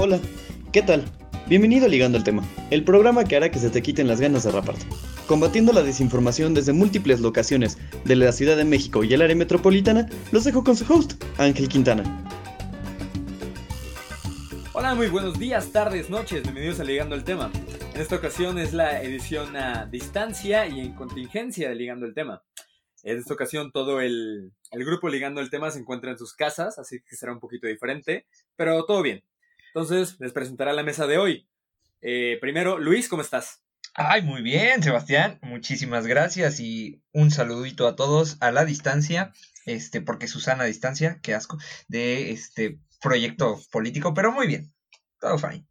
Hola, 0.00 0.20
¿qué 0.72 0.80
tal? 0.80 1.04
Bienvenido 1.48 1.86
a 1.86 1.88
Ligando 1.88 2.18
el 2.18 2.22
Tema, 2.22 2.44
el 2.70 2.84
programa 2.84 3.24
que 3.24 3.34
hará 3.34 3.50
que 3.50 3.58
se 3.58 3.68
te 3.68 3.82
quiten 3.82 4.06
las 4.06 4.20
ganas 4.20 4.44
de 4.44 4.52
raparte. 4.52 4.86
Combatiendo 5.26 5.72
la 5.72 5.82
desinformación 5.82 6.54
desde 6.54 6.72
múltiples 6.72 7.18
locaciones 7.18 7.78
de 8.04 8.14
la 8.14 8.30
Ciudad 8.30 8.56
de 8.56 8.64
México 8.64 9.02
y 9.02 9.12
el 9.12 9.22
área 9.22 9.34
metropolitana, 9.34 10.08
los 10.30 10.44
dejo 10.44 10.62
con 10.62 10.76
su 10.76 10.84
host, 10.84 11.20
Ángel 11.36 11.68
Quintana. 11.68 12.04
Hola, 14.72 14.94
muy 14.94 15.08
buenos 15.08 15.36
días, 15.36 15.72
tardes, 15.72 16.08
noches, 16.08 16.44
bienvenidos 16.44 16.78
a 16.78 16.84
Ligando 16.84 17.16
el 17.16 17.24
Tema. 17.24 17.50
En 17.92 18.00
esta 18.00 18.14
ocasión 18.14 18.56
es 18.56 18.72
la 18.72 19.02
edición 19.02 19.56
a 19.56 19.86
distancia 19.86 20.68
y 20.68 20.78
en 20.78 20.94
contingencia 20.94 21.70
de 21.70 21.74
Ligando 21.74 22.06
el 22.06 22.14
Tema. 22.14 22.44
En 23.02 23.18
esta 23.18 23.34
ocasión 23.34 23.72
todo 23.72 24.00
el, 24.00 24.52
el 24.70 24.84
grupo 24.84 25.08
Ligando 25.08 25.40
el 25.40 25.50
Tema 25.50 25.72
se 25.72 25.80
encuentra 25.80 26.12
en 26.12 26.18
sus 26.18 26.34
casas, 26.34 26.78
así 26.78 27.00
que 27.00 27.16
será 27.16 27.32
un 27.32 27.40
poquito 27.40 27.66
diferente, 27.66 28.26
pero 28.54 28.84
todo 28.84 29.02
bien. 29.02 29.24
Entonces, 29.78 30.16
les 30.18 30.32
presentaré 30.32 30.72
la 30.72 30.82
mesa 30.82 31.06
de 31.06 31.18
hoy. 31.18 31.48
Eh, 32.00 32.36
primero, 32.40 32.80
Luis, 32.80 33.08
¿cómo 33.08 33.22
estás? 33.22 33.62
Ay, 33.94 34.22
muy 34.22 34.42
bien, 34.42 34.82
Sebastián. 34.82 35.38
Muchísimas 35.40 36.04
gracias 36.04 36.58
y 36.58 37.00
un 37.12 37.30
saludito 37.30 37.86
a 37.86 37.94
todos 37.94 38.38
a 38.40 38.50
la 38.50 38.64
distancia, 38.64 39.32
este, 39.66 40.00
porque 40.00 40.26
Susana 40.26 40.64
a 40.64 40.66
distancia, 40.66 41.20
qué 41.22 41.32
asco, 41.32 41.58
de 41.86 42.32
este 42.32 42.80
proyecto 43.00 43.60
político, 43.70 44.14
pero 44.14 44.32
muy 44.32 44.48
bien, 44.48 44.74
todo 45.20 45.38
fine. 45.38 45.64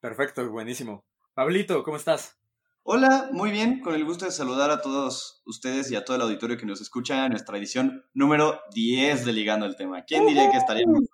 Perfecto, 0.00 0.50
buenísimo. 0.50 1.06
Pablito, 1.32 1.82
¿cómo 1.84 1.96
estás? 1.96 2.36
Hola, 2.82 3.30
muy 3.32 3.50
bien, 3.50 3.80
con 3.80 3.94
el 3.94 4.04
gusto 4.04 4.26
de 4.26 4.30
saludar 4.30 4.70
a 4.70 4.82
todos 4.82 5.40
ustedes 5.46 5.90
y 5.90 5.96
a 5.96 6.04
todo 6.04 6.16
el 6.16 6.22
auditorio 6.22 6.58
que 6.58 6.66
nos 6.66 6.82
escucha 6.82 7.24
en 7.24 7.30
nuestra 7.30 7.56
edición 7.56 8.04
número 8.12 8.60
10 8.74 9.24
de 9.24 9.32
Ligando 9.32 9.64
el 9.64 9.74
Tema. 9.74 10.04
¿Quién 10.04 10.26
diría 10.26 10.50
que 10.50 10.58
estaríamos 10.58 11.08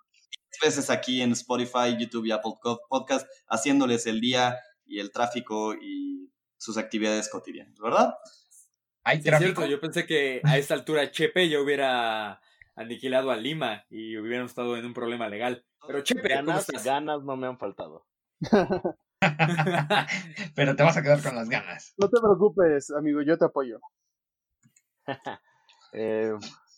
veces 0.61 0.89
aquí 0.89 1.21
en 1.21 1.31
Spotify, 1.31 1.97
YouTube 1.97 2.25
y 2.25 2.31
Apple 2.31 2.53
Podcast 2.89 3.27
haciéndoles 3.47 4.05
el 4.07 4.21
día 4.21 4.57
y 4.85 4.99
el 4.99 5.11
tráfico 5.11 5.73
y 5.73 6.31
sus 6.57 6.77
actividades 6.77 7.29
cotidianas, 7.29 7.77
¿verdad? 7.79 8.15
Hay 9.03 9.17
sí, 9.17 9.23
tráfico. 9.23 9.65
Yo 9.65 9.79
pensé 9.79 10.05
que 10.05 10.41
a 10.43 10.57
esta 10.57 10.73
altura 10.73 11.11
Chepe 11.11 11.49
ya 11.49 11.59
hubiera 11.59 12.41
aniquilado 12.75 13.31
a 13.31 13.35
Lima 13.35 13.85
y 13.89 14.17
hubiéramos 14.17 14.51
estado 14.51 14.77
en 14.77 14.85
un 14.85 14.93
problema 14.93 15.27
legal. 15.27 15.65
Pero 15.85 16.01
Chepe, 16.01 16.29
ganas, 16.29 16.67
ganas 16.83 17.23
no 17.23 17.35
me 17.35 17.47
han 17.47 17.57
faltado. 17.57 18.05
Pero 20.55 20.75
te 20.75 20.83
vas 20.83 20.97
a 20.97 21.03
quedar 21.03 21.21
con 21.21 21.35
las 21.35 21.49
ganas. 21.49 21.93
No 21.97 22.09
te 22.09 22.19
preocupes, 22.19 22.91
amigo, 22.91 23.21
yo 23.21 23.37
te 23.37 23.45
apoyo. 23.45 23.79
eh, 25.93 26.33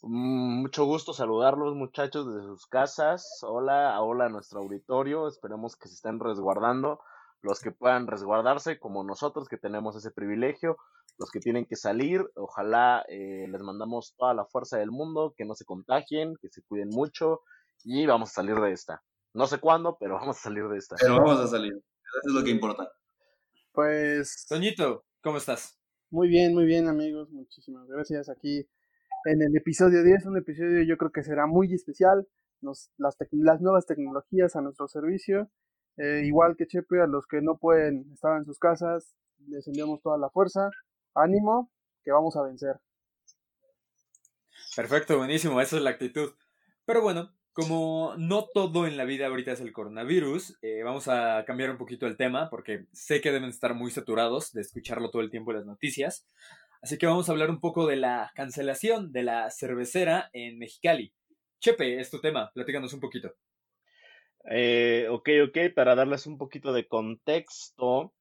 mucho 0.08 0.86
gusto 0.86 1.14
saludarlos 1.14 1.75
muchachos 1.75 2.28
desde 2.28 2.48
sus 2.48 2.67
casas. 2.67 3.39
Hola, 3.42 4.00
hola 4.02 4.25
a 4.25 4.30
nuestro 4.30 4.59
auditorio. 4.59 5.28
Esperemos 5.28 5.75
que 5.75 5.88
se 5.88 5.95
estén 5.95 6.20
resguardando. 6.20 7.00
Los 7.42 7.59
que 7.59 7.72
puedan 7.72 8.08
resguardarse, 8.08 8.80
como 8.80 9.03
nosotros 9.03 9.48
que 9.48 9.58
tenemos 9.58 9.95
ese 9.95 10.11
privilegio. 10.11 10.78
Los 11.17 11.31
que 11.31 11.39
tienen 11.39 11.66
que 11.66 11.76
salir, 11.76 12.23
ojalá 12.36 13.03
eh, 13.08 13.48
les 13.50 13.61
mandamos 13.61 14.14
toda 14.17 14.33
la 14.33 14.45
fuerza 14.45 14.78
del 14.78 14.92
mundo, 14.92 15.33
que 15.36 15.45
no 15.45 15.56
se 15.56 15.66
contagien, 15.66 16.36
que 16.42 16.50
se 16.50 16.61
cuiden 16.64 16.89
mucho 16.89 17.42
y 17.83 18.06
vamos 18.06 18.30
a 18.30 18.33
salir 18.33 18.56
de 18.56 18.73
esta. 18.73 19.02
No 19.33 19.48
sé 19.48 19.59
cuándo, 19.59 19.98
pero 20.00 20.16
vamos 20.20 20.38
a 20.38 20.42
salir 20.42 20.67
de 20.67 20.78
esta. 20.78 20.98
Pero 21.00 21.16
vamos 21.16 21.39
a 21.39 21.48
salir. 21.48 21.73
Eso 21.73 22.30
es 22.30 22.33
lo 22.33 22.44
que 22.44 22.52
importa. 22.52 22.92
Pues. 23.72 24.45
Toñito, 24.48 25.06
¿cómo 25.22 25.38
estás? 25.38 25.80
Muy 26.09 26.28
bien, 26.28 26.53
muy 26.53 26.66
bien, 26.66 26.88
amigos. 26.88 27.30
Muchísimas 27.31 27.88
gracias. 27.88 28.30
Aquí 28.30 28.67
en 29.26 29.42
el 29.42 29.56
episodio 29.56 30.04
10, 30.04 30.28
un 30.28 30.38
episodio 30.38 30.84
yo 30.84 30.98
creo 30.98 31.12
que 31.12 31.23
será 31.23 31.48
muy 31.48 31.73
especial, 31.73 32.28
las, 32.62 32.92
las, 32.98 33.62
nuevas 33.62 33.86
tecnologías 33.86 34.56
a 34.56 34.62
nuestro 34.62 34.88
servicio, 34.88 35.50
eh, 35.98 36.22
igual 36.26 36.55
que 36.55 36.67
Chepe, 36.67 37.02
a 37.02 37.08
los 37.08 37.26
que 37.26 37.42
no 37.42 37.58
pueden 37.58 38.11
estar 38.14 38.38
en 38.38 38.45
sus 38.45 38.60
casas, 38.60 39.16
les 39.48 39.67
enviamos 39.67 40.02
toda 40.02 40.17
la 40.17 40.30
fuerza, 40.30 40.70
ánimo, 41.16 41.72
que 42.04 42.11
vamos 42.11 42.36
a 42.36 42.44
vencer. 42.44 42.80
Perfecto, 44.76 45.17
buenísimo, 45.17 45.60
esa 45.60 45.78
es 45.78 45.82
la 45.82 45.92
actitud. 45.92 46.33
Pero 46.86 47.02
bueno, 47.02 47.32
como 47.54 48.14
no 48.17 48.48
todo 48.54 48.86
en 48.86 48.98
la 48.98 49.05
vida 49.05 49.28
ahorita 49.28 49.54
es 49.54 49.61
el 49.61 49.73
coronavirus, 49.73 50.58
eh, 50.61 50.83
vamos 50.83 51.08
a 51.08 51.45
cambiar 51.45 51.72
un 51.72 51.78
poquito 51.78 52.05
el 52.05 52.17
tema 52.17 52.49
porque 52.49 52.86
sé 52.92 53.22
que 53.22 53.32
deben 53.32 53.49
estar 53.49 53.73
muy 53.73 53.89
saturados 53.92 54.52
de 54.52 54.61
escucharlo 54.61 55.10
todo 55.10 55.22
el 55.22 55.32
tiempo 55.32 55.52
en 55.52 55.58
las 55.58 55.66
noticias. 55.66 56.28
Así 56.86 57.00
que 57.00 57.08
vamos 57.08 57.28
a 57.28 57.32
hablar 57.32 57.50
un 57.50 57.60
poco 57.60 57.88
de 57.88 57.96
la 57.96 58.32
cancelación 58.36 59.12
de 59.12 59.23
la 59.23 59.50
cervecera 59.50 60.30
en 60.34 60.60
Mexicali. 60.60 61.12
Chepe, 61.60 62.00
es 62.00 62.12
tu 62.12 62.22
tema, 62.22 62.52
platícanos 62.54 62.94
un 62.94 63.00
poquito. 63.00 63.34
Eh, 64.52 65.08
ok, 65.10 65.30
ok, 65.48 65.58
para 65.76 65.96
darles 65.96 66.28
un 66.28 66.38
poquito 66.38 66.73
de 66.73 66.88
contexto, 66.88 68.14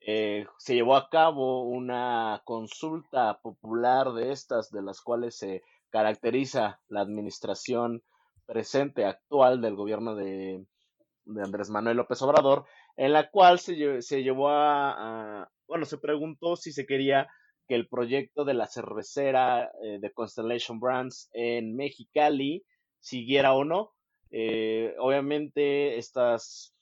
eh, 0.00 0.48
se 0.58 0.74
llevó 0.74 0.96
a 0.96 1.08
cabo 1.10 1.62
una 1.62 2.42
consulta 2.44 3.38
popular 3.40 4.12
de 4.14 4.32
estas, 4.32 4.72
de 4.72 4.82
las 4.82 5.00
cuales 5.00 5.38
se 5.38 5.62
caracteriza 5.88 6.80
la 6.88 7.02
administración 7.02 8.02
presente, 8.46 9.04
actual 9.04 9.60
del 9.60 9.76
gobierno 9.76 10.16
de, 10.16 10.66
Andrés 11.40 11.70
Manuel 11.70 11.98
López 11.98 12.20
Obrador, 12.22 12.64
en 12.96 13.12
la 13.12 13.30
cual 13.30 13.60
se, 13.60 13.76
llevó 13.76 14.48
a, 14.48 15.48
bueno, 15.68 15.84
se 15.84 15.98
preguntó 15.98 16.56
si 16.56 16.72
se 16.72 16.84
quería 16.84 17.28
que 17.68 17.74
el 17.74 17.86
proyecto 17.86 18.44
de 18.44 18.54
la 18.54 18.66
cervecera 18.66 19.70
eh, 19.82 19.98
de 20.00 20.12
Constellation 20.12 20.80
Brands 20.80 21.28
en 21.32 21.76
Mexicali 21.76 22.64
siguiera 22.98 23.54
o 23.54 23.64
no. 23.64 23.92
Eh, 24.30 24.94
obviamente 24.98 25.98
estas, 25.98 26.74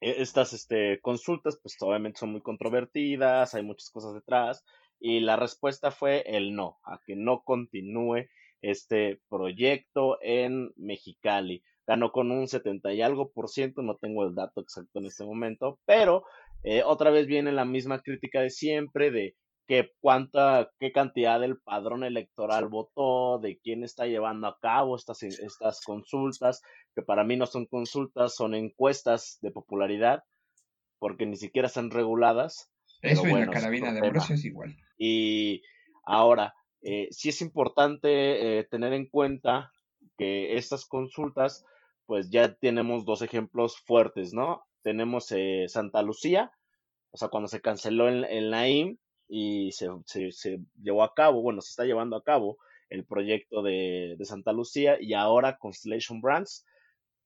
e, 0.00 0.22
estas 0.22 0.52
este, 0.52 1.00
consultas 1.00 1.58
pues 1.60 1.76
obviamente 1.80 2.20
son 2.20 2.32
muy 2.32 2.42
controvertidas, 2.42 3.54
hay 3.54 3.62
muchas 3.62 3.90
cosas 3.90 4.14
detrás 4.14 4.64
y 5.00 5.20
la 5.20 5.36
respuesta 5.36 5.90
fue 5.90 6.22
el 6.26 6.54
no, 6.54 6.78
a 6.84 7.00
que 7.06 7.16
no 7.16 7.42
continúe 7.42 8.26
este 8.62 9.20
proyecto 9.28 10.18
en 10.22 10.72
Mexicali. 10.76 11.62
Ganó 11.86 12.12
con 12.12 12.30
un 12.30 12.48
70 12.48 12.94
y 12.94 13.02
algo 13.02 13.30
por 13.30 13.50
ciento, 13.50 13.82
no 13.82 13.96
tengo 13.96 14.24
el 14.24 14.34
dato 14.34 14.62
exacto 14.62 15.00
en 15.00 15.06
este 15.06 15.24
momento, 15.24 15.78
pero 15.84 16.24
eh, 16.62 16.82
otra 16.82 17.10
vez 17.10 17.26
viene 17.26 17.52
la 17.52 17.66
misma 17.66 18.00
crítica 18.00 18.40
de 18.40 18.48
siempre 18.48 19.10
de 19.10 19.36
que 19.66 19.92
cuánta, 20.00 20.70
qué 20.78 20.92
cantidad 20.92 21.40
del 21.40 21.58
padrón 21.58 22.04
electoral 22.04 22.68
votó, 22.68 23.38
de 23.38 23.58
quién 23.58 23.82
está 23.82 24.06
llevando 24.06 24.46
a 24.46 24.58
cabo 24.60 24.96
estas, 24.96 25.22
estas 25.22 25.80
consultas, 25.82 26.62
que 26.94 27.02
para 27.02 27.24
mí 27.24 27.36
no 27.36 27.46
son 27.46 27.66
consultas, 27.66 28.34
son 28.34 28.54
encuestas 28.54 29.38
de 29.40 29.50
popularidad, 29.50 30.22
porque 30.98 31.26
ni 31.26 31.36
siquiera 31.36 31.68
están 31.68 31.90
reguladas. 31.90 32.70
Eso 33.00 33.26
y 33.26 33.32
la 33.32 33.50
carabina 33.50 33.92
de 33.92 34.00
Ambrosio 34.00 34.34
es 34.34 34.44
igual. 34.44 34.76
Y 34.98 35.62
ahora, 36.04 36.54
eh, 36.82 37.08
sí 37.10 37.30
es 37.30 37.40
importante 37.40 38.58
eh, 38.58 38.64
tener 38.64 38.92
en 38.92 39.08
cuenta 39.08 39.72
que 40.18 40.56
estas 40.56 40.84
consultas, 40.84 41.64
pues 42.06 42.28
ya 42.30 42.54
tenemos 42.54 43.06
dos 43.06 43.22
ejemplos 43.22 43.78
fuertes, 43.86 44.34
¿no? 44.34 44.62
Tenemos 44.82 45.32
eh, 45.32 45.64
Santa 45.68 46.02
Lucía, 46.02 46.52
o 47.10 47.16
sea, 47.16 47.28
cuando 47.28 47.48
se 47.48 47.62
canceló 47.62 48.08
en, 48.08 48.24
en 48.24 48.50
la 48.50 48.68
IM, 48.68 48.98
y 49.28 49.72
se, 49.72 49.88
se, 50.04 50.60
llevó 50.82 51.02
a 51.02 51.14
cabo, 51.14 51.42
bueno, 51.42 51.60
se 51.60 51.70
está 51.70 51.84
llevando 51.84 52.16
a 52.16 52.22
cabo 52.22 52.58
el 52.90 53.04
proyecto 53.04 53.62
de, 53.62 54.14
de 54.18 54.24
Santa 54.24 54.52
Lucía 54.52 54.96
y 55.00 55.14
ahora 55.14 55.56
Constellation 55.58 56.20
Brands, 56.20 56.66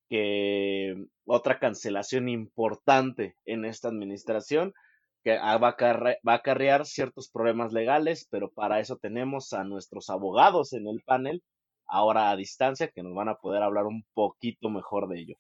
que 0.09 0.97
otra 1.26 1.59
cancelación 1.59 2.28
importante 2.28 3.36
en 3.44 3.64
esta 3.64 3.88
administración 3.88 4.72
que 5.22 5.36
va 5.36 5.53
a, 5.54 5.59
va 5.59 6.32
a 6.32 6.36
acarrear 6.36 6.86
ciertos 6.86 7.28
problemas 7.28 7.72
legales, 7.72 8.26
pero 8.30 8.50
para 8.50 8.80
eso 8.80 8.97
tenemos 8.97 9.53
a 9.53 9.65
nuestros 9.65 10.09
abogados 10.10 10.72
en 10.72 10.86
el 10.86 11.03
panel, 11.03 11.42
ahora 11.86 12.30
a 12.30 12.36
distancia, 12.36 12.89
que 12.89 13.03
nos 13.03 13.15
van 13.15 13.28
a 13.28 13.36
poder 13.36 13.62
hablar 13.62 13.86
un 13.86 14.04
poquito 14.15 14.71
mejor 14.71 15.09
de 15.09 15.21
ello. 15.21 15.36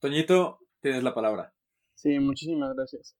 Toñito, 0.00 0.58
tienes 0.80 1.04
la 1.04 1.14
palabra. 1.14 1.52
Sí, 1.94 2.18
muchísimas 2.18 2.74
gracias. 2.74 3.14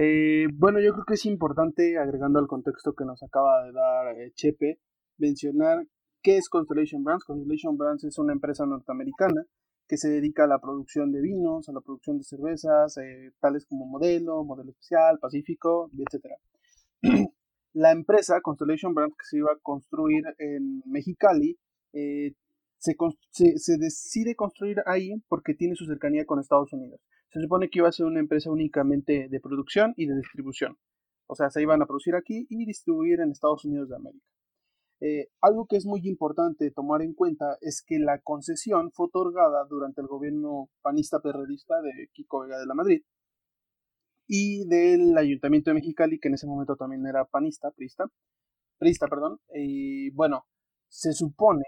Eh, 0.00 0.46
bueno, 0.54 0.78
yo 0.78 0.92
creo 0.92 1.04
que 1.04 1.14
es 1.14 1.26
importante, 1.26 1.98
agregando 1.98 2.38
al 2.38 2.46
contexto 2.46 2.94
que 2.94 3.04
nos 3.04 3.20
acaba 3.24 3.64
de 3.64 3.72
dar 3.72 4.16
eh, 4.16 4.30
Chepe, 4.32 4.78
mencionar 5.16 5.88
qué 6.22 6.36
es 6.36 6.48
Constellation 6.48 7.02
Brands. 7.02 7.24
Constellation 7.24 7.76
Brands 7.76 8.04
es 8.04 8.16
una 8.16 8.32
empresa 8.32 8.64
norteamericana 8.64 9.44
que 9.88 9.96
se 9.96 10.08
dedica 10.08 10.44
a 10.44 10.46
la 10.46 10.60
producción 10.60 11.10
de 11.10 11.20
vinos, 11.20 11.68
a 11.68 11.72
la 11.72 11.80
producción 11.80 12.18
de 12.18 12.22
cervezas, 12.22 12.96
eh, 12.98 13.32
tales 13.40 13.66
como 13.66 13.86
Modelo, 13.86 14.44
Modelo 14.44 14.70
Especial, 14.70 15.18
Pacífico, 15.18 15.90
etc. 15.98 16.26
la 17.72 17.90
empresa 17.90 18.40
Constellation 18.40 18.94
Brands 18.94 19.16
que 19.16 19.26
se 19.26 19.38
iba 19.38 19.50
a 19.50 19.58
construir 19.60 20.22
en 20.38 20.80
Mexicali 20.86 21.58
se, 22.78 22.94
se 23.58 23.78
decide 23.78 24.36
construir 24.36 24.80
ahí 24.86 25.20
porque 25.26 25.54
tiene 25.54 25.74
su 25.74 25.86
cercanía 25.86 26.24
con 26.24 26.38
Estados 26.38 26.72
Unidos 26.72 27.00
se 27.30 27.40
supone 27.40 27.68
que 27.68 27.80
iba 27.80 27.88
a 27.88 27.92
ser 27.92 28.06
una 28.06 28.20
empresa 28.20 28.50
únicamente 28.50 29.28
de 29.28 29.40
producción 29.40 29.94
y 29.96 30.06
de 30.06 30.16
distribución. 30.16 30.78
O 31.26 31.34
sea, 31.34 31.50
se 31.50 31.60
iban 31.60 31.82
a 31.82 31.86
producir 31.86 32.14
aquí 32.14 32.46
y 32.48 32.64
distribuir 32.64 33.20
en 33.20 33.30
Estados 33.30 33.64
Unidos 33.64 33.90
de 33.90 33.96
América. 33.96 34.24
Eh, 35.00 35.28
algo 35.40 35.66
que 35.66 35.76
es 35.76 35.86
muy 35.86 36.00
importante 36.08 36.72
tomar 36.72 37.02
en 37.02 37.14
cuenta 37.14 37.56
es 37.60 37.84
que 37.86 37.98
la 37.98 38.18
concesión 38.20 38.90
fue 38.92 39.06
otorgada 39.06 39.64
durante 39.68 40.00
el 40.00 40.08
gobierno 40.08 40.70
panista 40.82 41.20
perredista 41.20 41.80
de 41.82 42.08
Kiko 42.12 42.40
Vega 42.40 42.58
de 42.58 42.66
la 42.66 42.74
Madrid 42.74 43.02
y 44.26 44.66
del 44.66 45.16
Ayuntamiento 45.16 45.70
de 45.70 45.74
Mexicali, 45.74 46.18
que 46.18 46.28
en 46.28 46.34
ese 46.34 46.46
momento 46.46 46.76
también 46.76 47.06
era 47.06 47.24
panista, 47.24 47.70
prista, 47.70 48.10
prista, 48.78 49.06
perdón. 49.06 49.40
Y 49.54 50.10
bueno, 50.10 50.46
se 50.88 51.12
supone 51.12 51.64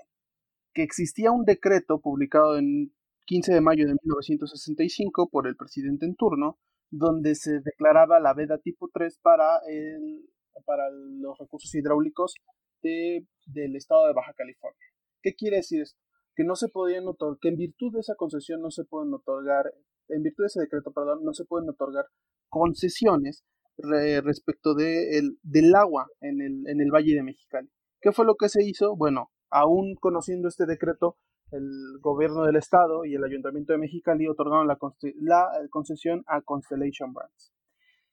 que 0.75 0.83
existía 0.83 1.31
un 1.31 1.45
decreto 1.45 2.01
publicado 2.01 2.59
en 2.59 2.93
15 3.31 3.55
de 3.55 3.61
mayo 3.61 3.87
de 3.87 3.93
1965 3.93 5.29
por 5.31 5.47
el 5.47 5.55
presidente 5.55 6.05
en 6.05 6.17
turno, 6.17 6.59
donde 6.91 7.37
se 7.37 7.61
declaraba 7.61 8.19
la 8.19 8.35
veda 8.35 8.59
tipo 8.59 8.91
3 8.93 9.21
para, 9.23 9.61
el, 9.69 10.29
para 10.67 10.91
los 10.91 11.39
recursos 11.39 11.73
hidráulicos 11.73 12.35
de, 12.83 13.25
del 13.47 13.77
estado 13.77 14.09
de 14.09 14.15
Baja 14.15 14.33
California. 14.37 14.85
¿Qué 15.23 15.35
quiere 15.37 15.59
decir 15.59 15.83
esto? 15.83 15.97
Que 16.35 16.43
no 16.43 16.57
se 16.57 16.71
podían 16.71 17.07
otorgar, 17.07 17.39
que 17.41 17.51
en 17.51 17.57
virtud 17.57 17.93
de 17.93 18.01
esa 18.01 18.17
concesión 18.17 18.63
no 18.63 18.73
se 18.73 18.83
pueden 18.83 19.15
otorgar, 19.15 19.73
en 20.09 20.23
virtud 20.25 20.43
de 20.43 20.49
ese 20.49 20.61
decreto, 20.63 20.91
perdón, 20.93 21.23
no 21.23 21.33
se 21.33 21.45
pueden 21.45 21.71
otorgar 21.71 22.07
concesiones 22.49 23.45
respecto 24.25 24.75
de 24.75 25.19
el, 25.19 25.39
del 25.45 25.73
agua 25.77 26.09
en 26.21 26.41
el, 26.41 26.67
en 26.67 26.81
el 26.81 26.91
Valle 26.91 27.15
de 27.15 27.23
Mexicali. 27.23 27.71
¿Qué 28.01 28.11
fue 28.11 28.27
lo 28.27 28.35
que 28.35 28.49
se 28.49 28.65
hizo? 28.65 28.97
Bueno, 28.97 29.31
aún 29.51 29.95
conociendo 30.01 30.49
este 30.49 30.67
decreto, 30.67 31.17
el 31.53 31.99
gobierno 32.01 32.45
del 32.45 32.57
estado 32.57 33.05
y 33.05 33.15
el 33.15 33.25
ayuntamiento 33.25 33.73
de 33.73 33.79
Mexicali 33.79 34.29
otorgaron 34.29 34.67
la, 34.67 34.79
la 35.21 35.49
concesión 35.71 36.25
a 36.27 36.43
Constellation 36.43 37.13
Brands 37.13 37.53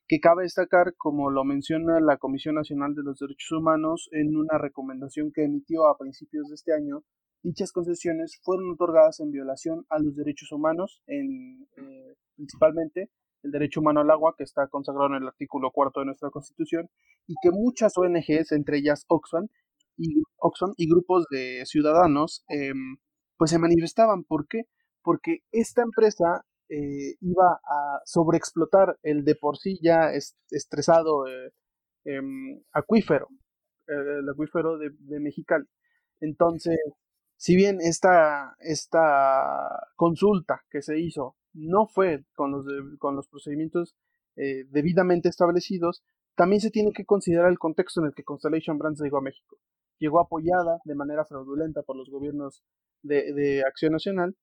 que 0.07 0.19
cabe 0.19 0.43
destacar, 0.43 0.95
como 0.95 1.29
lo 1.29 1.43
menciona 1.43 1.99
la 1.99 2.17
Comisión 2.17 2.55
Nacional 2.55 2.95
de 2.95 3.03
los 3.03 3.19
Derechos 3.19 3.51
Humanos 3.51 4.07
en 4.13 4.37
una 4.37 4.57
recomendación 4.57 5.31
que 5.33 5.43
emitió 5.43 5.85
a 5.87 5.97
principios 5.97 6.47
de 6.47 6.55
este 6.55 6.73
año, 6.73 7.03
dichas 7.43 7.73
concesiones 7.73 8.39
fueron 8.41 8.71
otorgadas 8.71 9.19
en 9.19 9.31
violación 9.31 9.85
a 9.89 9.99
los 9.99 10.15
derechos 10.15 10.51
humanos, 10.51 11.01
en, 11.07 11.67
eh, 11.75 12.15
principalmente 12.35 13.11
el 13.43 13.51
derecho 13.51 13.81
humano 13.81 13.99
al 13.99 14.09
agua, 14.09 14.33
que 14.37 14.43
está 14.43 14.67
consagrado 14.67 15.07
en 15.07 15.23
el 15.23 15.27
artículo 15.27 15.71
cuarto 15.71 15.99
de 15.99 16.07
nuestra 16.07 16.29
Constitución, 16.29 16.89
y 17.27 17.35
que 17.41 17.51
muchas 17.51 17.97
ONGs, 17.97 18.53
entre 18.53 18.77
ellas 18.77 19.05
Oxfam 19.09 19.47
y, 19.97 20.21
Oxfam 20.37 20.73
y 20.77 20.89
grupos 20.89 21.25
de 21.29 21.63
ciudadanos, 21.65 22.45
em, 22.47 22.97
pues 23.37 23.51
se 23.51 23.59
manifestaban. 23.59 24.23
¿Por 24.23 24.47
qué? 24.47 24.63
Porque 25.01 25.39
esta 25.51 25.83
empresa 25.83 26.45
eh, 26.69 27.15
iba 27.21 27.59
a 27.63 28.01
sobreexplotar 28.05 28.97
el 29.03 29.23
de 29.23 29.35
por 29.35 29.57
sí 29.57 29.79
ya 29.81 30.11
estresado 30.51 31.27
eh, 31.27 31.53
em, 32.05 32.61
acuífero, 32.73 33.29
el 33.87 34.27
acuífero 34.29 34.77
de, 34.77 35.19
Mexicali. 35.19 35.65
Entonces, 36.19 36.77
si 37.37 37.55
bien 37.55 37.79
esta, 37.81 38.55
esta 38.59 39.87
consulta 39.95 40.63
que 40.69 40.81
se 40.81 40.99
hizo 40.99 41.35
no 41.53 41.87
fue 41.87 42.25
con 42.35 42.51
los, 42.51 42.65
con 42.99 43.15
los 43.15 43.27
procedimientos 43.27 43.95
eh, 44.35 44.65
debidamente 44.69 45.29
establecidos, 45.29 46.03
también 46.35 46.61
se 46.61 46.69
tiene 46.69 46.91
que 46.93 47.05
considerar 47.05 47.49
el 47.49 47.59
contexto 47.59 48.01
en 48.01 48.07
el 48.07 48.13
que 48.13 48.23
Constellation 48.23 48.77
Brands 48.77 49.01
llegó 49.01 49.17
a 49.17 49.21
México. 49.21 49.57
Llegó 49.99 50.19
apoyada 50.19 50.79
de 50.85 50.95
manera 50.95 51.25
fraudulenta 51.25 51.81
por 51.83 51.95
los 51.95 52.09
gobiernos 52.09 52.63
de, 53.03 53.63
Acción 53.67 53.93
Nacional. 53.93 54.35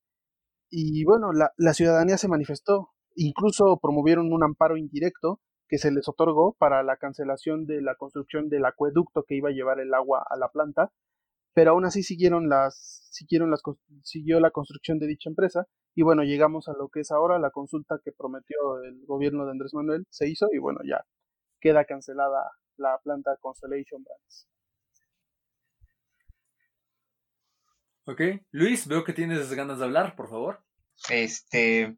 Y 0.70 1.04
bueno, 1.04 1.32
la, 1.32 1.52
la 1.56 1.74
ciudadanía 1.74 2.18
se 2.18 2.28
manifestó, 2.28 2.90
incluso 3.14 3.78
promovieron 3.80 4.32
un 4.32 4.42
amparo 4.42 4.76
indirecto 4.76 5.40
que 5.68 5.78
se 5.78 5.90
les 5.90 6.08
otorgó 6.08 6.54
para 6.58 6.82
la 6.82 6.96
cancelación 6.96 7.66
de 7.66 7.80
la 7.80 7.94
construcción 7.94 8.48
del 8.48 8.64
acueducto 8.64 9.24
que 9.26 9.36
iba 9.36 9.50
a 9.50 9.52
llevar 9.52 9.80
el 9.80 9.94
agua 9.94 10.24
a 10.28 10.36
la 10.36 10.48
planta, 10.48 10.90
pero 11.54 11.70
aún 11.70 11.84
así 11.84 12.02
siguieron 12.02 12.48
las, 12.48 13.08
siguieron 13.10 13.50
las, 13.50 13.62
siguió 14.02 14.40
la 14.40 14.50
construcción 14.50 14.98
de 14.98 15.06
dicha 15.06 15.30
empresa. 15.30 15.66
Y 15.94 16.02
bueno, 16.02 16.24
llegamos 16.24 16.68
a 16.68 16.72
lo 16.72 16.88
que 16.88 17.00
es 17.00 17.12
ahora 17.12 17.38
la 17.38 17.50
consulta 17.50 18.00
que 18.04 18.12
prometió 18.12 18.82
el 18.82 19.04
gobierno 19.06 19.44
de 19.44 19.52
Andrés 19.52 19.72
Manuel, 19.74 20.04
se 20.10 20.28
hizo 20.28 20.48
y 20.52 20.58
bueno, 20.58 20.80
ya 20.84 21.04
queda 21.60 21.84
cancelada 21.84 22.50
la 22.76 22.98
planta 23.02 23.36
Constellation 23.40 24.02
Brands. 24.02 24.48
Ok, 28.06 28.20
Luis, 28.50 28.86
veo 28.86 29.02
que 29.02 29.14
tienes 29.14 29.50
ganas 29.52 29.78
de 29.78 29.84
hablar, 29.84 30.14
por 30.14 30.28
favor. 30.28 30.62
Este, 31.08 31.96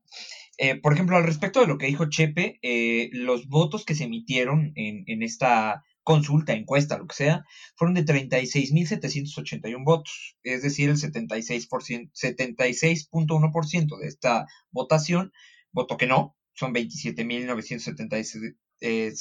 eh, 0.58 0.80
por 0.80 0.92
ejemplo, 0.92 1.16
al 1.16 1.24
respecto 1.24 1.60
de 1.60 1.66
lo 1.66 1.78
que 1.78 1.86
dijo 1.86 2.08
Chepe, 2.08 2.58
eh, 2.62 3.10
los 3.12 3.48
votos 3.48 3.84
que 3.84 3.96
se 3.96 4.04
emitieron 4.04 4.72
en, 4.76 5.02
en 5.06 5.22
esta 5.22 5.82
consulta, 6.04 6.52
encuesta, 6.52 6.96
lo 6.98 7.08
que 7.08 7.16
sea, 7.16 7.44
fueron 7.74 7.94
de 7.94 8.04
36.781 8.04 9.84
votos, 9.84 10.36
es 10.44 10.62
decir, 10.62 10.88
el 10.88 10.96
76%, 10.96 12.12
76.1% 12.12 13.98
de 13.98 14.06
esta 14.06 14.46
votación 14.70 15.32
votó 15.72 15.96
que 15.96 16.06
no, 16.06 16.36
son 16.54 16.72
27.973 16.72 18.54
eh, 18.80 19.12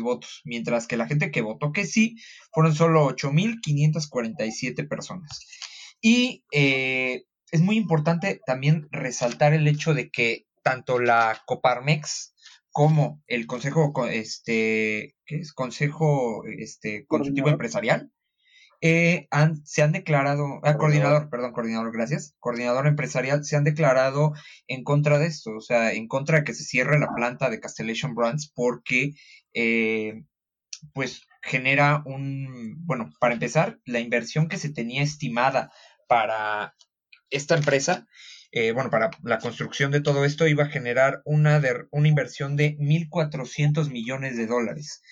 votos, 0.00 0.42
mientras 0.44 0.88
que 0.88 0.96
la 0.96 1.06
gente 1.06 1.30
que 1.30 1.42
votó 1.42 1.70
que 1.72 1.86
sí 1.86 2.16
fueron 2.52 2.74
solo 2.74 3.08
8.547 3.08 4.88
personas. 4.88 5.46
Y 6.00 6.44
eh, 6.52 7.24
es 7.50 7.60
muy 7.60 7.76
importante 7.76 8.40
también 8.46 8.88
resaltar 8.90 9.54
el 9.54 9.68
hecho 9.68 9.94
de 9.94 10.10
que 10.10 10.46
tanto 10.62 10.98
la 10.98 11.42
Coparmex 11.46 12.34
como 12.70 13.22
el 13.26 13.46
Consejo, 13.46 13.92
este, 14.06 15.16
¿qué 15.26 15.36
es? 15.36 15.52
Consejo 15.52 16.44
este, 16.46 17.06
Consultivo 17.06 17.48
Empresarial, 17.48 18.12
eh, 18.82 19.28
se 19.64 19.82
han 19.82 19.92
declarado, 19.92 20.60
ah, 20.62 20.76
coordinador, 20.78 21.28
perdón, 21.28 21.52
coordinador, 21.52 21.92
gracias, 21.92 22.34
coordinador 22.40 22.86
empresarial, 22.86 23.44
se 23.44 23.56
han 23.56 23.64
declarado 23.64 24.32
en 24.68 24.84
contra 24.84 25.18
de 25.18 25.26
esto, 25.26 25.50
o 25.56 25.60
sea, 25.60 25.92
en 25.92 26.08
contra 26.08 26.38
de 26.38 26.44
que 26.44 26.54
se 26.54 26.64
cierre 26.64 26.98
la 26.98 27.12
planta 27.14 27.50
de 27.50 27.60
Castellation 27.60 28.14
Brands 28.14 28.50
porque, 28.54 29.12
eh, 29.52 30.22
pues, 30.94 31.26
genera 31.42 32.02
un, 32.06 32.76
bueno, 32.86 33.10
para 33.20 33.34
empezar, 33.34 33.78
la 33.84 34.00
inversión 34.00 34.48
que 34.48 34.58
se 34.58 34.72
tenía 34.72 35.02
estimada 35.02 35.70
para 36.10 36.74
esta 37.30 37.54
empresa, 37.56 38.08
eh, 38.50 38.72
bueno, 38.72 38.90
para 38.90 39.12
la 39.22 39.38
construcción 39.38 39.92
de 39.92 40.00
todo 40.00 40.24
esto 40.24 40.48
iba 40.48 40.64
a 40.64 40.68
generar 40.68 41.22
una, 41.24 41.62
una 41.92 42.08
inversión 42.08 42.56
de 42.56 42.76
1.400 42.78 43.90
millones 43.92 44.36
de 44.36 44.48
dólares. 44.48 45.02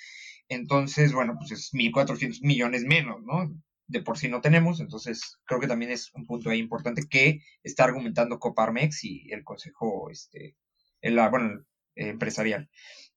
Entonces, 0.49 1.13
bueno, 1.13 1.37
pues 1.39 1.53
es 1.53 1.73
1.400 1.73 2.41
millones 2.43 2.83
menos, 2.83 3.23
¿no? 3.23 3.49
De 3.87 4.03
por 4.03 4.19
sí 4.19 4.27
no 4.27 4.41
tenemos, 4.41 4.81
entonces 4.81 5.39
creo 5.45 5.61
que 5.61 5.69
también 5.69 5.93
es 5.93 6.13
un 6.15 6.27
punto 6.27 6.51
ahí 6.51 6.59
importante 6.59 7.05
que 7.09 7.43
está 7.63 7.85
argumentando 7.85 8.41
Coparmex 8.41 9.05
y 9.05 9.31
el 9.31 9.45
Consejo, 9.45 10.11
este, 10.11 10.57
el, 11.01 11.15
bueno, 11.31 11.65
empresarial. 11.95 12.69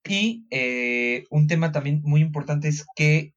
Y 0.07 0.45
eh, 0.51 1.25
un 1.31 1.47
tema 1.47 1.71
también 1.71 2.01
muy 2.03 2.21
importante 2.21 2.67
es 2.67 2.85
que 2.95 3.33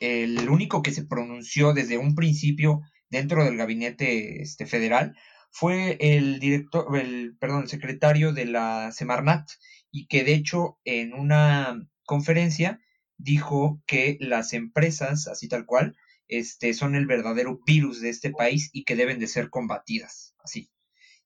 el 0.00 0.46
único 0.50 0.82
que 0.82 0.92
se 0.92 1.06
pronunció 1.06 1.72
desde 1.72 1.96
un 1.96 2.14
principio 2.14 2.82
dentro 3.10 3.44
del 3.44 3.56
gabinete 3.56 4.42
este, 4.42 4.66
federal 4.66 5.16
fue 5.50 5.96
el 6.00 6.40
director, 6.40 6.96
el, 6.96 7.36
perdón, 7.38 7.62
el 7.62 7.68
secretario 7.68 8.32
de 8.32 8.46
la 8.46 8.92
Semarnat 8.92 9.48
y 9.90 10.06
que 10.06 10.24
de 10.24 10.34
hecho 10.34 10.78
en 10.84 11.14
una 11.14 11.88
conferencia 12.04 12.80
dijo 13.16 13.82
que 13.86 14.16
las 14.20 14.52
empresas, 14.52 15.26
así 15.26 15.48
tal 15.48 15.66
cual, 15.66 15.96
este, 16.28 16.74
son 16.74 16.94
el 16.94 17.06
verdadero 17.06 17.60
virus 17.66 18.00
de 18.00 18.10
este 18.10 18.30
país 18.30 18.70
y 18.72 18.84
que 18.84 18.96
deben 18.96 19.18
de 19.18 19.26
ser 19.26 19.50
combatidas, 19.50 20.34
así. 20.38 20.70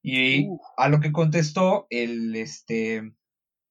Y 0.03 0.49
a 0.77 0.89
lo 0.89 1.01
que 1.01 1.13
contestó 1.13 1.87
el, 1.91 2.35
este, 2.35 2.97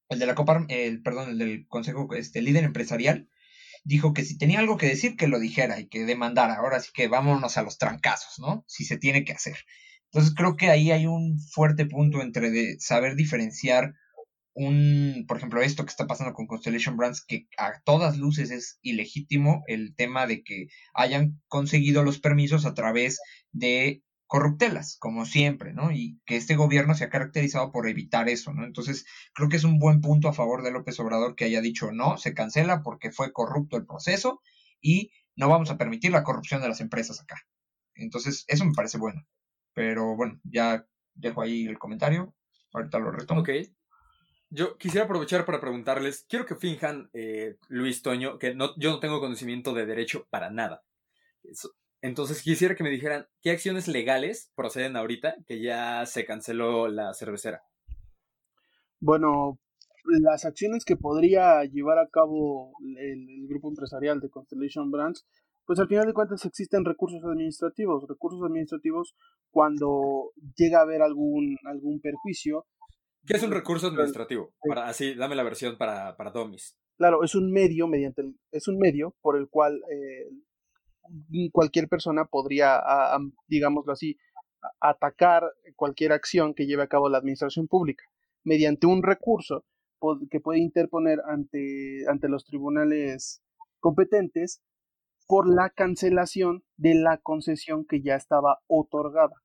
el 0.10 0.20
de 0.20 0.26
la 0.26 0.36
Copa, 0.36 0.66
el, 0.70 1.02
perdón, 1.02 1.32
el 1.32 1.38
del 1.38 1.68
Consejo, 1.68 2.14
este, 2.14 2.42
líder 2.42 2.64
empresarial, 2.64 3.30
dijo 3.84 4.14
que 4.14 4.24
si 4.24 4.38
tenía 4.38 4.60
algo 4.60 4.78
que 4.78 4.88
decir, 4.88 5.16
que 5.16 5.28
lo 5.28 5.40
dijera 5.40 5.80
y 5.80 5.88
que 5.88 6.06
demandara. 6.06 6.56
Ahora 6.56 6.80
sí 6.80 6.92
que 6.94 7.08
vámonos 7.08 7.58
a 7.58 7.64
los 7.64 7.78
trancazos, 7.78 8.40
¿no? 8.40 8.64
Si 8.68 8.86
se 8.86 8.98
tiene 8.98 9.24
que 9.24 9.34
hacer. 9.34 9.58
Entonces 10.06 10.34
creo 10.36 10.56
que 10.58 10.70
ahí 10.70 10.92
hay 10.92 11.08
un 11.08 11.40
fuerte 11.40 11.86
punto 11.86 12.22
entre 12.22 12.52
de 12.52 12.80
saber 12.80 13.16
diferenciar 13.16 13.94
un, 14.54 15.26
por 15.28 15.38
ejemplo, 15.38 15.62
esto 15.62 15.86
que 15.86 15.92
está 15.92 16.08
pasando 16.08 16.34
con 16.34 16.48
Constellation 16.48 16.98
Brands, 16.98 17.24
que 17.26 17.48
a 17.58 17.80
todas 17.86 18.18
luces 18.18 18.52
es 18.52 18.80
ilegítimo 18.82 19.64
el 19.68 19.96
tema 19.96 20.28
de 20.28 20.44
que 20.44 20.68
hayan 20.94 21.42
conseguido 21.48 22.04
los 22.04 22.20
permisos 22.20 22.66
a 22.66 22.74
través 22.74 23.22
de 23.52 24.04
corruptelas, 24.32 24.96
como 24.98 25.26
siempre, 25.26 25.74
¿no? 25.74 25.92
Y 25.92 26.22
que 26.26 26.38
este 26.38 26.56
gobierno 26.56 26.96
se 26.96 27.04
ha 27.04 27.10
caracterizado 27.10 27.70
por 27.74 27.86
evitar 27.90 28.30
eso, 28.30 28.54
¿no? 28.54 28.64
Entonces, 28.64 29.06
creo 29.34 29.50
que 29.50 29.58
es 29.58 29.66
un 29.66 29.78
buen 29.78 30.00
punto 30.00 30.30
a 30.30 30.34
favor 30.34 30.64
de 30.64 30.72
López 30.72 30.98
Obrador 31.02 31.36
que 31.36 31.44
haya 31.44 31.60
dicho 31.60 31.92
no, 31.92 32.18
se 32.18 32.34
cancela 32.34 32.82
porque 32.82 33.12
fue 33.12 33.34
corrupto 33.34 33.76
el 33.76 33.86
proceso 33.86 34.42
y 34.80 35.12
no 35.36 35.50
vamos 35.50 35.70
a 35.70 35.78
permitir 35.78 36.14
la 36.14 36.24
corrupción 36.24 36.62
de 36.62 36.70
las 36.70 36.80
empresas 36.80 37.20
acá. 37.20 37.46
Entonces, 37.94 38.46
eso 38.48 38.64
me 38.64 38.72
parece 38.72 38.98
bueno. 38.98 39.28
Pero 39.74 40.16
bueno, 40.16 40.40
ya 40.46 40.88
dejo 41.14 41.42
ahí 41.42 41.68
el 41.68 41.78
comentario. 41.78 42.34
Ahorita 42.72 43.00
lo 43.00 43.12
retomo. 43.12 43.42
Ok. 43.42 43.50
Yo 44.50 44.78
quisiera 44.78 45.08
aprovechar 45.08 45.44
para 45.44 45.60
preguntarles, 45.60 46.26
quiero 46.30 46.46
que 46.46 46.56
finjan, 46.56 47.10
eh, 47.12 47.58
Luis 47.68 48.02
Toño, 48.02 48.40
que 48.40 48.56
no, 48.56 48.80
yo 48.80 48.92
no 48.92 49.02
tengo 49.02 49.20
conocimiento 49.20 49.74
de 49.74 49.86
derecho 49.86 50.26
para 50.30 50.50
nada. 50.50 50.86
Entonces 52.02 52.42
quisiera 52.42 52.76
que 52.76 52.84
me 52.84 52.90
dijeran 52.90 53.28
qué 53.42 53.52
acciones 53.52 53.88
legales 53.88 54.52
proceden 54.56 54.96
ahorita 54.96 55.36
que 55.48 55.62
ya 55.62 56.06
se 56.06 56.26
canceló 56.26 56.88
la 56.88 57.14
cervecera. 57.14 57.64
Bueno, 59.00 59.60
las 60.06 60.46
acciones 60.46 60.84
que 60.84 60.96
podría 60.96 61.64
llevar 61.66 62.00
a 62.00 62.08
cabo 62.08 62.74
el, 62.98 63.48
grupo 63.48 63.70
empresarial 63.70 64.20
de 64.20 64.30
Constellation 64.30 64.90
Brands, 64.90 65.26
pues 65.66 65.80
al 65.80 65.88
final 65.88 66.08
de 66.08 66.14
cuentas 66.14 66.44
existen 66.46 66.86
recursos 66.86 67.24
administrativos, 67.24 68.08
recursos 68.08 68.42
administrativos 68.44 69.16
cuando 69.52 70.32
llega 70.56 70.80
a 70.80 70.84
haber 70.84 71.02
algún, 71.02 71.58
algún 71.66 72.00
perjuicio. 72.02 72.66
¿Qué 73.26 73.38
es 73.38 73.44
un 73.44 73.52
recurso 73.52 73.88
administrativo? 73.88 74.54
Para, 74.68 74.88
así, 74.88 75.14
dame 75.14 75.36
la 75.36 75.44
versión 75.44 75.78
para, 75.78 76.16
para 76.18 76.32
Domis. 76.32 76.76
Claro, 76.98 77.24
es 77.24 77.36
un 77.36 77.52
medio 77.52 77.88
mediante 77.88 78.24
es 78.52 78.68
un 78.68 78.78
medio 78.78 79.16
por 79.22 79.38
el 79.38 79.50
cual 79.50 79.82
eh, 79.92 80.30
cualquier 81.52 81.88
persona 81.88 82.26
podría, 82.26 82.82
digámoslo 83.48 83.94
así, 83.94 84.18
atacar 84.80 85.44
cualquier 85.76 86.12
acción 86.12 86.54
que 86.54 86.66
lleve 86.66 86.84
a 86.84 86.88
cabo 86.88 87.10
la 87.10 87.18
administración 87.18 87.68
pública 87.68 88.04
mediante 88.44 88.88
un 88.88 89.04
recurso 89.04 89.66
que 90.30 90.40
puede 90.40 90.60
interponer 90.60 91.22
ante, 91.28 92.06
ante 92.08 92.28
los 92.28 92.46
tribunales 92.46 93.44
competentes 93.80 94.64
por 95.28 95.48
la 95.48 95.70
cancelación 95.70 96.64
de 96.78 96.96
la 96.96 97.18
concesión 97.18 97.86
que 97.86 98.02
ya 98.02 98.16
estaba 98.16 98.60
otorgada. 98.68 99.36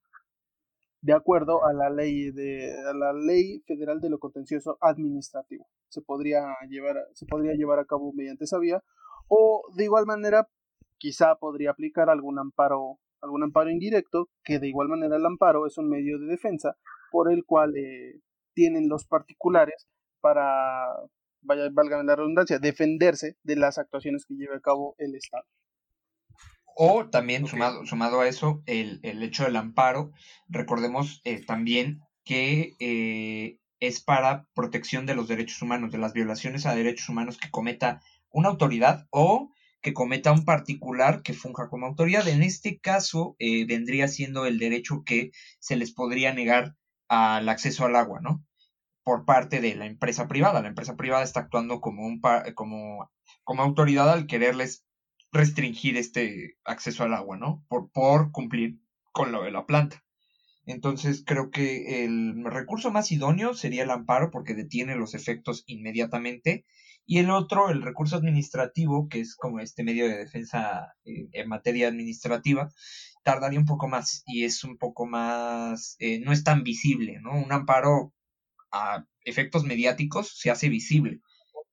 De 1.02 1.12
acuerdo 1.12 1.64
a 1.64 1.72
la 1.72 1.90
ley 1.90 2.32
de 2.32 2.74
a 2.88 2.94
la 2.94 3.12
ley 3.12 3.62
federal 3.66 4.00
de 4.00 4.10
lo 4.10 4.18
contencioso 4.18 4.78
administrativo. 4.80 5.66
Se 5.88 6.00
podría 6.00 6.42
llevar 6.68 6.96
se 7.12 7.26
podría 7.26 7.52
llevar 7.52 7.78
a 7.78 7.84
cabo 7.84 8.12
mediante 8.12 8.44
esa 8.44 8.58
vía 8.58 8.82
o 9.28 9.62
de 9.76 9.84
igual 9.84 10.06
manera 10.06 10.48
quizá 10.98 11.36
podría 11.36 11.70
aplicar 11.70 12.10
algún 12.10 12.38
amparo, 12.38 12.98
algún 13.20 13.42
amparo 13.42 13.70
indirecto, 13.70 14.28
que 14.44 14.58
de 14.58 14.68
igual 14.68 14.88
manera 14.88 15.16
el 15.16 15.26
amparo 15.26 15.66
es 15.66 15.78
un 15.78 15.88
medio 15.88 16.18
de 16.18 16.26
defensa 16.26 16.76
por 17.10 17.32
el 17.32 17.44
cual 17.44 17.76
eh, 17.76 18.20
tienen 18.54 18.88
los 18.88 19.06
particulares 19.06 19.86
para, 20.20 20.86
vaya, 21.42 21.68
valga 21.72 22.02
la 22.02 22.16
redundancia, 22.16 22.58
defenderse 22.58 23.36
de 23.42 23.56
las 23.56 23.78
actuaciones 23.78 24.24
que 24.26 24.34
lleve 24.34 24.56
a 24.56 24.60
cabo 24.60 24.94
el 24.98 25.14
Estado. 25.14 25.44
O 26.78 27.08
también, 27.08 27.46
sumado, 27.46 27.86
sumado 27.86 28.20
a 28.20 28.28
eso, 28.28 28.62
el, 28.66 29.00
hecho 29.22 29.44
del 29.44 29.56
amparo, 29.56 30.12
recordemos 30.48 31.22
eh, 31.24 31.42
también 31.42 32.02
que 32.22 32.74
eh, 32.80 33.58
es 33.80 34.02
para 34.02 34.46
protección 34.54 35.06
de 35.06 35.14
los 35.14 35.28
derechos 35.28 35.62
humanos, 35.62 35.90
de 35.90 35.98
las 35.98 36.12
violaciones 36.12 36.66
a 36.66 36.74
derechos 36.74 37.08
humanos 37.08 37.38
que 37.38 37.50
cometa 37.50 38.02
una 38.30 38.50
autoridad 38.50 39.06
o 39.10 39.52
que 39.86 39.94
cometa 39.94 40.32
un 40.32 40.44
particular 40.44 41.22
que 41.22 41.32
funja 41.32 41.68
como 41.68 41.86
autoridad. 41.86 42.26
En 42.26 42.42
este 42.42 42.80
caso, 42.80 43.36
eh, 43.38 43.64
vendría 43.66 44.08
siendo 44.08 44.44
el 44.44 44.58
derecho 44.58 45.04
que 45.06 45.30
se 45.60 45.76
les 45.76 45.92
podría 45.92 46.34
negar 46.34 46.74
al 47.06 47.48
acceso 47.48 47.84
al 47.84 47.94
agua, 47.94 48.18
¿no? 48.20 48.44
Por 49.04 49.24
parte 49.24 49.60
de 49.60 49.76
la 49.76 49.86
empresa 49.86 50.26
privada. 50.26 50.60
La 50.60 50.66
empresa 50.66 50.96
privada 50.96 51.22
está 51.22 51.38
actuando 51.38 51.80
como, 51.80 52.04
un 52.04 52.20
como, 52.56 53.12
como 53.44 53.62
autoridad 53.62 54.10
al 54.10 54.26
quererles 54.26 54.84
restringir 55.30 55.96
este 55.96 56.56
acceso 56.64 57.04
al 57.04 57.14
agua, 57.14 57.36
¿no? 57.36 57.64
Por, 57.68 57.88
por 57.92 58.32
cumplir 58.32 58.80
con 59.12 59.30
lo 59.30 59.44
de 59.44 59.52
la 59.52 59.66
planta. 59.66 60.02
Entonces 60.64 61.22
creo 61.24 61.52
que 61.52 62.04
el 62.04 62.42
recurso 62.44 62.90
más 62.90 63.12
idóneo 63.12 63.54
sería 63.54 63.84
el 63.84 63.90
amparo 63.92 64.32
porque 64.32 64.54
detiene 64.54 64.96
los 64.96 65.14
efectos 65.14 65.62
inmediatamente 65.68 66.66
y 67.06 67.18
el 67.18 67.30
otro, 67.30 67.70
el 67.70 67.82
recurso 67.82 68.16
administrativo, 68.16 69.08
que 69.08 69.20
es 69.20 69.36
como 69.36 69.60
este 69.60 69.84
medio 69.84 70.08
de 70.08 70.18
defensa 70.18 70.94
eh, 71.04 71.28
en 71.32 71.48
materia 71.48 71.88
administrativa, 71.88 72.68
tardaría 73.22 73.60
un 73.60 73.66
poco 73.66 73.88
más 73.88 74.22
y 74.26 74.44
es 74.44 74.64
un 74.64 74.76
poco 74.76 75.06
más, 75.06 75.96
eh, 76.00 76.20
no 76.20 76.32
es 76.32 76.44
tan 76.44 76.64
visible, 76.64 77.18
¿no? 77.20 77.32
Un 77.32 77.52
amparo 77.52 78.12
a 78.72 79.04
efectos 79.24 79.64
mediáticos 79.64 80.36
se 80.36 80.50
hace 80.50 80.68
visible. 80.68 81.20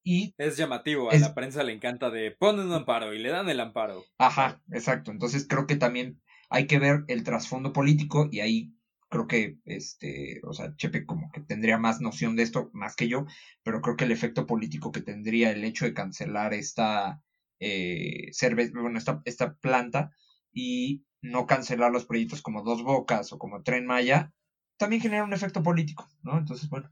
Y 0.03 0.33
es 0.37 0.57
llamativo, 0.57 1.09
a 1.09 1.15
la 1.15 1.33
prensa 1.33 1.63
le 1.63 1.71
encanta 1.71 2.09
de 2.09 2.31
ponen 2.31 2.67
un 2.67 2.73
amparo 2.73 3.13
y 3.13 3.19
le 3.19 3.29
dan 3.29 3.49
el 3.49 3.59
amparo. 3.59 4.03
Ajá, 4.17 4.61
exacto. 4.71 5.11
Entonces 5.11 5.47
creo 5.47 5.65
que 5.65 5.77
también 5.77 6.21
hay 6.49 6.67
que 6.67 6.77
ver 6.77 7.05
el 7.07 7.23
trasfondo 7.23 7.71
político 7.71 8.27
y 8.29 8.41
ahí 8.41 8.73
creo 9.13 9.27
que, 9.27 9.59
este, 9.65 10.41
o 10.43 10.53
sea, 10.53 10.75
Chepe 10.75 11.05
como 11.05 11.31
que 11.31 11.39
tendría 11.39 11.77
más 11.77 12.01
noción 12.01 12.35
de 12.35 12.41
esto 12.41 12.71
más 12.73 12.95
que 12.95 13.07
yo, 13.07 13.27
pero 13.61 13.79
creo 13.79 13.95
que 13.95 14.05
el 14.05 14.11
efecto 14.11 14.47
político 14.47 14.91
que 14.91 15.01
tendría 15.01 15.51
el 15.51 15.63
hecho 15.63 15.85
de 15.85 15.93
cancelar 15.93 16.55
esta, 16.55 17.21
eh, 17.59 18.31
bueno, 18.73 18.97
esta, 18.97 19.21
esta 19.25 19.53
planta 19.53 20.11
y 20.51 21.05
no 21.21 21.45
cancelar 21.45 21.91
los 21.91 22.05
proyectos 22.05 22.41
como 22.41 22.63
Dos 22.63 22.81
Bocas 22.81 23.31
o 23.31 23.37
como 23.37 23.61
Tren 23.61 23.85
Maya, 23.85 24.33
también 24.77 24.99
genera 24.99 25.23
un 25.23 25.33
efecto 25.33 25.61
político, 25.61 26.09
¿no? 26.23 26.39
Entonces, 26.39 26.67
bueno. 26.67 26.91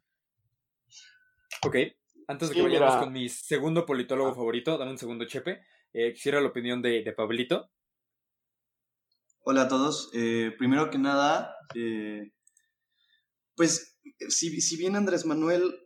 Ok, 1.63 1.75
antes 2.27 2.49
de 2.49 2.55
que 2.55 2.61
vayamos 2.61 2.97
con 2.97 3.11
mi 3.11 3.29
segundo 3.29 3.83
politólogo 3.83 4.29
ah. 4.29 4.35
favorito, 4.35 4.77
dame 4.77 4.91
un 4.91 4.99
segundo, 4.99 5.25
Chepe, 5.25 5.63
eh, 5.91 6.13
quisiera 6.13 6.39
la 6.39 6.49
opinión 6.49 6.83
de, 6.83 7.01
de 7.01 7.13
Pablito. 7.13 7.71
Hola 9.43 9.63
a 9.63 9.67
todos. 9.67 10.11
Eh, 10.13 10.53
primero 10.59 10.91
que 10.91 10.99
nada, 10.99 11.55
eh, 11.73 12.31
pues 13.55 13.99
si, 14.29 14.61
si, 14.61 14.77
bien 14.77 14.95
Andrés 14.95 15.25
Manuel 15.25 15.79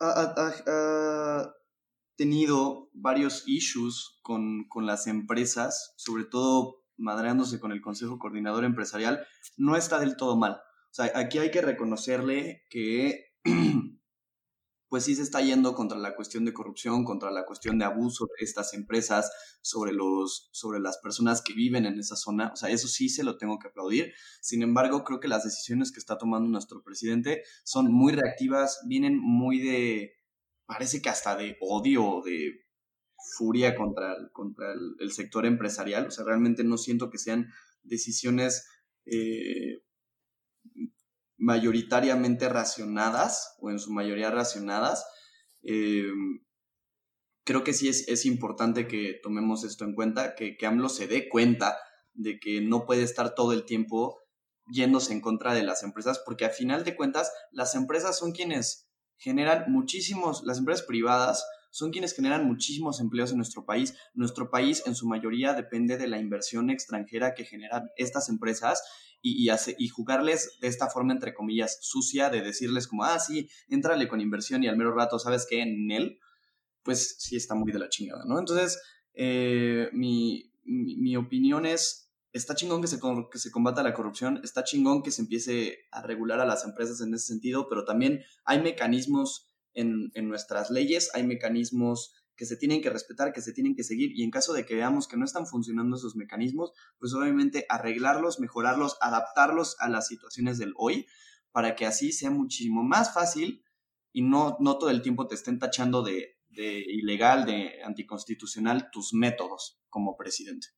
ha, 0.00 1.52
tenido 2.16 2.88
varios 2.94 3.44
issues 3.46 4.18
con, 4.22 4.66
con, 4.66 4.86
las 4.86 5.06
empresas, 5.06 5.92
sobre 5.98 6.24
todo 6.24 6.84
madreándose 6.96 7.60
con 7.60 7.72
el 7.72 7.82
Consejo 7.82 8.18
Coordinador 8.18 8.64
Empresarial, 8.64 9.26
no 9.58 9.76
está 9.76 10.00
del 10.00 10.16
todo 10.16 10.38
mal. 10.38 10.52
O 10.52 10.94
sea, 10.94 11.12
aquí 11.14 11.36
hay 11.36 11.50
que 11.50 11.60
reconocerle 11.60 12.64
que 12.70 13.31
pues 14.92 15.04
sí 15.04 15.14
se 15.14 15.22
está 15.22 15.40
yendo 15.40 15.74
contra 15.74 15.96
la 15.96 16.14
cuestión 16.14 16.44
de 16.44 16.52
corrupción, 16.52 17.02
contra 17.02 17.30
la 17.30 17.46
cuestión 17.46 17.78
de 17.78 17.86
abuso 17.86 18.26
de 18.26 18.44
estas 18.44 18.74
empresas 18.74 19.32
sobre, 19.62 19.90
los, 19.94 20.50
sobre 20.52 20.80
las 20.80 20.98
personas 20.98 21.40
que 21.40 21.54
viven 21.54 21.86
en 21.86 21.98
esa 21.98 22.14
zona. 22.14 22.50
O 22.52 22.56
sea, 22.56 22.68
eso 22.68 22.86
sí 22.88 23.08
se 23.08 23.24
lo 23.24 23.38
tengo 23.38 23.58
que 23.58 23.68
aplaudir. 23.68 24.12
Sin 24.42 24.62
embargo, 24.62 25.02
creo 25.02 25.18
que 25.18 25.28
las 25.28 25.44
decisiones 25.44 25.92
que 25.92 25.98
está 25.98 26.18
tomando 26.18 26.50
nuestro 26.50 26.82
presidente 26.82 27.42
son 27.64 27.90
muy 27.90 28.12
reactivas, 28.12 28.82
vienen 28.86 29.18
muy 29.18 29.60
de, 29.60 30.12
parece 30.66 31.00
que 31.00 31.08
hasta 31.08 31.36
de 31.36 31.56
odio, 31.62 32.20
de 32.22 32.66
furia 33.38 33.74
contra, 33.74 34.12
el, 34.12 34.30
contra 34.30 34.74
el, 34.74 35.10
sector 35.10 35.46
empresarial. 35.46 36.08
O 36.08 36.10
sea, 36.10 36.26
realmente 36.26 36.64
no 36.64 36.76
siento 36.76 37.08
que 37.08 37.16
sean 37.16 37.50
decisiones... 37.82 38.66
Eh, 39.06 39.84
mayoritariamente 41.42 42.48
racionadas 42.48 43.56
o 43.60 43.70
en 43.70 43.80
su 43.80 43.92
mayoría 43.92 44.30
racionadas. 44.30 45.04
Eh, 45.62 46.06
creo 47.44 47.64
que 47.64 47.72
sí 47.72 47.88
es, 47.88 48.26
importante 48.26 48.86
que 48.86 49.18
tomemos 49.20 49.64
esto 49.64 49.84
en 49.84 49.94
cuenta, 49.94 50.36
que, 50.36 50.56
que 50.56 50.66
AMLO 50.66 50.88
se 50.88 51.08
dé 51.08 51.28
cuenta 51.28 51.76
de 52.14 52.38
que 52.38 52.60
no 52.60 52.86
puede 52.86 53.02
estar 53.02 53.34
todo 53.34 53.52
el 53.52 53.64
tiempo 53.64 54.20
yéndose 54.66 55.12
en 55.12 55.20
contra 55.20 55.52
de 55.52 55.64
las 55.64 55.82
empresas, 55.82 56.20
porque 56.24 56.44
a 56.44 56.50
final 56.50 56.84
de 56.84 56.94
cuentas 56.94 57.32
las 57.50 57.74
empresas 57.74 58.16
son 58.16 58.30
quienes 58.30 58.88
generan 59.16 59.64
muchísimos, 59.66 60.44
las 60.44 60.58
empresas 60.58 60.86
privadas 60.86 61.44
son 61.72 61.90
quienes 61.90 62.14
generan 62.14 62.46
muchísimos 62.46 63.00
empleos 63.00 63.32
en 63.32 63.38
nuestro 63.38 63.64
país. 63.64 63.94
Nuestro 64.14 64.48
país 64.50 64.84
en 64.86 64.94
su 64.94 65.08
mayoría 65.08 65.54
depende 65.54 65.96
de 65.96 66.06
la 66.06 66.18
inversión 66.18 66.70
extranjera 66.70 67.34
que 67.34 67.44
generan 67.44 67.88
estas 67.96 68.28
empresas 68.28 68.82
y, 69.22 69.48
y, 69.78 69.88
jugarles 69.88 70.58
de 70.60 70.68
esta 70.68 70.88
forma, 70.88 71.12
entre 71.12 71.32
comillas, 71.32 71.78
sucia, 71.80 72.28
de 72.28 72.42
decirles 72.42 72.88
como, 72.88 73.04
ah, 73.04 73.18
sí, 73.20 73.48
entrale 73.68 74.08
con 74.08 74.20
inversión 74.20 74.64
y 74.64 74.68
al 74.68 74.76
mero 74.76 74.92
rato, 74.92 75.18
¿sabes 75.18 75.46
qué? 75.48 75.62
En 75.62 75.90
él, 75.92 76.18
pues 76.82 77.16
sí 77.20 77.36
está 77.36 77.54
muy 77.54 77.70
de 77.70 77.78
la 77.78 77.88
chingada, 77.88 78.24
¿no? 78.26 78.38
Entonces, 78.38 78.80
eh, 79.14 79.88
mi, 79.92 80.52
mi, 80.64 81.16
opinión 81.16 81.66
es, 81.66 82.10
está 82.32 82.56
chingón 82.56 82.82
que 82.82 82.88
se, 82.88 82.98
que 83.30 83.38
se 83.38 83.50
combata 83.52 83.84
la 83.84 83.94
corrupción, 83.94 84.40
está 84.42 84.64
chingón 84.64 85.02
que 85.02 85.12
se 85.12 85.22
empiece 85.22 85.78
a 85.92 86.02
regular 86.02 86.40
a 86.40 86.46
las 86.46 86.64
empresas 86.64 87.00
en 87.00 87.14
ese 87.14 87.26
sentido, 87.26 87.68
pero 87.68 87.84
también 87.84 88.24
hay 88.44 88.60
mecanismos 88.60 89.54
en, 89.74 90.10
en 90.14 90.28
nuestras 90.28 90.70
leyes, 90.70 91.10
hay 91.14 91.24
mecanismos 91.24 92.14
que 92.36 92.46
se 92.46 92.56
tienen 92.56 92.80
que 92.80 92.90
respetar, 92.90 93.32
que 93.32 93.42
se 93.42 93.52
tienen 93.52 93.74
que 93.74 93.84
seguir 93.84 94.12
y 94.14 94.24
en 94.24 94.30
caso 94.30 94.52
de 94.52 94.64
que 94.64 94.74
veamos 94.74 95.06
que 95.06 95.16
no 95.16 95.24
están 95.24 95.46
funcionando 95.46 95.96
esos 95.96 96.16
mecanismos, 96.16 96.72
pues 96.98 97.14
obviamente 97.14 97.66
arreglarlos, 97.68 98.40
mejorarlos, 98.40 98.96
adaptarlos 99.00 99.76
a 99.80 99.88
las 99.88 100.06
situaciones 100.06 100.58
del 100.58 100.74
hoy 100.76 101.06
para 101.52 101.76
que 101.76 101.86
así 101.86 102.12
sea 102.12 102.30
muchísimo 102.30 102.82
más 102.82 103.14
fácil 103.14 103.62
y 104.12 104.22
no, 104.22 104.56
no 104.60 104.78
todo 104.78 104.90
el 104.90 105.02
tiempo 105.02 105.26
te 105.26 105.34
estén 105.34 105.58
tachando 105.58 106.02
de, 106.02 106.36
ilegal, 106.50 107.44
de 107.44 107.82
anticonstitucional 107.82 108.90
tus 108.90 109.14
métodos 109.14 109.80
como 109.88 110.16
presidente. 110.16 110.68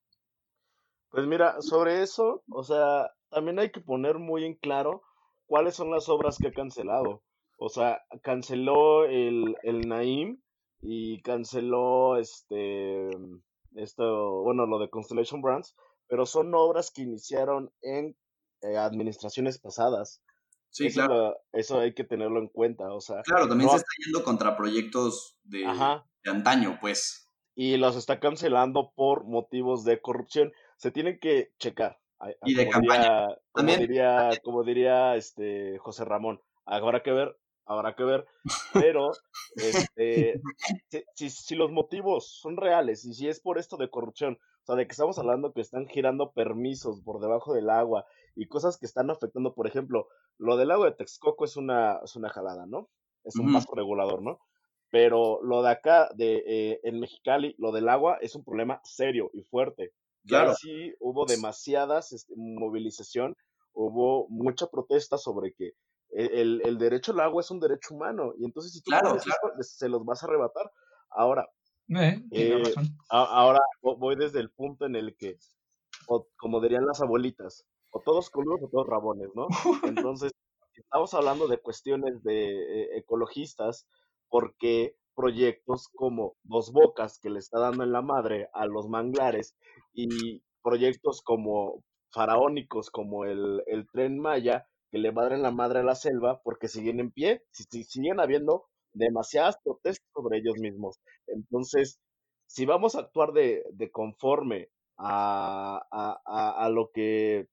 Pues 1.10 1.26
mira, 1.26 1.60
sobre 1.60 2.02
eso, 2.02 2.42
o 2.50 2.64
sea, 2.64 3.12
también 3.30 3.58
hay 3.58 3.70
que 3.70 3.80
poner 3.80 4.18
muy 4.18 4.44
en 4.44 4.54
claro 4.54 5.02
cuáles 5.46 5.76
son 5.76 5.90
las 5.90 6.08
obras 6.08 6.38
que 6.38 6.48
ha 6.48 6.52
cancelado. 6.52 7.22
O 7.56 7.68
sea, 7.68 8.02
canceló 8.22 9.04
el, 9.04 9.56
el 9.62 9.88
Naim, 9.88 10.42
y 10.86 11.22
canceló 11.22 12.16
este 12.18 13.08
esto, 13.76 14.42
bueno, 14.42 14.66
lo 14.66 14.78
de 14.78 14.88
Constellation 14.90 15.42
Brands, 15.42 15.74
pero 16.06 16.26
son 16.26 16.54
obras 16.54 16.90
que 16.92 17.02
iniciaron 17.02 17.72
en 17.82 18.16
eh, 18.62 18.76
administraciones 18.76 19.58
pasadas. 19.58 20.22
Sí, 20.70 20.86
eso, 20.86 21.00
claro. 21.00 21.14
lo- 21.14 21.36
eso 21.52 21.80
hay 21.80 21.92
que 21.94 22.04
tenerlo 22.04 22.38
en 22.40 22.48
cuenta, 22.48 22.92
o 22.92 23.00
sea, 23.00 23.22
Claro, 23.22 23.48
también 23.48 23.66
no- 23.66 23.72
se 23.72 23.78
está 23.78 23.90
yendo 24.04 24.22
contra 24.24 24.56
proyectos 24.56 25.36
de, 25.42 25.64
Ajá. 25.66 26.06
de 26.24 26.30
antaño, 26.30 26.78
pues. 26.80 27.20
y 27.56 27.76
los 27.76 27.94
está 27.96 28.18
cancelando 28.18 28.92
por 28.96 29.24
motivos 29.26 29.84
de 29.84 30.00
corrupción. 30.00 30.52
Se 30.76 30.90
tienen 30.90 31.20
que 31.20 31.52
checar. 31.60 32.00
Y 32.44 32.54
de 32.54 32.66
como 32.66 32.88
campaña. 32.88 33.06
diría, 33.06 33.36
como 33.52 33.68
También- 33.68 34.40
como 34.42 34.62
diría 34.64 35.14
este 35.14 35.78
José 35.78 36.04
Ramón, 36.04 36.40
habrá 36.64 37.02
que 37.04 37.12
ver, 37.12 37.36
habrá 37.66 37.94
que 37.94 38.04
ver, 38.04 38.26
pero 38.72 39.12
este, 39.56 40.40
si, 41.14 41.30
si- 41.30 41.54
los 41.54 41.70
motivos 41.70 42.28
son 42.40 42.56
reales 42.56 43.04
y 43.04 43.14
si 43.14 43.28
es 43.28 43.40
por 43.40 43.58
esto 43.58 43.76
de 43.76 43.90
corrupción, 43.90 44.34
o 44.62 44.66
sea, 44.66 44.76
de 44.76 44.86
que 44.86 44.92
estamos 44.92 45.18
hablando 45.18 45.52
que 45.52 45.60
están 45.60 45.86
girando 45.88 46.32
permisos 46.32 47.00
por 47.02 47.20
debajo 47.20 47.54
del 47.54 47.70
agua 47.70 48.06
y 48.34 48.46
cosas 48.46 48.78
que 48.78 48.86
están 48.86 49.10
afectando, 49.10 49.54
por 49.54 49.66
ejemplo, 49.66 50.08
lo 50.38 50.56
del 50.56 50.70
agua 50.70 50.86
de 50.90 50.96
Texcoco 50.96 51.44
es 51.44 51.56
una, 51.56 52.00
es 52.04 52.16
una 52.16 52.30
jalada, 52.30 52.66
¿no? 52.66 52.88
Es 53.22 53.36
un 53.36 53.52
paso 53.52 53.74
regulador, 53.74 54.22
¿no? 54.22 54.38
Pero 54.90 55.42
lo 55.42 55.62
de 55.62 55.70
acá, 55.70 56.08
de, 56.14 56.42
eh, 56.46 56.80
en 56.84 57.00
Mexicali, 57.00 57.54
lo 57.58 57.72
del 57.72 57.88
agua 57.88 58.18
es 58.20 58.34
un 58.34 58.44
problema 58.44 58.80
serio 58.84 59.30
y 59.32 59.42
fuerte. 59.42 59.92
Ya 60.22 60.38
Claro. 60.38 60.54
sí 60.54 60.94
hubo 61.00 61.26
demasiadas 61.26 62.12
este, 62.12 62.32
movilización, 62.36 63.36
hubo 63.72 64.26
mucha 64.28 64.68
protesta 64.68 65.18
sobre 65.18 65.52
que 65.52 65.72
el, 66.14 66.62
el 66.64 66.78
derecho 66.78 67.12
al 67.12 67.20
agua 67.20 67.40
es 67.42 67.50
un 67.50 67.60
derecho 67.60 67.94
humano 67.94 68.32
y 68.38 68.44
entonces 68.44 68.72
si 68.72 68.80
tú 68.82 68.90
Claro, 68.90 69.18
claro. 69.18 69.62
se 69.62 69.88
los 69.88 70.04
vas 70.04 70.22
a 70.22 70.26
arrebatar. 70.26 70.70
Ahora, 71.10 71.46
Eh, 71.88 72.22
Eh, 72.30 72.58
razón. 72.58 72.96
a- 73.10 73.24
ahora 73.40 73.60
vo- 73.82 73.98
voy 73.98 74.16
desde 74.16 74.40
el 74.40 74.50
punto 74.50 74.86
en 74.86 74.96
el 74.96 75.16
que, 75.16 75.36
o- 76.08 76.26
como 76.36 76.60
dirían 76.60 76.86
las 76.86 77.00
abuelitas, 77.02 77.66
o 77.92 78.00
todos 78.00 78.30
coludos 78.30 78.60
o 78.64 78.68
todos 78.68 78.86
rabones, 78.88 79.28
¿no? 79.34 79.46
Entonces, 79.84 80.32
estamos 80.74 81.14
hablando 81.14 81.46
de 81.48 81.58
cuestiones 81.58 82.22
de 82.24 82.48
eh, 82.84 82.98
ecologistas, 82.98 83.86
porque 84.28 84.96
proyectos 85.14 85.88
como 85.94 86.36
Dos 86.42 86.72
Bocas, 86.72 87.18
que 87.20 87.30
le 87.30 87.38
está 87.38 87.60
dando 87.60 87.84
en 87.84 87.92
la 87.92 88.02
madre 88.02 88.48
a 88.52 88.66
los 88.66 88.88
manglares, 88.88 89.54
y 89.92 90.42
proyectos 90.62 91.22
como 91.22 91.84
faraónicos, 92.10 92.90
como 92.90 93.24
el, 93.26 93.62
el 93.66 93.86
Tren 93.92 94.18
Maya, 94.18 94.66
que 94.94 95.00
le 95.00 95.12
madren 95.12 95.42
la 95.42 95.50
madre 95.50 95.80
a 95.80 95.82
la 95.82 95.96
selva, 95.96 96.40
porque 96.44 96.68
siguen 96.68 97.00
en 97.00 97.10
pie, 97.10 97.42
si, 97.50 97.64
si- 97.64 97.84
siguen 97.84 98.20
habiendo 98.20 98.66
demasiadas 98.92 99.58
protestas 99.64 100.06
sobre 100.14 100.38
ellos 100.38 100.56
mismos. 100.58 101.00
Entonces, 101.26 101.98
si 102.46 102.64
vamos 102.66 102.94
a 102.94 103.00
actuar 103.00 103.32
de, 103.32 103.64
conforme 103.92 104.68
a, 104.98 105.82
lo 106.70 106.90
que, 106.92 107.48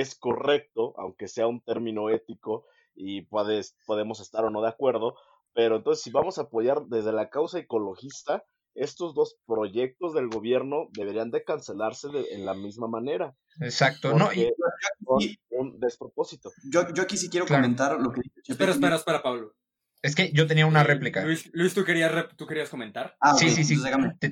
es 0.00 0.14
correcto, 0.14 0.94
aunque 0.98 1.28
sea 1.28 1.46
un 1.46 1.60
término 1.60 2.10
ético 2.10 2.66
y 2.94 3.22
podemos 3.86 4.20
estar 4.20 4.44
o 4.44 4.50
no 4.50 4.62
de 4.62 4.68
acuerdo, 4.68 5.16
pero 5.52 5.76
entonces 5.76 6.02
si 6.04 6.10
vamos 6.10 6.38
a 6.38 6.42
apoyar 6.42 6.86
desde 6.86 7.12
la 7.12 7.30
causa 7.30 7.58
ecologista, 7.58 8.44
estos 8.74 9.14
dos 9.14 9.36
proyectos 9.46 10.14
del 10.14 10.28
gobierno 10.28 10.88
deberían 10.92 11.30
de 11.30 11.44
cancelarse 11.44 12.08
de- 12.08 12.34
en 12.34 12.44
la 12.44 12.54
misma 12.54 12.88
manera, 12.88 13.34
Exacto. 13.60 14.14
No, 14.18 14.32
y, 14.32 14.50
un 15.50 15.78
despropósito. 15.78 16.50
Yo, 16.70 16.92
yo 16.92 17.02
aquí 17.04 17.16
sí 17.16 17.28
quiero 17.28 17.46
Claro. 17.46 17.62
comentar 17.62 18.00
lo 18.00 18.10
que. 18.12 18.20
Espera, 18.46 18.72
espera, 18.72 18.96
espera, 18.96 19.22
Pablo. 19.22 19.54
es 20.02 20.14
que 20.14 20.32
yo 20.32 20.46
tenía 20.46 20.66
una 20.66 20.80
Eh, 20.82 20.84
réplica. 20.84 21.24
Luis, 21.24 21.48
Luis, 21.54 21.72
¿tú, 21.72 21.84
querías 21.84 22.12
rep- 22.12 22.34
¿tú 22.36 22.46
querías 22.46 22.68
comentar? 22.68 23.16
Ah, 23.20 23.34
Sí, 23.38 23.48
sí, 23.50 23.64
sí. 23.64 23.76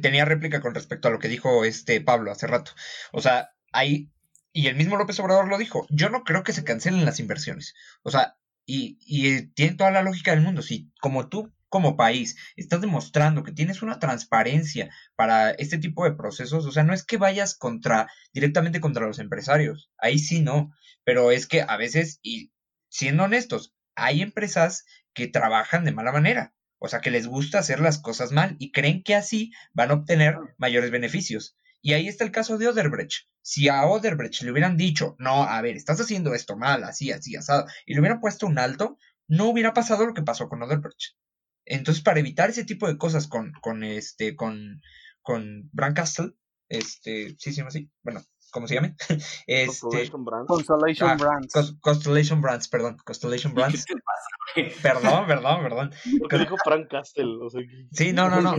tenía 0.00 0.24
réplica 0.24 0.60
con 0.60 0.74
respecto 0.74 1.08
a 1.08 1.10
lo 1.12 1.18
que 1.18 1.28
dijo 1.28 1.64
este 1.64 2.00
Pablo 2.00 2.30
hace 2.32 2.46
rato. 2.46 2.72
O 3.12 3.20
sea, 3.22 3.50
ahí, 3.72 4.10
y 4.52 4.66
el 4.66 4.76
mismo 4.76 4.96
López 4.98 5.18
Obrador 5.20 5.48
lo 5.48 5.56
dijo, 5.56 5.86
yo 5.88 6.10
no 6.10 6.24
creo 6.24 6.42
que 6.42 6.52
se 6.52 6.64
cancelen 6.64 7.04
las 7.06 7.20
inversiones. 7.20 7.74
O 8.02 8.10
sea, 8.10 8.36
y, 8.66 8.98
y 9.06 9.46
tiene 9.54 9.76
toda 9.76 9.90
la 9.92 10.02
lógica 10.02 10.32
del 10.32 10.42
mundo. 10.42 10.60
Si 10.62 10.90
como 11.00 11.28
tú, 11.28 11.50
como 11.72 11.96
país, 11.96 12.36
estás 12.54 12.82
demostrando 12.82 13.44
que 13.44 13.50
tienes 13.50 13.80
una 13.80 13.98
transparencia 13.98 14.90
para 15.16 15.52
este 15.52 15.78
tipo 15.78 16.04
de 16.04 16.12
procesos, 16.12 16.66
o 16.66 16.70
sea, 16.70 16.84
no 16.84 16.92
es 16.92 17.02
que 17.02 17.16
vayas 17.16 17.56
contra, 17.56 18.10
directamente 18.34 18.78
contra 18.78 19.06
los 19.06 19.18
empresarios. 19.18 19.90
Ahí 19.96 20.18
sí 20.18 20.42
no. 20.42 20.70
Pero 21.02 21.30
es 21.30 21.46
que 21.46 21.62
a 21.62 21.78
veces, 21.78 22.20
y 22.22 22.52
siendo 22.90 23.24
honestos, 23.24 23.74
hay 23.94 24.20
empresas 24.20 24.84
que 25.14 25.28
trabajan 25.28 25.86
de 25.86 25.92
mala 25.92 26.12
manera. 26.12 26.52
O 26.78 26.88
sea, 26.88 27.00
que 27.00 27.10
les 27.10 27.26
gusta 27.26 27.60
hacer 27.60 27.80
las 27.80 27.98
cosas 27.98 28.32
mal 28.32 28.54
y 28.58 28.70
creen 28.70 29.02
que 29.02 29.14
así 29.14 29.50
van 29.72 29.92
a 29.92 29.94
obtener 29.94 30.36
mayores 30.58 30.90
beneficios. 30.90 31.56
Y 31.80 31.94
ahí 31.94 32.06
está 32.06 32.24
el 32.24 32.32
caso 32.32 32.58
de 32.58 32.68
Oderbrecht. 32.68 33.28
Si 33.40 33.70
a 33.70 33.86
Oderbrecht 33.86 34.42
le 34.42 34.52
hubieran 34.52 34.76
dicho, 34.76 35.16
no, 35.18 35.44
a 35.44 35.62
ver, 35.62 35.76
estás 35.76 35.98
haciendo 36.02 36.34
esto 36.34 36.58
mal, 36.58 36.84
así, 36.84 37.12
así, 37.12 37.34
asado, 37.34 37.64
y 37.86 37.94
le 37.94 38.00
hubieran 38.00 38.20
puesto 38.20 38.46
un 38.46 38.58
alto, 38.58 38.98
no 39.26 39.48
hubiera 39.48 39.72
pasado 39.72 40.04
lo 40.04 40.12
que 40.12 40.22
pasó 40.22 40.50
con 40.50 40.62
Oderbrecht. 40.62 41.16
Entonces, 41.64 42.02
para 42.02 42.20
evitar 42.20 42.50
ese 42.50 42.64
tipo 42.64 42.86
de 42.88 42.96
cosas 42.98 43.26
con, 43.28 43.52
con 43.60 43.84
este, 43.84 44.34
con, 44.36 44.80
con 45.22 45.70
Castle, 45.94 46.32
este, 46.68 47.36
sí 47.38 47.52
llama 47.58 47.68
así, 47.68 47.90
bueno, 48.02 48.20
¿cómo 48.50 48.66
se 48.66 48.74
llame? 48.74 48.96
Este, 49.46 49.66
Constellation 49.80 50.24
Brands. 50.24 50.48
Constellation 50.48 51.08
Ah, 51.10 51.16
Brands. 51.16 51.52
Cos- 51.54 51.78
Constellation 51.80 52.40
Brands, 52.40 52.68
perdón, 52.68 52.96
Constellation 53.04 53.54
Brands. 53.54 53.84
¿Qué 53.84 53.94
te 53.94 54.00
pasa? 54.02 54.82
Perdón, 54.82 55.26
perdón, 55.26 55.62
perdón. 55.62 55.92
Porque 56.20 56.38
dijo 56.38 56.56
Frank 56.64 56.88
Castle. 56.90 57.36
O 57.40 57.48
sea, 57.50 57.60
que- 57.62 57.86
Sí, 57.92 58.12
no, 58.12 58.28
no, 58.28 58.40
no. 58.42 58.54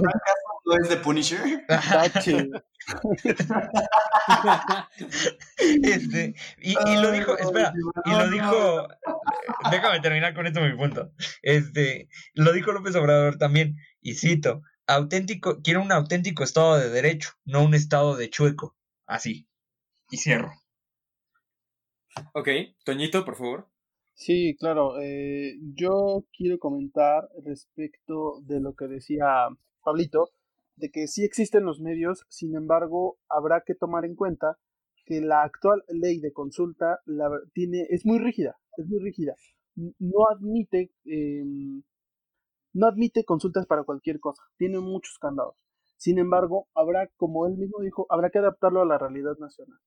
¿No 0.65 0.75
es 0.81 0.89
de 0.89 0.97
Punisher? 0.97 1.39
Este, 5.83 6.35
y, 6.61 6.71
y 6.71 7.01
lo 7.01 7.11
dijo, 7.11 7.37
espera, 7.37 7.73
y 8.05 8.11
lo 8.11 8.29
dijo, 8.29 8.87
déjame 9.71 9.99
terminar 9.99 10.33
con 10.33 10.47
esto 10.47 10.61
mi 10.61 10.75
punto. 10.75 11.11
Este, 11.41 12.07
lo 12.33 12.53
dijo 12.53 12.71
López 12.71 12.95
Obrador 12.95 13.37
también, 13.37 13.77
y 14.01 14.15
cito, 14.15 14.61
auténtico, 14.87 15.61
quiero 15.61 15.81
un 15.81 15.91
auténtico 15.91 16.43
estado 16.43 16.77
de 16.77 16.89
derecho, 16.89 17.31
no 17.45 17.63
un 17.63 17.73
estado 17.73 18.15
de 18.15 18.29
chueco. 18.29 18.75
Así. 19.05 19.47
Y 20.09 20.17
cierro. 20.17 20.53
Ok, 22.33 22.47
Toñito, 22.85 23.25
por 23.25 23.35
favor. 23.35 23.69
Sí, 24.13 24.55
claro. 24.59 24.99
eh, 25.01 25.57
yo 25.75 26.25
quiero 26.37 26.59
comentar 26.59 27.27
respecto 27.43 28.39
de 28.43 28.59
lo 28.59 28.75
que 28.75 28.85
decía 28.85 29.47
Pablito, 29.83 30.29
de 30.75 30.89
que 30.91 31.07
sí 31.07 31.23
existen 31.23 31.65
los 31.65 31.79
medios, 31.79 32.25
sin 32.29 32.55
embargo, 32.55 33.17
habrá 33.29 33.61
que 33.65 33.75
tomar 33.75 34.05
en 34.05 34.15
cuenta 34.15 34.57
que 35.05 35.21
la 35.21 35.43
actual 35.43 35.83
ley 35.89 36.19
de 36.19 36.31
consulta 36.33 36.99
la, 37.05 37.29
tiene, 37.53 37.85
es 37.89 38.05
muy 38.05 38.19
rígida, 38.19 38.57
es 38.77 38.87
muy 38.87 38.99
rígida. 38.99 39.35
No 39.75 40.27
admite, 40.31 40.91
em, 41.05 41.83
no 42.73 42.87
admite 42.87 43.23
consultas 43.25 43.65
para 43.67 43.83
cualquier 43.83 44.19
cosa, 44.19 44.43
tiene 44.57 44.79
muchos 44.79 45.17
candados. 45.19 45.55
Sin 45.97 46.17
embargo, 46.19 46.67
habrá, 46.75 47.07
como 47.17 47.45
él 47.47 47.57
mismo 47.57 47.79
dijo, 47.81 48.05
habrá 48.09 48.29
que 48.29 48.39
adaptarlo 48.39 48.81
a 48.81 48.85
la 48.85 48.97
realidad 48.97 49.37
nacional. 49.39 49.79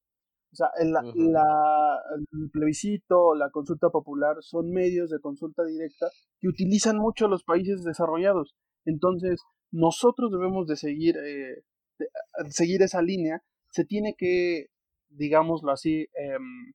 O 0.53 0.57
sea, 0.57 0.69
el, 0.79 0.93
la- 1.33 2.01
el 2.33 2.51
plebiscito, 2.51 3.35
la 3.35 3.51
consulta 3.51 3.91
popular 3.91 4.37
son 4.41 4.71
medios 4.71 5.11
de 5.11 5.21
consulta 5.21 5.65
directa 5.65 6.09
que 6.41 6.49
utilizan 6.49 6.97
mucho 6.99 7.29
los 7.29 7.45
países 7.45 7.83
desarrollados. 7.85 8.55
Entonces, 8.85 9.41
nosotros 9.73 10.31
debemos 10.33 10.67
de 10.67 10.77
seguir, 10.77 11.17
eh, 11.17 11.63
de- 11.99 12.09
a- 12.39 12.51
seguir 12.51 12.83
esa 12.83 13.03
línea. 13.03 13.43
Se 13.71 13.85
tiene 13.85 14.15
que, 14.17 14.67
digámoslo 15.09 15.71
así, 15.73 16.07
em, 16.15 16.73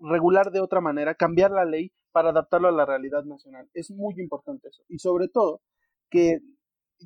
regular 0.00 0.50
de 0.52 0.60
otra 0.60 0.80
manera, 0.80 1.14
cambiar 1.14 1.50
la 1.50 1.64
ley 1.64 1.92
para 2.12 2.30
adaptarlo 2.30 2.68
a 2.68 2.72
la 2.72 2.86
realidad 2.86 3.24
nacional. 3.24 3.68
Es 3.74 3.90
muy 3.90 4.14
importante 4.18 4.68
eso. 4.68 4.82
Y 4.88 4.98
sobre 4.98 5.28
todo, 5.28 5.60
que, 6.10 6.38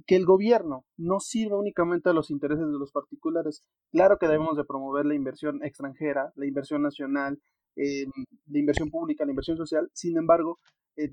que 0.07 0.17
el 0.17 0.25
gobierno 0.25 0.85
no 0.97 1.19
sirva 1.21 1.59
únicamente 1.59 2.11
a 2.11 2.13
los 2.13 2.31
intereses 2.31 2.65
de 2.67 2.79
los 2.79 2.93
particulares. 2.93 3.63
Claro 3.91 4.19
que 4.19 4.27
debemos 4.29 4.57
de 4.57 4.65
promover 4.65 5.07
la 5.07 5.15
inversión 5.15 5.65
extranjera, 5.65 6.33
la 6.37 6.47
inversión 6.47 6.83
nacional, 6.83 7.41
eh, 7.77 8.07
la 8.47 8.59
inversión 8.59 8.91
pública, 8.91 9.25
la 9.25 9.33
inversión 9.33 9.57
social. 9.57 9.89
Sin 9.93 10.17
embargo, 10.17 10.59
eh, 10.97 11.11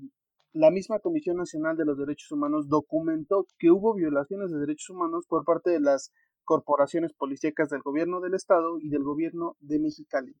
la 0.58 0.72
misma 0.72 0.98
Comisión 0.98 1.36
Nacional 1.36 1.76
de 1.76 1.84
los 1.84 1.96
Derechos 1.96 2.32
Humanos 2.32 2.68
documentó 2.68 3.46
que 3.60 3.70
hubo 3.70 3.94
violaciones 3.94 4.50
de 4.50 4.58
derechos 4.58 4.90
humanos 4.90 5.24
por 5.28 5.44
parte 5.44 5.70
de 5.70 5.78
las 5.78 6.12
corporaciones 6.42 7.12
policíacas 7.12 7.68
del 7.68 7.80
gobierno 7.82 8.20
del 8.20 8.34
estado 8.34 8.80
y 8.80 8.88
del 8.88 9.04
gobierno 9.04 9.56
de 9.60 9.78
Mexicali. 9.78 10.34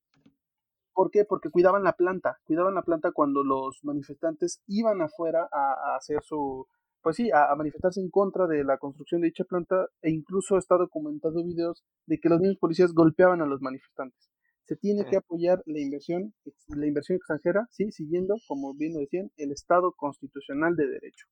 ¿Por 0.92 1.12
qué? 1.12 1.24
Porque 1.24 1.50
cuidaban 1.50 1.84
la 1.84 1.92
planta, 1.92 2.38
cuidaban 2.42 2.74
la 2.74 2.82
planta 2.82 3.12
cuando 3.12 3.44
los 3.44 3.78
manifestantes 3.84 4.60
iban 4.66 5.00
afuera 5.02 5.48
a, 5.52 5.94
hacer 5.94 6.20
su, 6.24 6.66
pues 7.00 7.14
sí, 7.14 7.30
a, 7.30 7.52
a 7.52 7.54
manifestarse 7.54 8.00
en 8.00 8.10
contra 8.10 8.48
de 8.48 8.64
la 8.64 8.76
construcción 8.76 9.20
de 9.20 9.28
dicha 9.28 9.44
planta 9.44 9.86
e 10.02 10.10
incluso 10.10 10.58
está 10.58 10.76
documentado 10.76 11.44
videos 11.44 11.84
de 12.06 12.18
que 12.18 12.28
los 12.28 12.40
mismos 12.40 12.58
policías 12.58 12.92
golpeaban 12.92 13.40
a 13.40 13.46
los 13.46 13.60
manifestantes. 13.60 14.28
Se 14.68 14.76
tiene 14.76 15.06
que 15.06 15.16
apoyar 15.16 15.62
la 15.64 15.80
inversión, 15.80 16.34
la 16.68 16.86
inversión 16.86 17.16
extranjera, 17.16 17.66
sí, 17.70 17.90
siguiendo, 17.90 18.34
como 18.46 18.74
bien 18.74 18.92
lo 18.92 19.00
decían, 19.00 19.30
el 19.38 19.50
Estado 19.50 19.94
constitucional 19.96 20.76
de 20.76 20.86
derecho. 20.86 21.26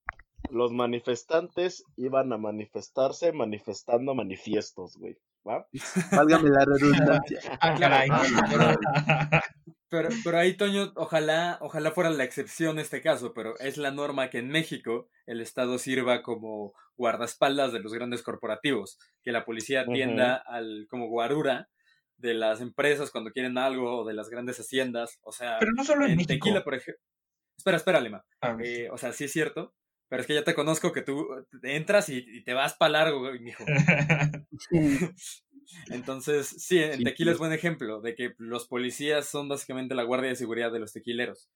Los 0.48 0.72
manifestantes 0.72 1.84
iban 1.96 2.32
a 2.32 2.38
manifestarse 2.38 3.32
manifestando 3.32 4.14
manifiestos, 4.14 4.96
güey. 4.96 5.18
¿va? 5.46 5.68
Válgame 6.12 6.48
la 6.48 6.64
redundancia. 6.64 7.40
Ah, 7.60 7.76
caray. 7.78 8.08
Pero, 9.88 10.08
pero 10.24 10.38
ahí, 10.38 10.56
Toño, 10.56 10.92
ojalá, 10.96 11.58
ojalá 11.60 11.92
fuera 11.92 12.10
la 12.10 12.24
excepción 12.24 12.80
este 12.80 13.00
caso, 13.00 13.32
pero 13.32 13.56
es 13.60 13.76
la 13.76 13.92
norma 13.92 14.30
que 14.30 14.38
en 14.38 14.48
México 14.48 15.08
el 15.26 15.40
Estado 15.40 15.78
sirva 15.78 16.22
como 16.22 16.74
guardaespaldas 16.96 17.72
de 17.72 17.78
los 17.78 17.94
grandes 17.94 18.22
corporativos, 18.24 18.98
que 19.22 19.30
la 19.30 19.44
policía 19.44 19.82
atienda 19.82 20.42
al, 20.44 20.88
como 20.90 21.06
guarura 21.06 21.68
de 22.16 22.34
las 22.34 22.60
empresas 22.60 23.10
cuando 23.10 23.30
quieren 23.30 23.58
algo 23.58 24.00
o 24.00 24.04
de 24.04 24.14
las 24.14 24.28
grandes 24.30 24.58
haciendas, 24.58 25.18
o 25.22 25.32
sea, 25.32 25.58
Pero 25.58 25.72
no 25.72 25.84
solo 25.84 26.04
en, 26.04 26.12
en 26.12 26.16
México. 26.18 26.34
Tequila, 26.34 26.64
por 26.64 26.74
ejemplo. 26.74 27.02
Espera, 27.56 27.76
espera, 27.76 28.00
Lima. 28.00 28.24
Ah, 28.40 28.56
Eh, 28.62 28.88
o 28.90 28.98
sea, 28.98 29.12
sí 29.12 29.24
es 29.24 29.32
cierto, 29.32 29.74
pero 30.08 30.20
es 30.20 30.26
que 30.26 30.34
ya 30.34 30.44
te 30.44 30.54
conozco 30.54 30.92
que 30.92 31.02
tú 31.02 31.26
entras 31.62 32.08
y, 32.08 32.24
y 32.26 32.44
te 32.44 32.54
vas 32.54 32.74
para 32.74 32.92
largo, 32.92 33.30
mijo. 33.32 33.64
Entonces, 35.90 36.48
sí, 36.48 36.82
en 36.82 36.98
Sí, 36.98 37.04
Tequila 37.04 37.32
es 37.32 37.38
buen 37.38 37.52
ejemplo 37.52 38.00
de 38.00 38.14
que 38.14 38.34
los 38.38 38.68
policías 38.68 39.28
son 39.28 39.48
básicamente 39.48 39.94
la 39.94 40.04
guardia 40.04 40.30
de 40.30 40.36
seguridad 40.36 40.72
de 40.72 40.78
los 40.78 40.92
tequileros. 40.92 41.50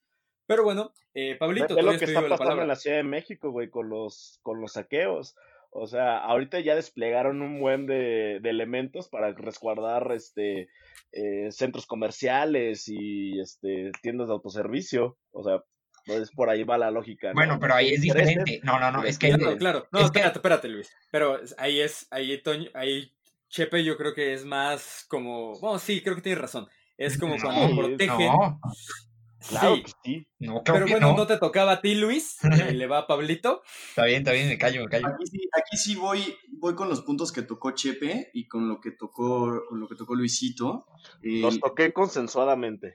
Pero 0.47 0.65
bueno, 0.65 0.93
eh, 1.15 1.37
Pablito, 1.37 1.77
ve 1.77 1.83
lo 1.83 1.97
que 1.97 2.07
está 2.07 2.23
la 2.23 2.37
pasando 2.37 2.63
en 2.63 2.69
la 2.69 2.75
Ciudad 2.75 2.97
de 2.97 3.05
México, 3.05 3.51
güey, 3.51 3.71
con 3.71 3.89
los, 3.89 4.41
con 4.43 4.61
los 4.61 4.73
saqueos. 4.73 5.37
O 5.73 5.87
sea, 5.87 6.19
ahorita 6.19 6.61
ya 6.61 6.75
desplegaron 6.75 7.43
un 7.43 7.61
buen 7.61 7.87
de, 7.87 8.41
de 8.43 8.51
elementos 8.51 9.09
para 9.09 9.33
resguardar 9.33 10.11
este 10.13 10.69
eh, 11.13 11.51
centros 11.53 11.87
comerciales 11.87 12.89
y 12.89 13.39
este 13.41 13.93
tiendas 14.03 14.29
de 14.29 14.35
autoservicio. 14.35 15.17
O 15.31 15.45
sea, 15.45 15.63
entonces 16.07 16.35
por 16.35 16.51
ahí 16.51 16.65
va 16.65 16.77
la 16.79 16.91
lógica. 16.91 17.29
¿no? 17.29 17.35
Bueno, 17.35 17.59
pero 17.61 17.75
ahí 17.75 17.91
es 17.91 18.01
diferente. 18.01 18.61
No, 18.65 18.81
no, 18.81 18.91
no, 18.91 19.05
es 19.05 19.19
que 19.19 19.29
Claro, 19.29 19.57
claro. 19.59 19.89
No, 19.93 20.01
es 20.01 20.11
que- 20.11 20.19
espérate, 20.19 20.39
espérate, 20.39 20.69
Luis. 20.69 20.91
Pero 21.13 21.39
ahí 21.59 21.81
es, 21.81 22.07
ahí 22.11 22.37
Toño, 22.43 22.69
ahí 22.75 23.13
Chepe 23.49 23.85
yo 23.85 23.97
creo 23.97 24.13
que 24.15 24.33
es 24.33 24.45
más 24.45 25.05
como, 25.09 25.59
bueno, 25.61 25.79
sí, 25.79 26.03
creo 26.03 26.17
que 26.17 26.23
tienes 26.23 26.41
razón. 26.41 26.67
Es 26.99 27.17
como 27.19 27.35
No, 27.37 27.43
cuando 27.43 27.77
protegen. 27.77 28.17
no, 28.27 28.61
Claro 29.49 29.77
Sí, 29.77 29.83
que 29.85 29.93
sí. 30.05 30.27
no, 30.41 30.63
pero 30.65 30.85
que 30.85 30.93
bueno, 30.93 31.13
no. 31.13 31.17
no. 31.17 31.27
te 31.27 31.39
tocaba 31.39 31.73
a 31.73 31.81
ti, 31.81 31.95
Luis, 31.95 32.37
eh, 32.45 32.73
le 32.73 32.87
va 32.87 32.99
a 32.99 33.07
Pablito. 33.07 33.63
Está 33.89 34.05
bien, 34.05 34.19
está 34.19 34.33
bien, 34.33 34.49
me 34.49 34.59
callo, 34.59 34.83
me 34.85 34.91
callo. 34.91 35.07
Aquí 35.09 35.27
sí, 35.27 35.39
aquí 35.57 35.77
sí 35.79 35.95
voy, 35.97 36.37
voy 36.59 36.75
con 36.75 36.89
los 36.91 37.01
puntos 37.03 37.33
que 37.33 37.43
tocó 37.43 37.71
Chepe 37.71 38.31
y 38.35 38.47
con 38.49 38.69
lo 38.69 38.81
que 38.81 38.91
tocó, 38.91 39.63
con 39.69 39.81
lo 39.81 39.89
que 39.89 39.95
tocó 39.95 40.15
Luisito. 40.15 40.87
Eh, 41.23 41.41
Los 41.41 41.59
toqué 41.59 41.93
consensuadamente. 41.93 42.95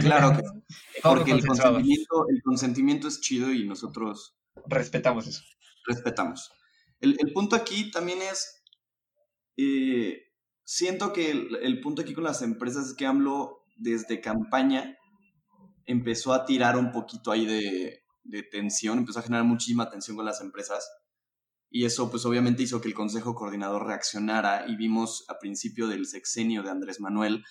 claro 0.00 0.32
que 0.36 0.42
porque 1.02 1.30
el 1.32 1.46
consentimiento, 1.46 2.26
el 2.28 2.42
consentimiento 2.42 3.08
es 3.08 3.20
chido 3.20 3.52
y 3.52 3.66
nosotros 3.66 4.36
Respetamos 4.66 5.26
eso. 5.26 5.42
respetamos. 5.86 6.50
El, 7.00 7.16
el 7.20 7.32
punto 7.32 7.56
aquí 7.56 7.90
también 7.90 8.20
es, 8.20 8.62
eh, 9.56 10.32
siento 10.64 11.12
que 11.12 11.30
el, 11.30 11.56
el 11.62 11.80
punto 11.80 12.02
aquí 12.02 12.14
con 12.14 12.24
las 12.24 12.42
empresas 12.42 12.88
es 12.88 12.94
que 12.94 13.06
AMLO 13.06 13.64
desde 13.76 14.20
campaña 14.20 14.98
empezó 15.90 16.32
a 16.32 16.44
tirar 16.44 16.76
un 16.76 16.92
poquito 16.92 17.32
ahí 17.32 17.46
de, 17.46 18.04
de 18.22 18.42
tensión, 18.44 18.98
empezó 18.98 19.18
a 19.18 19.22
generar 19.22 19.44
muchísima 19.44 19.90
tensión 19.90 20.16
con 20.16 20.26
las 20.26 20.40
empresas. 20.40 20.88
Y 21.68 21.84
eso 21.84 22.10
pues 22.10 22.24
obviamente 22.24 22.62
hizo 22.62 22.80
que 22.80 22.88
el 22.88 22.94
Consejo 22.94 23.34
Coordinador 23.34 23.86
reaccionara 23.86 24.66
y 24.68 24.76
vimos 24.76 25.24
a 25.28 25.38
principio 25.38 25.88
del 25.88 26.06
sexenio 26.06 26.62
de 26.62 26.70
Andrés 26.70 27.00
Manuel 27.00 27.44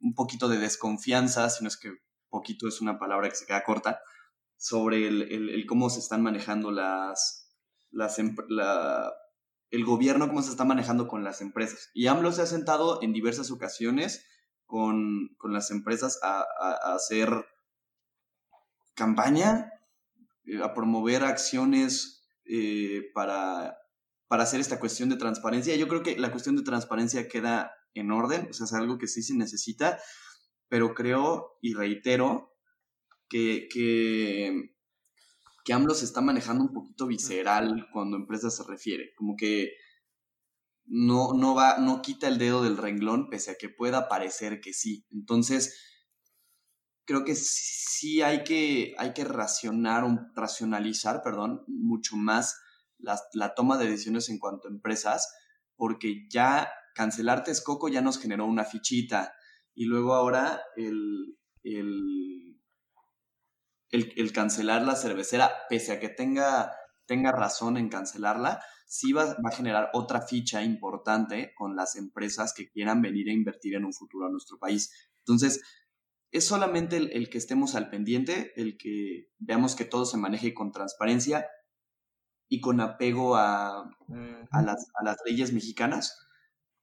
un 0.00 0.14
poquito 0.14 0.48
de 0.48 0.58
desconfianza, 0.58 1.48
si 1.50 1.62
no 1.62 1.68
es 1.68 1.76
que 1.76 1.92
poquito 2.28 2.68
es 2.68 2.80
una 2.80 2.98
palabra 2.98 3.28
que 3.28 3.36
se 3.36 3.46
queda 3.46 3.64
corta, 3.64 4.00
sobre 4.56 5.06
el, 5.06 5.64
cómo 5.66 5.88
se 5.88 6.00
están 6.00 6.22
manejando 6.22 6.70
las, 6.70 7.54
las 7.90 8.18
em- 8.18 8.36
el 9.70 9.84
gobierno, 9.84 10.28
cómo 10.28 10.42
se 10.42 10.50
está 10.50 10.64
manejando 10.64 11.08
con 11.08 11.24
las 11.24 11.40
empresas. 11.40 11.90
Y 11.94 12.06
AMLO 12.06 12.32
se 12.32 12.42
ha 12.42 12.46
sentado 12.46 13.02
en 13.02 13.12
diversas 13.12 13.50
ocasiones 13.50 14.26
con, 14.66 15.34
con 15.38 15.52
las 15.52 15.70
empresas 15.70 16.20
a 16.22 16.44
hacer 16.94 17.44
campaña, 18.94 19.72
eh, 20.44 20.62
a 20.62 20.74
promover 20.74 21.24
acciones 21.24 22.26
eh, 22.44 23.10
para, 23.14 23.76
para 24.28 24.42
hacer 24.42 24.60
esta 24.60 24.80
cuestión 24.80 25.08
de 25.08 25.16
transparencia. 25.16 25.76
Yo 25.76 25.88
creo 25.88 26.02
que 26.02 26.18
la 26.18 26.30
cuestión 26.30 26.56
de 26.56 26.62
transparencia 26.62 27.28
queda 27.28 27.72
en 27.94 28.10
orden, 28.10 28.48
o 28.50 28.52
sea, 28.52 28.64
es 28.64 28.72
algo 28.72 28.98
que 28.98 29.06
sí 29.06 29.22
se 29.22 29.34
necesita, 29.34 30.00
pero 30.68 30.94
creo 30.94 31.58
y 31.62 31.74
reitero 31.74 32.52
que, 33.28 33.68
que, 33.72 34.74
que 35.64 35.72
AMLO 35.72 35.94
se 35.94 36.04
está 36.04 36.20
manejando 36.20 36.64
un 36.64 36.72
poquito 36.72 37.06
visceral 37.06 37.88
cuando 37.92 38.16
a 38.16 38.20
empresas 38.20 38.56
se 38.56 38.64
refiere, 38.64 39.12
como 39.16 39.36
que 39.36 39.74
no, 40.86 41.32
no 41.32 41.54
va, 41.54 41.78
no 41.78 42.02
quita 42.02 42.28
el 42.28 42.38
dedo 42.38 42.62
del 42.62 42.76
renglón, 42.76 43.28
pese 43.30 43.52
a 43.52 43.56
que 43.56 43.68
pueda 43.68 44.08
parecer 44.08 44.60
que 44.60 44.72
sí. 44.72 45.06
Entonces, 45.10 45.93
creo 47.04 47.24
que 47.24 47.34
sí 47.34 48.22
hay 48.22 48.44
que, 48.44 48.94
hay 48.98 49.12
que 49.12 49.24
racionar, 49.24 50.04
racionalizar, 50.34 51.22
perdón, 51.22 51.62
mucho 51.66 52.16
más 52.16 52.58
la, 52.98 53.54
toma 53.54 53.76
de 53.78 53.88
decisiones 53.88 54.28
en 54.28 54.38
cuanto 54.38 54.68
a 54.68 54.70
empresas, 54.70 55.32
porque 55.76 56.26
ya 56.30 56.70
cancelar 56.94 57.44
Texcoco 57.44 57.88
ya 57.88 58.00
nos 58.00 58.18
generó 58.18 58.46
una 58.46 58.64
fichita, 58.64 59.34
y 59.74 59.86
luego 59.86 60.14
ahora 60.14 60.62
el, 60.76 61.36
el, 61.62 62.60
el, 63.90 64.12
el 64.16 64.32
cancelar 64.32 64.82
la 64.82 64.96
cervecera, 64.96 65.50
pese 65.68 65.92
a 65.92 66.00
que 66.00 66.08
tenga, 66.08 66.72
tenga 67.06 67.32
razón 67.32 67.76
en 67.76 67.88
cancelarla, 67.88 68.62
sí 68.86 69.12
va, 69.12 69.24
va 69.24 69.50
a 69.50 69.56
generar 69.56 69.90
otra 69.92 70.22
ficha 70.22 70.62
importante 70.62 71.52
con 71.56 71.74
las 71.74 71.96
empresas 71.96 72.54
que 72.54 72.70
quieran 72.70 73.02
venir 73.02 73.28
a 73.28 73.32
invertir 73.32 73.74
en 73.74 73.84
un 73.84 73.92
futuro 73.92 74.26
a 74.26 74.30
nuestro 74.30 74.58
país. 74.58 74.92
Entonces, 75.18 75.60
es 76.34 76.44
solamente 76.48 76.96
el, 76.96 77.12
el 77.12 77.30
que 77.30 77.38
estemos 77.38 77.76
al 77.76 77.90
pendiente, 77.90 78.52
el 78.56 78.76
que 78.76 79.28
veamos 79.38 79.76
que 79.76 79.84
todo 79.84 80.04
se 80.04 80.16
maneje 80.16 80.52
con 80.52 80.72
transparencia 80.72 81.46
y 82.48 82.60
con 82.60 82.80
apego 82.80 83.36
a, 83.36 83.88
a, 84.50 84.62
las, 84.62 84.88
a 84.94 85.04
las 85.04 85.16
leyes 85.24 85.52
mexicanas. 85.52 86.26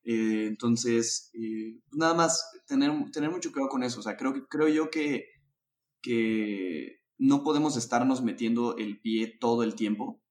Eh, 0.06 0.46
entonces, 0.48 1.32
eh, 1.34 1.82
nada 1.92 2.14
más 2.14 2.50
tener, 2.66 2.92
tener 3.12 3.30
mucho 3.30 3.52
cuidado 3.52 3.68
con 3.68 3.84
eso. 3.84 4.00
O 4.00 4.04
sea, 4.04 4.16
creo, 4.16 4.48
creo 4.48 4.70
yo 4.70 4.90
que, 4.90 5.26
que 6.02 7.02
no 7.18 7.44
podemos 7.44 7.76
estarnos 7.76 8.24
metiendo 8.24 8.78
el 8.78 9.02
pie 9.02 9.38
todo 9.38 9.64
el 9.64 9.76
tiempo, 9.76 10.24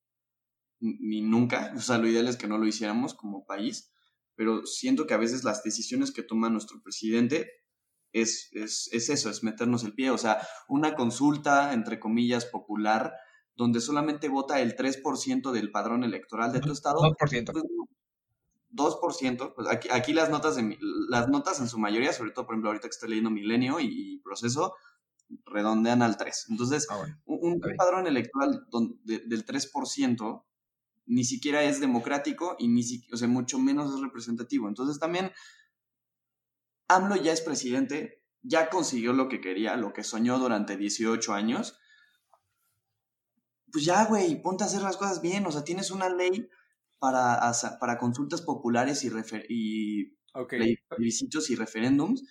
ni 0.80 1.20
nunca. 1.20 1.74
O 1.76 1.80
sea, 1.80 1.98
lo 1.98 2.08
ideal 2.08 2.26
es 2.26 2.38
que 2.38 2.48
no 2.48 2.56
lo 2.56 2.66
hiciéramos 2.66 3.12
como 3.12 3.44
país, 3.44 3.92
pero 4.34 4.64
siento 4.64 5.06
que 5.06 5.12
a 5.12 5.18
veces 5.18 5.44
las 5.44 5.62
decisiones 5.62 6.10
que 6.10 6.22
toma 6.22 6.48
nuestro 6.48 6.80
presidente 6.82 7.59
es, 8.12 8.50
es, 8.52 8.88
es 8.92 9.08
eso, 9.10 9.30
es 9.30 9.42
meternos 9.42 9.84
el 9.84 9.94
pie. 9.94 10.10
O 10.10 10.18
sea, 10.18 10.38
una 10.68 10.94
consulta, 10.94 11.72
entre 11.72 11.98
comillas, 12.00 12.44
popular, 12.46 13.14
donde 13.56 13.80
solamente 13.80 14.28
vota 14.28 14.60
el 14.60 14.74
3% 14.76 15.52
del 15.52 15.70
padrón 15.70 16.02
electoral 16.04 16.52
de 16.52 16.60
tu 16.60 16.72
estado, 16.72 17.00
2%. 17.00 17.52
pues, 17.52 17.64
2%, 18.70 19.52
pues 19.54 19.68
aquí, 19.68 19.88
aquí 19.90 20.12
las 20.12 20.30
notas 20.30 20.56
de 20.56 20.62
mi- 20.62 20.78
las 21.08 21.28
notas 21.28 21.60
en 21.60 21.68
su 21.68 21.78
mayoría, 21.78 22.12
sobre 22.12 22.30
todo 22.30 22.46
por 22.46 22.54
ejemplo 22.54 22.70
ahorita 22.70 22.86
que 22.88 22.92
estoy 22.94 23.08
leyendo 23.10 23.30
Milenio 23.30 23.80
y, 23.80 23.86
y 24.14 24.18
Proceso, 24.20 24.74
redondean 25.44 26.02
al 26.02 26.16
3. 26.16 26.46
Entonces, 26.50 26.86
Ah, 26.90 26.96
bueno. 26.98 27.16
un, 27.26 27.60
padrón 27.76 28.06
electoral 28.06 28.66
don- 28.70 28.98
de- 29.04 29.20
del 29.26 29.44
3% 29.44 30.46
ni 31.06 31.24
siquiera 31.24 31.64
es 31.64 31.80
democrático 31.80 32.54
y 32.58 32.68
ni 32.68 32.82
si- 32.84 33.04
o 33.12 33.16
sea, 33.16 33.26
mucho 33.28 33.58
menos 33.58 33.92
es 33.92 34.00
representativo. 34.00 34.68
Entonces 34.68 35.00
también 35.00 35.32
AMLO 36.94 37.16
ya 37.16 37.32
es 37.32 37.40
presidente, 37.40 38.24
ya 38.42 38.70
consiguió 38.70 39.12
lo 39.12 39.28
que 39.28 39.40
quería, 39.40 39.76
lo 39.76 39.92
que 39.92 40.04
soñó 40.04 40.38
durante 40.38 40.76
18 40.76 41.32
años. 41.32 41.78
Pues 43.72 43.84
ya, 43.84 44.04
güey, 44.04 44.42
ponte 44.42 44.64
a 44.64 44.66
hacer 44.66 44.82
las 44.82 44.96
cosas 44.96 45.20
bien. 45.20 45.46
O 45.46 45.52
sea, 45.52 45.64
tienes 45.64 45.90
una 45.90 46.08
ley 46.08 46.48
para, 46.98 47.40
para 47.78 47.98
consultas 47.98 48.42
populares 48.42 49.04
y, 49.04 49.10
y 49.48 50.76
plebiscitos 50.88 51.50
y 51.50 51.56
referéndums. 51.56 52.22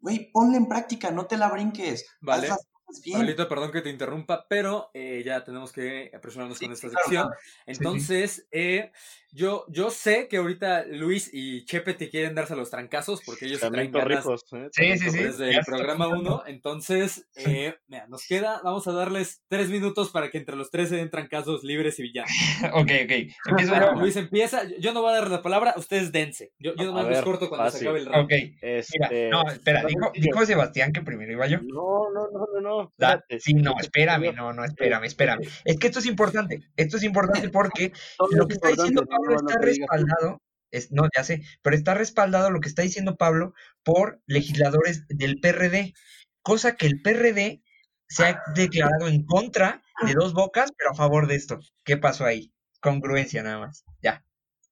Güey, 0.00 0.30
ponle 0.32 0.56
en 0.56 0.68
práctica, 0.68 1.10
no 1.10 1.26
te 1.26 1.36
la 1.36 1.48
brinques. 1.48 2.06
Vale. 2.20 2.48
Haz 2.48 2.50
las. 2.50 2.68
Pablito, 3.12 3.48
perdón 3.48 3.70
que 3.72 3.80
te 3.82 3.90
interrumpa, 3.90 4.46
pero 4.48 4.90
eh, 4.94 5.22
ya 5.24 5.44
tenemos 5.44 5.72
que 5.72 6.10
apresurarnos 6.14 6.58
Sí, 6.58 6.64
con 6.66 6.72
esta 6.74 6.88
sección. 6.88 7.26
claro. 7.26 7.30
Entonces, 7.66 8.46
eh, 8.50 8.90
yo, 9.30 9.66
yo 9.68 9.90
sé 9.90 10.26
que 10.26 10.38
ahorita 10.38 10.84
Luis 10.86 11.28
y 11.32 11.64
Chepe 11.66 11.92
te 11.92 12.08
quieren 12.08 12.34
darse 12.34 12.56
los 12.56 12.70
trancazos 12.70 13.20
porque 13.26 13.44
ellos 13.44 13.60
También 13.60 13.92
traen 13.92 14.08
ganas 14.08 14.24
torrijos, 14.24 14.52
¿eh? 14.54 14.68
Sí, 14.72 14.98
sí, 14.98 15.10
sí. 15.10 15.18
desde 15.22 15.50
el 15.50 15.64
programa 15.66 16.06
escuchando. 16.06 16.36
1. 16.36 16.42
Entonces, 16.46 17.28
eh, 17.36 17.74
mira, 17.88 18.06
nos 18.06 18.26
queda, 18.26 18.60
vamos 18.64 18.88
a 18.88 18.92
darles 18.92 19.42
tres 19.48 19.68
minutos 19.68 20.10
para 20.10 20.30
que 20.30 20.38
entre 20.38 20.56
los 20.56 20.70
tres 20.70 20.88
se 20.88 20.96
den 20.96 21.10
trancazos 21.10 21.62
libres 21.64 21.98
y 21.98 22.02
villanos. 22.04 22.30
Ok, 22.72 22.90
ok. 23.04 23.12
Empiezo. 23.50 23.94
Luis 23.96 24.16
empieza, 24.16 24.62
yo 24.78 24.92
no 24.94 25.02
voy 25.02 25.10
a 25.12 25.16
dar 25.16 25.30
la 25.30 25.42
palabra, 25.42 25.74
ustedes 25.76 26.10
dense. 26.10 26.52
Yo, 26.58 26.74
yo 26.76 26.84
nomás 26.86 27.06
ver, 27.08 27.22
corto 27.24 27.48
cuando 27.50 27.66
fácil. 27.66 27.80
se 27.80 27.84
acabe 27.86 27.98
el 28.00 28.06
round. 28.06 28.24
Ok. 28.24 28.32
Este, 28.62 28.98
Mira, 28.98 29.28
no, 29.30 29.50
espera, 29.50 29.78
está 29.80 29.88
dijo, 29.88 30.12
dijo 30.14 30.46
Sebastián 30.46 30.92
que 30.92 31.02
primero 31.02 31.32
iba 31.32 31.46
yo. 31.46 31.58
No, 31.62 32.10
no, 32.12 32.28
no, 32.30 32.46
no, 32.54 32.60
no. 32.60 32.77
Da- 32.96 33.14
espérate. 33.14 33.40
sí, 33.40 33.54
no, 33.54 33.74
espérame, 33.80 34.34
no, 34.34 34.52
no, 34.52 34.64
espérame, 34.64 35.04
espérame. 35.04 35.40
Es 35.64 35.78
que 35.78 35.86
esto 35.88 35.98
es 35.98 36.06
importante, 36.06 36.60
esto 36.76 36.96
es 36.96 37.02
importante 37.02 37.48
porque 37.52 37.92
lo 38.30 38.46
que 38.46 38.54
está 38.54 38.68
diciendo 38.68 39.04
Pablo 39.06 39.36
no, 39.36 39.42
no 39.42 39.48
está 39.48 39.60
respaldado, 39.60 40.42
Es, 40.70 40.92
no, 40.92 41.08
ya 41.16 41.24
sé, 41.24 41.42
pero 41.62 41.76
está 41.76 41.94
respaldado 41.94 42.50
lo 42.50 42.60
que 42.60 42.68
está 42.68 42.82
diciendo 42.82 43.16
Pablo 43.16 43.54
por 43.82 44.20
legisladores 44.26 45.06
del 45.08 45.40
PRD, 45.40 45.94
cosa 46.42 46.76
que 46.76 46.86
el 46.86 47.00
PRD 47.02 47.62
se 48.08 48.24
ha 48.24 48.42
declarado 48.54 49.08
en 49.08 49.24
contra 49.24 49.82
de 50.06 50.14
dos 50.14 50.32
bocas, 50.32 50.70
pero 50.76 50.90
a 50.90 50.94
favor 50.94 51.26
de 51.26 51.34
esto. 51.34 51.58
¿Qué 51.84 51.96
pasó 51.96 52.24
ahí? 52.24 52.52
Congruencia 52.80 53.42
nada 53.42 53.58
más. 53.58 53.84
Ya, 54.02 54.24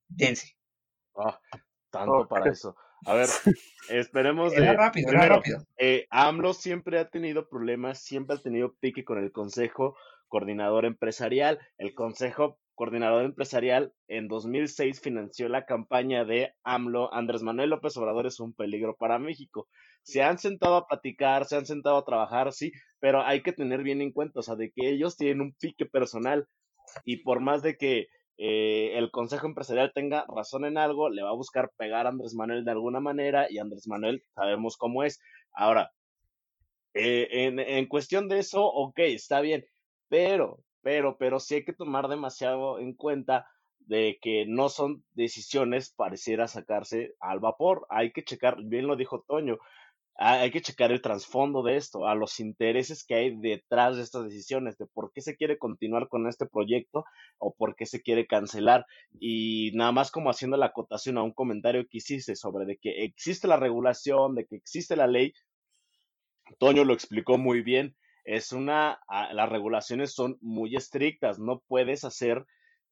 dense. 0.09 0.57
Ah, 1.16 1.38
tanto 1.90 2.27
para 2.29 2.51
eso. 2.51 2.77
A 3.04 3.14
ver, 3.14 3.26
esperemos 3.90 4.52
Era 4.54 4.70
de... 4.70 4.76
rápido, 4.76 5.11
era 5.11 5.26
rápido. 5.26 5.59
eh, 5.78 6.06
AMLO 6.11 6.54
siempre 6.54 6.98
ha 6.98 7.09
tenido 7.09 7.48
problemas, 7.48 8.02
siempre 8.02 8.37
ha 8.37 8.42
tenido 8.42 8.74
pique 8.80 9.04
con 9.04 9.18
el 9.18 9.32
Consejo 9.32 9.96
Coordinador 10.28 10.85
Empresarial. 10.87 11.59
El 11.78 11.94
Consejo 11.94 12.59
Coordinador 12.74 13.24
Empresarial 13.24 13.92
en 14.09 14.28
2006 14.28 15.00
financió 15.00 15.48
la 15.48 15.64
campaña 15.66 16.24
de 16.24 16.52
AMLO, 16.64 17.12
Andrés 17.14 17.42
Manuel 17.42 17.70
López 17.70 17.96
Obrador 17.96 18.26
es 18.26 18.40
un 18.40 18.52
peligro 18.54 18.96
para 18.96 19.18
México. 19.18 19.68
Se 20.02 20.22
han 20.22 20.38
sentado 20.38 20.76
a 20.76 20.87
platicar, 20.87 21.46
se 21.46 21.56
han 21.56 21.66
sentado 21.66 21.96
a 21.96 22.04
trabajar, 22.04 22.52
sí, 22.52 22.72
pero 23.00 23.22
hay 23.22 23.42
que 23.42 23.52
tener 23.52 23.82
bien 23.82 24.02
en 24.02 24.12
cuenta, 24.12 24.40
o 24.40 24.42
sea, 24.42 24.56
de 24.56 24.70
que 24.72 24.90
ellos 24.90 25.16
tienen 25.16 25.40
un 25.40 25.54
pique 25.54 25.87
personal 25.87 26.46
y 27.04 27.18
por 27.24 27.40
más 27.40 27.62
de 27.62 27.76
que 27.76 28.06
eh, 28.38 28.92
el 28.94 29.11
Consejo 29.11 29.46
Empresarial 29.46 29.92
tenga 29.94 30.27
razón 30.29 30.64
en 30.64 30.77
algo, 30.77 31.09
le 31.09 31.22
va 31.22 31.31
a 31.31 31.35
buscar 31.35 31.70
pegar 31.77 32.07
a 32.07 32.11
Andrés 32.11 32.35
Manuel 32.35 32.64
de 32.64 32.70
alguna 32.70 33.01
manera 33.01 33.46
y 33.51 33.59
Andrés 33.59 33.87
Manuel 33.87 34.22
sabemos 34.35 34.77
cómo 34.77 35.03
es. 35.05 35.20
Ahora, 35.53 35.92
eh, 36.94 37.29
en, 37.66 37.87
cuestión 37.87 38.29
de 38.29 38.38
eso, 38.38 38.64
ok, 38.64 38.99
está 39.01 39.40
bien, 39.40 39.66
pero, 40.09 40.61
pero, 40.83 41.16
pero 41.18 41.40
sí 41.40 41.57
hay 41.57 41.64
que 41.64 41.72
tomar 41.72 42.09
demasiado 42.09 42.79
en 42.79 42.94
cuenta 42.94 43.46
de 43.81 44.18
que 44.20 44.46
no 44.46 44.68
son 44.68 45.05
decisiones 45.14 45.90
pareciera 45.90 46.49
sacarse 46.49 47.14
al 47.20 47.38
vapor. 47.40 47.87
Hay 47.90 48.12
que 48.12 48.25
checar, 48.25 48.57
bien 48.62 48.87
lo 48.87 48.96
dijo 48.96 49.25
Toño, 49.27 49.59
hay 50.18 50.40
hay 50.40 50.50
que 50.50 50.61
checar 50.61 50.92
el 50.92 51.02
trasfondo 51.02 51.62
de 51.62 51.76
esto, 51.76 52.07
a 52.07 52.14
los 52.14 52.40
intereses 52.40 53.05
que 53.05 53.14
hay 53.14 53.37
detrás 53.37 53.96
de 53.96 54.02
estas 54.02 54.24
decisiones, 54.24 54.79
de 54.79 54.87
por 54.87 55.12
qué 55.12 55.20
se 55.20 55.37
quiere 55.37 55.59
continuar 55.59 56.09
con 56.09 56.26
este 56.26 56.46
proyecto 56.46 57.05
o 57.38 57.55
por 57.55 57.76
qué 57.76 57.87
se 57.87 58.02
quiere 58.02 58.26
cancelar. 58.26 58.87
Y 59.20 59.72
nada 59.74 59.92
más 59.92 60.11
como 60.11 60.31
haciendo 60.31 60.57
la 60.57 60.66
acotación 60.66 61.18
a 61.18 61.22
un 61.22 61.33
comentario 61.33 61.87
que 61.88 61.98
hiciste 61.98 62.37
sobre 62.37 62.66
de 62.66 62.79
que 62.79 63.05
existe 63.05 63.48
la 63.48 63.57
regulación, 63.57 64.35
de 64.35 64.46
que 64.46 64.57
existe 64.57 64.96
la 64.96 65.07
ley, 65.07 65.33
Toño 66.59 66.85
lo 66.85 66.94
explicó 66.94 67.38
muy 67.38 67.62
bien. 67.62 67.96
Es 68.24 68.52
una, 68.52 69.00
ah, 69.09 69.33
las 69.33 69.48
regulaciones 69.48 70.12
son 70.12 70.37
muy 70.40 70.74
estrictas, 70.76 71.38
no 71.38 71.62
puedes 71.68 72.05
hacer 72.05 72.44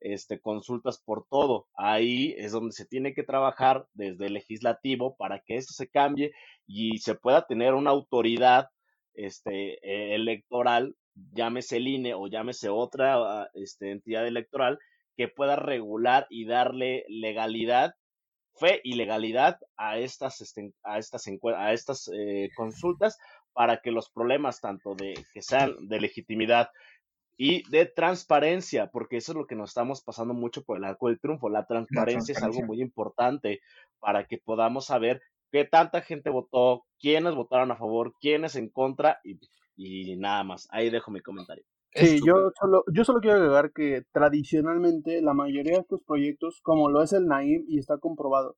este, 0.04 0.38
consultas 0.38 1.02
por 1.02 1.26
todo. 1.28 1.66
Ahí 1.74 2.34
es 2.36 2.52
donde 2.52 2.72
se 2.72 2.84
tiene 2.84 3.14
que 3.14 3.22
trabajar 3.22 3.86
desde 3.94 4.26
el 4.26 4.34
legislativo 4.34 5.16
para 5.16 5.40
que 5.40 5.56
esto 5.56 5.72
se 5.72 5.88
cambie 5.88 6.32
y 6.66 6.98
se 6.98 7.14
pueda 7.14 7.46
tener 7.46 7.74
una 7.74 7.90
autoridad 7.90 8.68
este, 9.14 9.74
eh, 9.82 10.14
electoral, 10.14 10.94
llámese 11.32 11.78
el 11.78 11.88
INE 11.88 12.14
o 12.14 12.26
llámese 12.26 12.68
otra 12.68 13.14
ah, 13.16 13.48
este, 13.54 13.92
entidad 13.92 14.26
electoral, 14.26 14.78
que 15.16 15.28
pueda 15.28 15.56
regular 15.56 16.26
y 16.28 16.44
darle 16.44 17.04
legalidad, 17.08 17.94
fe 18.56 18.80
y 18.84 18.96
legalidad 18.96 19.58
a 19.76 19.98
estas, 19.98 20.40
este, 20.42 20.72
a 20.82 20.98
estas, 20.98 21.26
a 21.56 21.72
estas 21.72 22.10
eh, 22.12 22.50
consultas 22.56 23.16
para 23.54 23.78
que 23.78 23.90
los 23.90 24.10
problemas 24.10 24.60
tanto 24.60 24.94
de 24.94 25.14
que 25.32 25.40
sean 25.40 25.76
de 25.88 26.00
legitimidad 26.00 26.68
y 27.36 27.68
de 27.70 27.86
transparencia, 27.86 28.90
porque 28.90 29.16
eso 29.16 29.32
es 29.32 29.38
lo 29.38 29.46
que 29.46 29.56
nos 29.56 29.70
estamos 29.70 30.02
pasando 30.02 30.34
mucho 30.34 30.62
por 30.62 30.78
el 30.78 30.84
arco 30.84 31.08
del 31.08 31.20
triunfo. 31.20 31.48
La 31.48 31.66
transparencia 31.66 32.32
es 32.32 32.42
algo 32.42 32.62
muy 32.62 32.80
importante 32.80 33.60
para 33.98 34.26
que 34.26 34.38
podamos 34.38 34.86
saber 34.86 35.20
qué 35.50 35.64
tanta 35.64 36.00
gente 36.00 36.30
votó, 36.30 36.84
quiénes 36.98 37.34
votaron 37.34 37.70
a 37.70 37.76
favor, 37.76 38.14
quiénes 38.20 38.56
en 38.56 38.68
contra 38.68 39.20
y, 39.24 39.38
y 39.76 40.16
nada 40.16 40.44
más. 40.44 40.68
Ahí 40.70 40.90
dejo 40.90 41.10
mi 41.10 41.20
comentario. 41.20 41.64
Sí, 41.94 42.20
yo 42.26 42.50
solo, 42.58 42.82
yo 42.92 43.04
solo 43.04 43.20
quiero 43.20 43.36
agregar 43.36 43.72
que 43.72 44.02
tradicionalmente 44.12 45.22
la 45.22 45.32
mayoría 45.32 45.74
de 45.74 45.80
estos 45.80 46.02
proyectos, 46.02 46.60
como 46.62 46.90
lo 46.90 47.02
es 47.02 47.12
el 47.12 47.26
Naim 47.26 47.64
y 47.68 47.78
está 47.78 47.98
comprobado, 47.98 48.56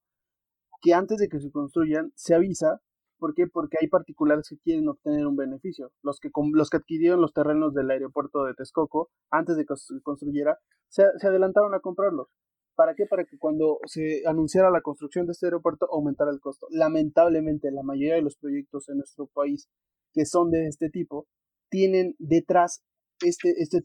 que 0.81 0.95
antes 0.95 1.19
de 1.19 1.29
que 1.29 1.41
se 1.41 1.51
construyan 1.51 2.13
se 2.15 2.35
avisa. 2.35 2.81
¿Por 3.19 3.35
qué? 3.35 3.47
Porque 3.47 3.79
hay 3.81 3.89
particulares 3.89 4.49
que 4.49 4.59
quieren 4.59 4.89
obtener 4.89 5.27
un 5.27 5.37
beneficio. 5.37 5.91
Los 6.03 6.21
que, 6.21 6.31
los 6.53 6.71
que 6.71 6.77
adquirieron 6.77 7.21
los 7.21 7.33
terrenos 7.33 7.73
del 7.75 7.91
aeropuerto 7.91 8.45
de 8.45 8.55
Texcoco, 8.55 9.11
antes 9.31 9.57
de 9.57 9.65
que 9.65 9.77
se 9.77 10.01
construyera, 10.03 10.59
se, 10.89 11.05
adelantaron 11.23 11.75
a 11.75 11.81
comprarlos. 11.81 12.29
¿Para 12.75 12.95
qué? 12.95 13.07
Para 13.07 13.25
que 13.25 13.39
cuando 13.39 13.79
se 13.87 14.23
anunciara 14.27 14.71
la 14.71 14.83
construcción 14.83 15.27
de 15.27 15.33
este 15.33 15.47
aeropuerto 15.47 15.89
aumentara 15.91 16.31
el 16.31 16.41
costo. 16.41 16.67
Lamentablemente, 16.71 17.71
la 17.71 17.83
mayoría 17.83 18.17
de 18.17 18.23
los 18.23 18.37
proyectos 18.37 18.89
en 18.91 18.99
nuestro 18.99 19.27
país 19.29 19.69
que 20.13 20.27
son 20.27 20.51
de 20.51 20.67
este 20.67 20.91
tipo 20.91 21.27
tienen 21.71 22.15
detrás 22.19 22.83
este, 23.25 23.63
este, 23.63 23.79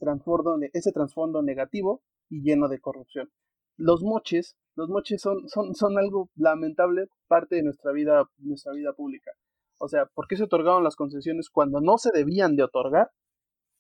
este 0.74 0.92
trasfondo 0.92 1.42
negativo 1.42 2.04
y 2.30 2.42
lleno 2.42 2.68
de 2.68 2.80
corrupción. 2.80 3.30
Los 3.78 4.04
moches, 4.04 4.58
los 4.76 4.90
moches 4.90 5.22
son, 5.22 5.48
son, 5.50 5.76
son 5.76 5.98
algo 5.98 6.30
lamentable, 6.36 7.08
parte 7.28 7.56
de 7.56 7.64
nuestra 7.64 7.92
vida, 7.92 8.24
nuestra 8.38 8.74
vida 8.74 8.94
pública. 8.94 9.32
O 9.78 9.88
sea, 9.88 10.06
¿por 10.06 10.28
qué 10.28 10.38
se 10.38 10.44
otorgaron 10.44 10.84
las 10.84 10.96
concesiones 10.96 11.50
cuando 11.50 11.82
no 11.82 11.98
se 11.98 12.12
debían 12.14 12.56
de 12.56 12.64
otorgar? 12.64 13.10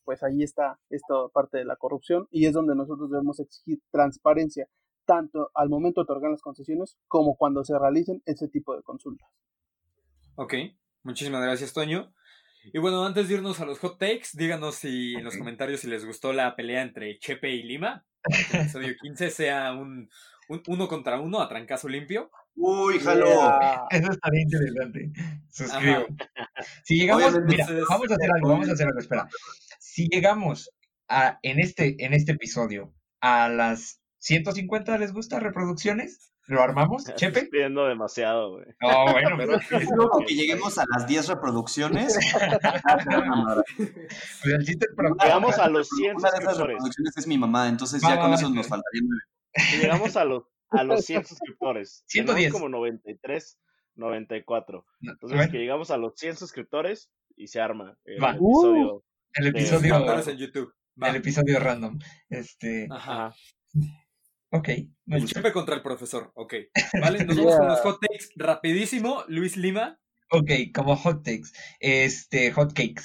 Pues 0.03 0.23
ahí 0.23 0.41
está 0.41 0.79
esta 0.89 1.15
parte 1.31 1.59
de 1.59 1.65
la 1.65 1.75
corrupción 1.75 2.27
y 2.31 2.47
es 2.47 2.53
donde 2.53 2.75
nosotros 2.75 3.11
debemos 3.11 3.39
exigir 3.39 3.79
transparencia, 3.91 4.67
tanto 5.05 5.51
al 5.53 5.69
momento 5.69 6.01
de 6.01 6.03
otorgar 6.03 6.31
las 6.31 6.41
concesiones 6.41 6.97
como 7.07 7.35
cuando 7.35 7.63
se 7.63 7.77
realicen 7.77 8.21
ese 8.25 8.47
tipo 8.47 8.75
de 8.75 8.81
consultas. 8.81 9.29
Ok, 10.35 10.55
muchísimas 11.03 11.43
gracias, 11.43 11.71
Toño. 11.71 12.11
Y 12.73 12.79
bueno, 12.79 13.05
antes 13.05 13.27
de 13.27 13.35
irnos 13.35 13.59
a 13.59 13.65
los 13.65 13.79
hot 13.79 13.97
takes, 13.97 14.29
díganos 14.33 14.75
si 14.75 15.15
en 15.15 15.23
los 15.23 15.37
comentarios 15.37 15.81
si 15.81 15.87
les 15.87 16.05
gustó 16.05 16.31
la 16.33 16.55
pelea 16.55 16.81
entre 16.81 17.17
Chepe 17.19 17.51
y 17.51 17.63
Lima. 17.63 18.05
que 18.23 18.57
El 18.57 18.63
episodio 18.63 18.95
15 19.01 19.29
sea 19.29 19.73
un, 19.73 20.09
un 20.49 20.61
uno 20.67 20.87
contra 20.87 21.19
uno 21.19 21.41
a 21.41 21.47
trancazo 21.47 21.87
limpio. 21.87 22.29
Uy, 22.55 22.99
jalo. 22.99 23.25
Yeah. 23.25 23.85
Eso 23.89 24.11
estaría 24.11 24.41
interesante. 24.41 25.11
Suscribo. 25.49 26.05
Ajá. 26.19 26.63
Si 26.83 26.99
llegamos, 26.99 27.39
mira, 27.45 27.67
vamos 27.89 28.11
a 28.11 28.15
hacer 28.15 28.31
algo, 28.35 28.49
vamos 28.49 28.69
a 28.69 28.73
hacer 28.73 28.87
algo, 28.87 28.99
espera. 28.99 29.27
Si 29.79 30.07
llegamos 30.07 30.69
a, 31.07 31.39
en 31.41 31.59
este, 31.59 31.95
en 32.03 32.13
este 32.13 32.33
episodio 32.33 32.93
a 33.21 33.49
las 33.49 34.01
150, 34.19 34.97
¿les 34.97 35.13
gusta 35.13 35.39
reproducciones? 35.39 36.31
¿Lo 36.47 36.61
armamos, 36.61 37.05
Chepe? 37.15 37.45
Pidiendo 37.45 37.85
demasiado, 37.87 38.51
güey. 38.51 38.65
No, 38.81 39.11
bueno, 39.11 39.37
Pero- 39.37 39.59
pero 39.69 39.85
Luego 39.95 40.25
que 40.27 40.33
lleguemos 40.35 40.77
a 40.77 40.83
las 40.93 41.07
10 41.07 41.27
reproducciones. 41.29 42.17
pues 43.77 44.53
el 44.53 44.65
chiste 44.65 44.87
es 44.89 44.95
para- 44.95 45.11
Llegamos 45.23 45.57
a 45.57 45.69
los 45.69 45.87
100 45.87 46.17
Una 46.17 46.31
de 46.31 46.37
esas 46.39 46.57
reproducciones 46.57 47.17
es 47.17 47.27
mi 47.27 47.37
mamá, 47.37 47.69
entonces 47.69 48.01
ya 48.01 48.19
con 48.19 48.33
eso 48.33 48.49
nos 48.49 48.67
faltaría 48.67 49.01
llegamos 49.81 50.15
a 50.17 50.25
los, 50.25 50.43
a 50.69 50.83
los 50.83 51.05
100 51.05 51.25
suscriptores. 51.25 52.03
110. 52.07 52.35
Tenemos 52.35 52.53
como 52.61 52.69
93, 52.69 53.59
94. 53.95 54.85
Entonces, 55.01 55.37
Bueno, 55.37 55.51
que 55.51 55.57
llegamos 55.59 55.91
a 55.91 55.97
los 55.97 56.13
100 56.15 56.37
suscriptores 56.37 57.11
y 57.35 57.47
se 57.47 57.59
arma 57.61 57.97
el 58.05 58.21
Va. 58.23 58.31
episodio. 58.31 59.03
el 59.33 59.43
de- 59.45 59.49
episodio, 59.49 59.79
Suscriptores 59.95 60.27
en 60.27 60.37
YouTube. 60.37 60.73
Va. 61.01 61.09
el 61.09 61.15
episodio 61.17 61.59
random. 61.59 61.99
Este, 62.29 62.87
Ajá. 62.91 63.33
Ok, 64.53 64.67
El 64.67 65.21
gusta. 65.21 65.39
Chepe 65.39 65.53
contra 65.53 65.75
el 65.75 65.81
profesor. 65.81 66.31
Ok. 66.35 66.53
Vale, 67.01 67.23
nos 67.23 67.37
vamos 67.37 67.55
con 67.55 67.67
los 67.67 67.79
hot 67.81 67.99
takes 68.01 68.25
rapidísimo. 68.35 69.23
Luis 69.29 69.55
Lima. 69.55 69.97
Ok, 70.29 70.49
como 70.73 70.95
hot 70.95 71.23
takes, 71.23 71.49
este, 71.79 72.51
hot 72.51 72.73
cakes. 72.73 73.03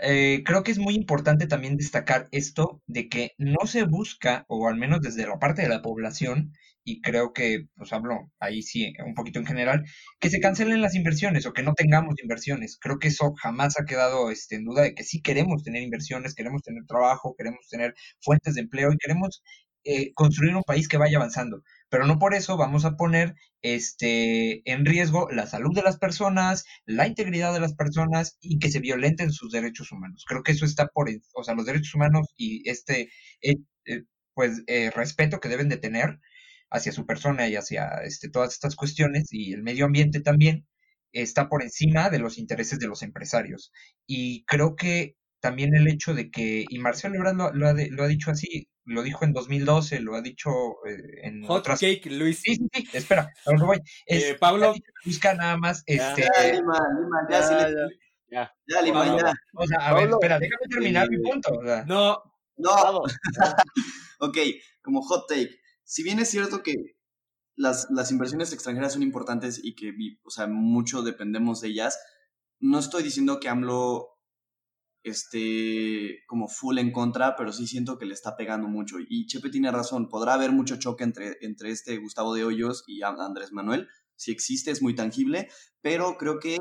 Eh, 0.00 0.42
creo 0.44 0.62
que 0.62 0.70
es 0.72 0.78
muy 0.78 0.94
importante 0.94 1.46
también 1.46 1.76
destacar 1.76 2.28
esto 2.32 2.82
de 2.86 3.08
que 3.08 3.32
no 3.38 3.66
se 3.66 3.84
busca, 3.84 4.44
o 4.48 4.68
al 4.68 4.76
menos 4.76 5.00
desde 5.02 5.26
la 5.26 5.38
parte 5.38 5.62
de 5.62 5.68
la 5.68 5.82
población, 5.82 6.52
y 6.84 7.00
creo 7.02 7.32
que, 7.32 7.66
pues 7.76 7.92
hablo 7.92 8.30
ahí 8.40 8.62
sí, 8.62 8.92
un 9.06 9.14
poquito 9.14 9.38
en 9.38 9.46
general, 9.46 9.84
que 10.18 10.30
se 10.30 10.40
cancelen 10.40 10.80
las 10.80 10.94
inversiones 10.96 11.46
o 11.46 11.52
que 11.52 11.62
no 11.62 11.74
tengamos 11.74 12.14
inversiones. 12.22 12.78
Creo 12.80 12.98
que 12.98 13.08
eso 13.08 13.34
jamás 13.40 13.78
ha 13.78 13.84
quedado 13.84 14.30
este, 14.30 14.56
en 14.56 14.64
duda 14.64 14.82
de 14.82 14.94
que 14.94 15.04
sí 15.04 15.20
queremos 15.22 15.62
tener 15.62 15.82
inversiones, 15.82 16.34
queremos 16.34 16.62
tener 16.62 16.82
trabajo, 16.86 17.34
queremos 17.38 17.68
tener 17.68 17.94
fuentes 18.20 18.54
de 18.54 18.62
empleo 18.62 18.92
y 18.92 18.96
queremos 18.98 19.42
eh, 19.84 20.12
construir 20.14 20.56
un 20.56 20.62
país 20.64 20.88
que 20.88 20.96
vaya 20.96 21.18
avanzando. 21.18 21.62
Pero 21.92 22.06
no 22.06 22.18
por 22.18 22.32
eso 22.34 22.56
vamos 22.56 22.86
a 22.86 22.96
poner 22.96 23.34
este, 23.60 24.62
en 24.64 24.86
riesgo 24.86 25.28
la 25.30 25.46
salud 25.46 25.74
de 25.74 25.82
las 25.82 25.98
personas, 25.98 26.64
la 26.86 27.06
integridad 27.06 27.52
de 27.52 27.60
las 27.60 27.74
personas 27.74 28.38
y 28.40 28.58
que 28.58 28.70
se 28.70 28.80
violenten 28.80 29.30
sus 29.30 29.52
derechos 29.52 29.92
humanos. 29.92 30.24
Creo 30.26 30.42
que 30.42 30.52
eso 30.52 30.64
está 30.64 30.86
por, 30.86 31.10
o 31.34 31.44
sea, 31.44 31.54
los 31.54 31.66
derechos 31.66 31.94
humanos 31.94 32.32
y 32.34 32.66
este, 32.70 33.10
eh, 33.42 33.56
eh, 33.84 34.04
pues, 34.32 34.62
eh, 34.68 34.90
respeto 34.90 35.38
que 35.38 35.50
deben 35.50 35.68
de 35.68 35.76
tener 35.76 36.18
hacia 36.70 36.92
su 36.92 37.04
persona 37.04 37.46
y 37.48 37.56
hacia 37.56 37.88
este, 38.04 38.30
todas 38.30 38.54
estas 38.54 38.74
cuestiones 38.74 39.28
y 39.30 39.52
el 39.52 39.62
medio 39.62 39.84
ambiente 39.84 40.22
también 40.22 40.66
está 41.12 41.50
por 41.50 41.62
encima 41.62 42.08
de 42.08 42.20
los 42.20 42.38
intereses 42.38 42.78
de 42.78 42.88
los 42.88 43.02
empresarios. 43.02 43.70
Y 44.06 44.44
creo 44.46 44.76
que 44.76 45.16
también 45.40 45.74
el 45.74 45.86
hecho 45.88 46.14
de 46.14 46.30
que, 46.30 46.64
y 46.66 46.78
Marcelo 46.78 47.16
Ebrard 47.16 47.36
lo, 47.36 47.68
ha, 47.68 47.74
lo 47.74 48.02
ha 48.02 48.08
dicho 48.08 48.30
así, 48.30 48.66
lo 48.84 49.02
dijo 49.02 49.24
en 49.24 49.32
2012, 49.32 50.00
lo 50.00 50.14
ha 50.16 50.22
dicho 50.22 50.50
eh, 50.86 51.20
en 51.22 51.44
Hot 51.46 51.60
otras... 51.60 51.80
Cake, 51.80 52.06
Luis. 52.10 52.40
Sí, 52.40 52.56
sí, 52.56 52.66
sí, 52.72 52.88
espera, 52.92 53.22
a 53.46 53.50
dónde 53.50 53.64
voy. 53.64 53.78
Es- 54.06 54.24
Eh, 54.24 54.36
Pablo. 54.38 54.74
Busca 55.04 55.34
nada 55.34 55.56
más, 55.56 55.82
este... 55.86 56.22
Ya, 56.22 56.52
Lima, 56.52 56.78
Lima, 57.00 57.26
ya, 57.30 57.40
Ya, 57.40 57.46
silencio. 57.48 57.88
ya. 58.28 58.52
Ya, 58.66 58.82
Lima, 58.82 59.04
Pablo. 59.04 59.18
ya. 59.18 59.32
O 59.54 59.66
sea, 59.66 59.78
a 59.78 59.94
ver, 59.94 60.02
Pablo. 60.04 60.16
espera, 60.16 60.38
déjame 60.38 60.66
terminar 60.68 61.08
mi 61.10 61.18
punto. 61.18 61.52
o 61.58 61.64
sea. 61.64 61.84
No, 61.84 62.22
No, 62.56 62.70
ok, 64.20 64.38
como 64.82 65.02
hot 65.02 65.28
take. 65.28 65.58
Si 65.84 66.02
bien 66.02 66.18
es 66.18 66.30
cierto 66.30 66.62
que 66.62 66.74
las, 67.56 67.88
las 67.90 68.10
inversiones 68.10 68.52
extranjeras 68.52 68.92
son 68.94 69.02
importantes 69.02 69.60
y 69.62 69.74
que, 69.74 69.92
vi- 69.92 70.18
o 70.24 70.30
sea, 70.30 70.46
mucho 70.46 71.02
dependemos 71.02 71.60
de 71.60 71.68
ellas, 71.68 71.98
no 72.60 72.78
estoy 72.78 73.02
diciendo 73.02 73.40
que 73.40 73.48
AMLO 73.48 74.11
esté 75.02 76.20
como 76.26 76.48
full 76.48 76.78
en 76.78 76.92
contra, 76.92 77.34
pero 77.36 77.52
sí 77.52 77.66
siento 77.66 77.98
que 77.98 78.06
le 78.06 78.14
está 78.14 78.36
pegando 78.36 78.68
mucho. 78.68 78.96
Y 79.00 79.26
Chepe 79.26 79.50
tiene 79.50 79.70
razón, 79.70 80.08
podrá 80.08 80.34
haber 80.34 80.52
mucho 80.52 80.76
choque 80.76 81.04
entre, 81.04 81.38
entre 81.40 81.70
este 81.70 81.96
Gustavo 81.98 82.34
de 82.34 82.44
Hoyos 82.44 82.84
y 82.86 83.02
Andrés 83.02 83.52
Manuel. 83.52 83.88
Si 84.16 84.30
existe, 84.30 84.70
es 84.70 84.82
muy 84.82 84.94
tangible, 84.94 85.48
pero 85.80 86.16
creo 86.16 86.38
que 86.38 86.58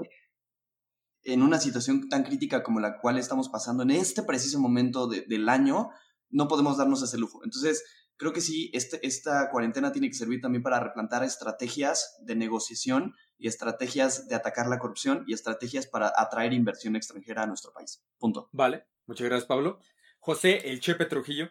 en 1.23 1.43
una 1.43 1.59
situación 1.59 2.09
tan 2.09 2.23
crítica 2.23 2.63
como 2.63 2.79
la 2.79 2.99
cual 2.99 3.17
estamos 3.17 3.49
pasando 3.49 3.83
en 3.83 3.91
este 3.91 4.23
preciso 4.23 4.59
momento 4.59 5.07
de- 5.07 5.21
del 5.27 5.47
año, 5.49 5.89
no 6.29 6.47
podemos 6.47 6.77
darnos 6.77 7.03
ese 7.03 7.17
lujo. 7.19 7.41
Entonces, 7.43 7.83
creo 8.17 8.33
que 8.33 8.41
sí, 8.41 8.71
este, 8.73 9.05
esta 9.05 9.49
cuarentena 9.51 9.91
tiene 9.91 10.07
que 10.09 10.15
servir 10.15 10.41
también 10.41 10.63
para 10.63 10.79
replantar 10.79 11.23
estrategias 11.23 12.15
de 12.25 12.35
negociación 12.35 13.13
y 13.41 13.47
estrategias 13.47 14.27
de 14.29 14.35
atacar 14.35 14.67
la 14.67 14.77
corrupción 14.79 15.23
y 15.27 15.33
estrategias 15.33 15.87
para 15.87 16.13
atraer 16.15 16.53
inversión 16.53 16.95
extranjera 16.95 17.43
a 17.43 17.47
nuestro 17.47 17.73
país. 17.73 18.01
Punto. 18.19 18.47
vale. 18.53 18.85
Muchas 19.07 19.27
gracias, 19.27 19.47
Pablo. 19.47 19.79
José, 20.19 20.69
el 20.69 20.79
Chepe 20.79 21.05
Trujillo. 21.07 21.49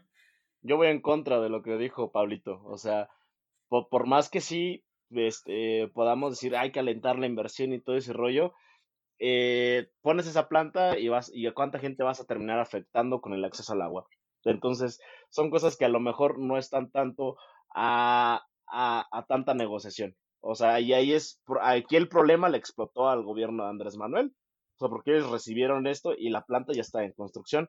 Yo 0.63 0.77
voy 0.77 0.87
en 0.89 1.03
contra 1.03 1.41
de 1.41 1.49
lo 1.49 1.63
que 1.63 1.77
dijo 1.77 2.13
Pablito. 2.13 2.63
O 2.65 2.79
sea, 2.79 3.11
po- 3.69 3.89
por, 3.89 4.07
más 4.07 4.31
que 4.31 4.41
sí 4.41 4.85
este, 5.11 5.89
podamos 5.93 6.31
decir 6.31 6.55
hay 6.57 6.71
que 6.71 6.79
alentar 6.79 7.19
la 7.19 7.27
inversión 7.27 7.73
y 7.73 7.81
todo 7.81 7.97
ese 7.97 8.13
rollo, 8.13 8.55
eh, 9.19 9.91
pones 10.01 10.27
esa 10.29 10.49
planta 10.49 10.97
y 10.99 11.09
vas 11.09 11.31
y 11.35 11.47
a 11.49 11.53
cuánta 11.55 11.81
gente 11.81 12.05
vas 12.05 12.21
a 12.21 12.25
terminar 12.27 12.61
afectando 12.61 13.21
con 13.21 13.35
el 13.35 13.45
acceso 13.45 13.73
al 13.73 13.83
agua. 13.83 14.07
Entonces, 14.45 15.01
son 15.29 15.51
cosas 15.51 15.77
que 15.77 15.85
a 15.85 15.89
lo 15.91 16.01
mejor 16.01 16.39
no 16.39 16.57
están 16.57 16.91
tanto 16.91 17.37
a, 17.75 18.47
a, 18.69 19.09
a 19.11 19.27
tanta 19.27 19.53
negociación. 19.55 20.17
O 20.41 20.55
sea, 20.55 20.81
y 20.81 20.93
ahí 20.95 21.13
es, 21.13 21.43
aquí 21.61 21.97
el 21.97 22.09
problema 22.09 22.49
le 22.49 22.57
explotó 22.59 23.09
al 23.09 23.23
gobierno 23.23 23.65
de 23.65 23.71
Andrés 23.71 23.97
Manuel. 23.97 24.35
O 24.77 24.79
sea, 24.79 24.89
porque 24.89 25.13
ellos 25.17 25.31
recibieron 25.31 25.87
esto 25.87 26.15
y 26.17 26.31
la 26.31 26.45
planta 26.47 26.73
ya 26.73 26.81
está 26.81 27.05
en 27.05 27.13
construcción. 27.13 27.69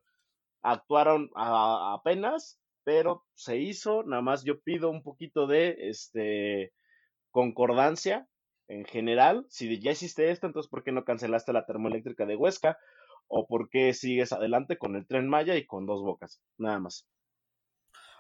Actuaron 0.62 1.30
a- 1.36 1.94
apenas, 1.94 2.60
pero 2.84 3.26
se 3.36 3.58
hizo. 3.58 4.04
Nada 4.04 4.22
más 4.22 4.44
yo 4.44 4.60
pido 4.62 4.90
un 4.90 5.04
poquito 5.04 5.48
de 5.48 5.76
este 5.90 6.72
concordancia 7.32 8.28
en 8.68 8.86
general. 8.86 9.46
Si 9.50 9.80
ya 9.82 9.92
hiciste 9.92 10.32
esto, 10.32 10.48
entonces 10.48 10.70
¿por 10.70 10.84
qué 10.84 10.92
no 10.92 11.04
cancelaste 11.04 11.52
la 11.54 11.66
termoeléctrica 11.66 12.26
de 12.26 12.36
Huesca? 12.38 12.78
¿O 13.28 13.48
por 13.48 13.70
qué 13.70 13.94
sigues 13.94 14.32
adelante 14.34 14.78
con 14.78 14.96
el 14.96 15.08
tren 15.08 15.28
Maya 15.28 15.56
y 15.56 15.66
con 15.66 15.86
dos 15.86 16.02
bocas? 16.02 16.42
Nada 16.58 16.80
más. 16.80 17.08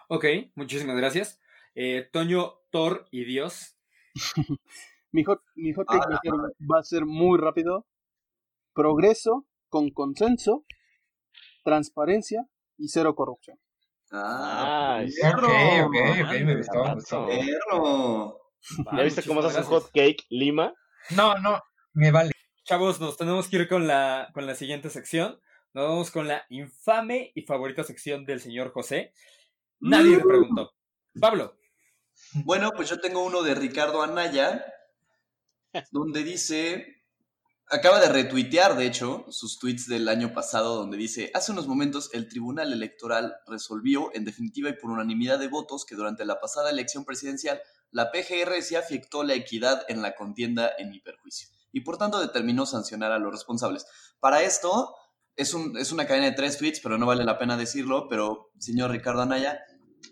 Ok, 0.09 0.25
muchísimas 0.55 0.97
gracias. 0.97 1.39
Eh, 1.75 2.09
Toño, 2.11 2.59
Thor 2.69 3.07
y 3.11 3.23
Dios. 3.25 3.77
Mi 5.13 5.23
hot, 5.23 5.41
mi 5.55 5.73
hot 5.73 5.87
take 5.87 6.07
va, 6.07 6.15
a 6.15 6.19
ser, 6.21 6.33
va 6.71 6.79
a 6.79 6.83
ser 6.83 7.05
muy 7.05 7.37
rápido. 7.37 7.85
Progreso 8.73 9.45
con 9.67 9.89
consenso, 9.89 10.65
transparencia 11.63 12.47
y 12.77 12.87
cero 12.87 13.13
corrupción. 13.15 13.59
Ah, 14.11 15.03
perro. 15.21 15.47
ok, 15.47 15.95
ok, 16.25 16.31
me 16.45 16.57
gustó, 16.57 16.83
me 16.83 16.93
gustó. 16.95 17.27
perro. 17.27 18.37
Va, 18.87 18.97
¿Ya 18.97 19.03
viste 19.03 19.23
cómo 19.23 19.41
se 19.41 19.47
hace 19.47 19.59
un 19.59 19.65
hot 19.65 19.91
cake 19.93 20.25
Lima? 20.29 20.73
No, 21.09 21.37
no, 21.39 21.59
me 21.93 22.11
vale. 22.11 22.31
Chavos, 22.63 23.01
nos 23.01 23.17
tenemos 23.17 23.49
que 23.49 23.57
ir 23.57 23.67
con 23.67 23.87
la, 23.87 24.29
con 24.33 24.45
la 24.45 24.55
siguiente 24.55 24.89
sección. 24.89 25.39
Nos 25.73 25.87
vamos 25.89 26.11
con 26.11 26.27
la 26.27 26.43
infame 26.49 27.31
y 27.35 27.41
favorita 27.41 27.83
sección 27.83 28.25
del 28.25 28.39
señor 28.39 28.71
José. 28.71 29.13
Nadie 29.79 30.17
le 30.17 30.23
preguntó. 30.23 30.71
Pablo, 31.19 31.57
Bueno, 32.45 32.71
pues 32.75 32.89
yo 32.89 32.99
tengo 32.99 33.23
uno 33.25 33.43
de 33.43 33.55
Ricardo 33.55 34.01
Anaya, 34.01 34.65
donde 35.91 36.23
dice, 36.23 37.03
acaba 37.69 37.99
de 37.99 38.09
retuitear, 38.09 38.75
de 38.75 38.85
hecho, 38.85 39.25
sus 39.29 39.59
tweets 39.59 39.87
del 39.87 40.09
año 40.09 40.33
pasado, 40.33 40.75
donde 40.75 40.97
dice, 40.97 41.31
hace 41.33 41.51
unos 41.51 41.67
momentos 41.67 42.09
el 42.13 42.27
Tribunal 42.27 42.73
Electoral 42.73 43.35
resolvió, 43.47 44.11
en 44.13 44.25
definitiva 44.25 44.69
y 44.69 44.73
por 44.73 44.91
unanimidad 44.91 45.39
de 45.39 45.47
votos, 45.47 45.85
que 45.85 45.95
durante 45.95 46.25
la 46.25 46.39
pasada 46.39 46.69
elección 46.69 47.05
presidencial, 47.05 47.61
la 47.91 48.11
PGR 48.11 48.61
sí 48.61 48.75
afectó 48.75 49.23
la 49.23 49.33
equidad 49.33 49.83
en 49.87 50.01
la 50.01 50.15
contienda 50.15 50.71
en 50.77 50.89
mi 50.89 50.99
perjuicio, 50.99 51.49
y 51.71 51.81
por 51.81 51.97
tanto 51.97 52.19
determinó 52.19 52.65
sancionar 52.65 53.11
a 53.11 53.19
los 53.19 53.31
responsables. 53.31 53.85
Para 54.19 54.41
esto, 54.41 54.93
es, 55.37 55.53
un, 55.53 55.77
es 55.77 55.91
una 55.91 56.05
cadena 56.05 56.27
de 56.27 56.33
tres 56.33 56.57
tweets, 56.57 56.81
pero 56.81 56.97
no 56.97 57.05
vale 57.05 57.23
la 57.23 57.37
pena 57.37 57.55
decirlo, 57.55 58.07
pero 58.09 58.51
señor 58.59 58.91
Ricardo 58.91 59.21
Anaya, 59.21 59.61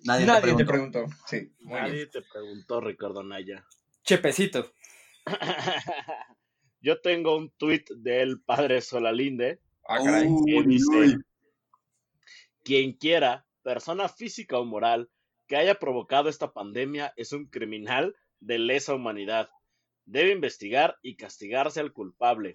nadie, 0.04 0.26
Nadie 0.26 0.52
te 0.52 0.58
te 0.58 0.66
preguntó. 0.66 1.06
Sí, 1.28 1.52
muy 1.62 1.74
bien. 1.80 1.84
Nadie 1.84 2.06
te 2.08 2.22
preguntó, 2.22 2.82
Ricardo 2.82 3.24
Naya. 3.24 3.66
Chepecito. 4.04 4.72
Yo 6.82 7.02
tengo 7.02 7.36
un 7.38 7.52
tweet 7.52 7.84
del 7.98 8.42
padre 8.42 8.82
Solalinde 8.82 9.60
Ah, 9.88 9.98
caray. 10.04 10.28
Uy, 10.30 10.46
que 10.64 10.64
dice, 10.70 10.96
uy. 10.96 11.16
quien 12.64 12.94
quiera, 12.94 13.46
persona 13.64 14.08
física 14.08 14.58
o 14.60 14.66
moral, 14.66 15.10
que 15.48 15.56
haya 15.58 15.76
provocado 15.80 16.30
esta 16.30 16.54
pandemia 16.54 17.12
es 17.18 17.34
un 17.34 17.48
criminal 17.48 18.16
de 18.40 18.60
lesa 18.60 18.94
humanidad. 18.94 19.50
Debe 20.06 20.32
investigar 20.32 20.98
y 21.02 21.16
castigarse 21.16 21.80
al 21.80 21.92
culpable. 21.92 22.54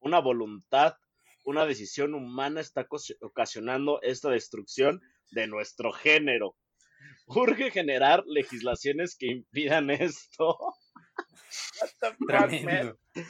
Una 0.00 0.18
voluntad, 0.20 0.96
una 1.44 1.64
decisión 1.64 2.14
humana 2.14 2.60
está 2.60 2.86
ocas- 2.86 3.16
ocasionando 3.22 4.00
esta 4.02 4.28
destrucción 4.30 5.00
de 5.30 5.46
nuestro 5.46 5.92
género. 5.92 6.54
Urge 7.26 7.70
generar 7.70 8.22
legislaciones 8.26 9.16
que 9.16 9.26
impidan 9.26 9.90
esto. 9.90 10.56
What 11.80 11.90
the 12.00 12.10
fuck. 12.16 13.24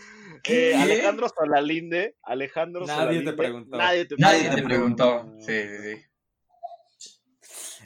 Eh. 0.46 0.74
Alejandro 0.74 1.28
Solalinde, 1.28 2.16
Alejandro 2.22 2.80
Nadie 2.87 2.94
te 2.96 3.02
Solalinde, 3.02 3.33
preguntó. 3.35 3.76
Nadie 3.76 4.04
te 4.07 4.14
Nadie 4.18 4.50
preguntó. 4.50 4.57
te 4.57 4.62
preguntó. 4.62 5.40
Sí, 5.40 5.62
sí, 5.68 5.96
sí. 5.96 6.02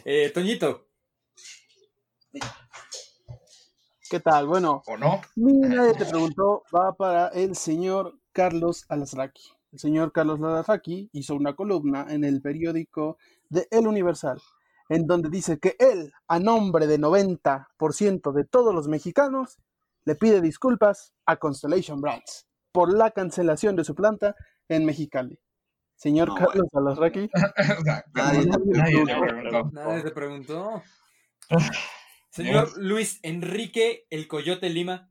Eh, 0.05 0.31
Toñito. 0.31 0.89
¿Qué 4.11 4.21
tal? 4.21 4.47
Bueno, 4.47 4.83
¿O 4.87 4.97
no? 4.97 5.21
mi 5.37 5.53
nadie 5.53 5.93
te 5.95 6.07
preguntó 6.07 6.63
va 6.75 6.95
para 6.97 7.29
el 7.29 7.55
señor 7.55 8.19
Carlos 8.33 8.87
Alasraqui. 8.89 9.43
El 9.73 9.79
señor 9.79 10.13
Carlos 10.13 10.41
Alasraqui 10.41 11.11
hizo 11.13 11.35
una 11.35 11.55
columna 11.55 12.07
en 12.09 12.25
el 12.25 12.41
periódico 12.41 13.19
de 13.51 13.69
El 13.71 13.87
Universal, 13.87 14.41
en 14.89 15.07
donde 15.07 15.29
dice 15.29 15.59
que 15.59 15.77
él, 15.79 16.13
a 16.27 16.39
nombre 16.39 16.87
de 16.87 16.99
90% 16.99 18.33
de 18.33 18.45
todos 18.45 18.75
los 18.75 18.89
mexicanos, 18.89 19.59
le 20.05 20.15
pide 20.15 20.41
disculpas 20.41 21.13
a 21.27 21.37
Constellation 21.37 22.01
Brands 22.01 22.47
por 22.73 22.93
la 22.93 23.11
cancelación 23.11 23.77
de 23.77 23.85
su 23.85 23.95
planta 23.95 24.35
en 24.69 24.85
Mexicali. 24.85 25.39
Señor 25.97 26.29
No, 26.29 26.35
Carlos 26.37 26.69
Alasraqui, 26.73 27.29
O 27.79 27.83
sea, 27.83 28.05
Nadie 28.15 28.47
te 28.47 28.59
nadie 28.69 29.05
preguntó. 29.05 29.71
Nadie 29.73 30.03
te 30.03 30.11
preguntó. 30.13 30.83
Señor 32.31 32.71
Luis 32.79 33.19
Enrique 33.23 34.07
el 34.11 34.29
Coyote 34.29 34.71
Lima. 34.71 35.11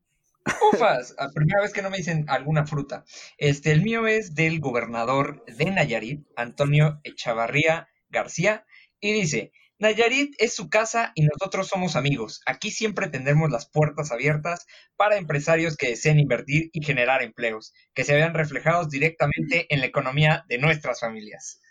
Ufas, 0.72 1.14
la 1.20 1.30
primera 1.32 1.62
vez 1.62 1.74
que 1.74 1.82
no 1.82 1.90
me 1.90 1.98
dicen 1.98 2.26
alguna 2.30 2.66
fruta. 2.66 3.04
Este, 3.38 3.74
el 3.74 3.82
mío 3.82 4.08
es 4.08 4.34
del 4.34 4.62
gobernador 4.62 5.44
de 5.46 5.66
Nayarit, 5.72 6.26
Antonio 6.38 7.02
Echavarría 7.04 7.90
García, 8.10 8.66
y 9.02 9.12
dice, 9.12 9.52
Nayarit 9.80 10.34
es 10.40 10.56
su 10.56 10.70
casa 10.70 11.12
y 11.14 11.24
nosotros 11.24 11.68
somos 11.68 11.96
amigos. 11.96 12.42
Aquí 12.48 12.72
siempre 12.72 13.10
tendremos 13.10 13.52
las 13.52 13.70
puertas 13.70 14.12
abiertas 14.12 14.66
para 14.96 15.18
empresarios 15.18 15.78
que 15.78 15.90
deseen 15.90 16.20
invertir 16.20 16.70
y 16.74 16.84
generar 16.84 17.22
empleos, 17.22 17.74
que 17.94 18.04
se 18.04 18.16
vean 18.16 18.34
reflejados 18.34 18.90
directamente 18.90 19.68
en 19.70 19.82
la 19.82 19.86
economía 19.86 20.46
de 20.50 20.58
nuestras 20.58 21.00
familias. 21.00 21.62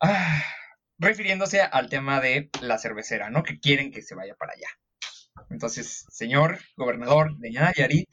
Ah, 0.00 0.42
refiriéndose 0.98 1.62
al 1.62 1.88
tema 1.88 2.20
de 2.20 2.48
la 2.60 2.78
cervecera, 2.78 3.28
¿no? 3.28 3.42
Que 3.42 3.58
quieren 3.58 3.90
que 3.90 4.02
se 4.02 4.14
vaya 4.14 4.36
para 4.36 4.52
allá. 4.52 4.68
Entonces, 5.50 6.06
señor 6.10 6.60
gobernador 6.76 7.36
de 7.38 7.50
Nayarit, 7.50 8.08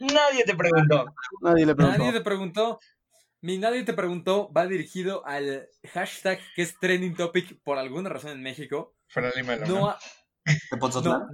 nadie 0.00 0.44
te 0.44 0.56
preguntó. 0.56 1.06
nadie 1.40 1.66
le 1.66 1.74
preguntó. 1.74 1.98
Nadie 1.98 2.12
te 2.12 2.20
preguntó. 2.20 2.80
Mi 3.42 3.58
nadie 3.58 3.84
te 3.84 3.94
preguntó 3.94 4.52
va 4.52 4.66
dirigido 4.66 5.26
al 5.26 5.68
hashtag 5.92 6.40
que 6.54 6.62
es 6.62 6.78
trending 6.78 7.14
topic 7.16 7.58
por 7.62 7.78
alguna 7.78 8.10
razón 8.10 8.32
en 8.32 8.42
México. 8.42 8.94
No, 9.66 9.88
a- 9.88 9.98
no, 11.10 11.28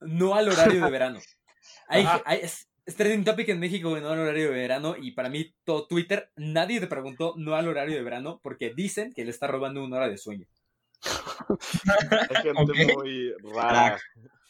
no 0.00 0.34
al 0.34 0.48
horario 0.48 0.84
de 0.84 0.90
verano. 0.90 1.20
Hay, 1.88 2.06
hay- 2.24 2.40
es, 2.42 2.68
es 2.86 2.96
trending 2.96 3.24
topic 3.24 3.48
en 3.50 3.60
México, 3.60 3.90
no 4.00 4.08
al 4.08 4.18
horario 4.18 4.50
de 4.50 4.56
verano. 4.56 4.96
Y 4.96 5.12
para 5.12 5.28
mí, 5.28 5.54
todo 5.64 5.86
Twitter, 5.86 6.30
nadie 6.36 6.80
te 6.80 6.86
preguntó 6.86 7.34
no 7.36 7.54
al 7.54 7.68
horario 7.68 7.96
de 7.96 8.02
verano 8.02 8.40
porque 8.42 8.72
dicen 8.74 9.12
que 9.12 9.24
le 9.24 9.30
está 9.30 9.46
robando 9.46 9.84
una 9.84 9.98
hora 9.98 10.08
de 10.08 10.18
sueño. 10.18 10.46
Hay 12.30 12.42
gente 12.42 12.94
muy 12.94 13.32
rara. 13.54 14.00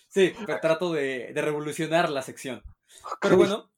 Sí, 0.08 0.34
trato 0.60 0.92
de, 0.92 1.32
revolucionar 1.34 2.10
la 2.10 2.22
sección. 2.22 2.62
Pero 3.20 3.36
bueno, 3.36 3.71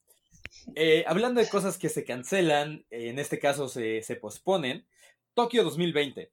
eh, 0.74 1.04
hablando 1.06 1.40
de 1.40 1.48
cosas 1.48 1.78
que 1.78 1.88
se 1.88 2.04
cancelan, 2.04 2.84
en 2.90 3.18
este 3.18 3.38
caso 3.38 3.68
se, 3.68 4.02
se 4.02 4.16
posponen, 4.16 4.86
Tokio 5.34 5.64
2020. 5.64 6.30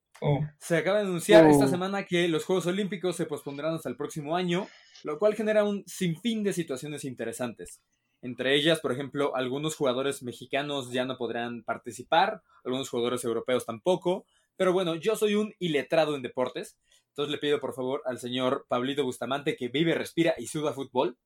Se 0.60 0.76
acaba 0.76 0.98
de 0.98 1.06
anunciar 1.06 1.46
esta 1.46 1.64
oh. 1.64 1.68
semana 1.68 2.04
que 2.04 2.28
los 2.28 2.44
Juegos 2.44 2.66
Olímpicos 2.66 3.16
se 3.16 3.26
pospondrán 3.26 3.74
hasta 3.74 3.88
el 3.88 3.96
próximo 3.96 4.36
año, 4.36 4.68
lo 5.02 5.18
cual 5.18 5.34
genera 5.34 5.64
un 5.64 5.82
sinfín 5.86 6.44
de 6.44 6.52
situaciones 6.52 7.04
interesantes. 7.04 7.82
Entre 8.22 8.54
ellas, 8.54 8.78
por 8.78 8.92
ejemplo, 8.92 9.34
algunos 9.34 9.74
jugadores 9.74 10.22
mexicanos 10.22 10.92
ya 10.92 11.04
no 11.04 11.16
podrán 11.16 11.64
participar, 11.64 12.42
algunos 12.64 12.88
jugadores 12.88 13.24
europeos 13.24 13.66
tampoco. 13.66 14.24
Pero 14.56 14.72
bueno, 14.72 14.94
yo 14.94 15.16
soy 15.16 15.34
un 15.34 15.52
iletrado 15.58 16.14
en 16.14 16.22
deportes, 16.22 16.78
entonces 17.08 17.32
le 17.32 17.38
pido 17.38 17.58
por 17.58 17.74
favor 17.74 18.02
al 18.06 18.18
señor 18.18 18.64
Pablito 18.68 19.02
Bustamante 19.02 19.56
que 19.56 19.68
vive, 19.68 19.94
respira 19.94 20.34
y 20.38 20.46
suda 20.46 20.72
fútbol. 20.72 21.18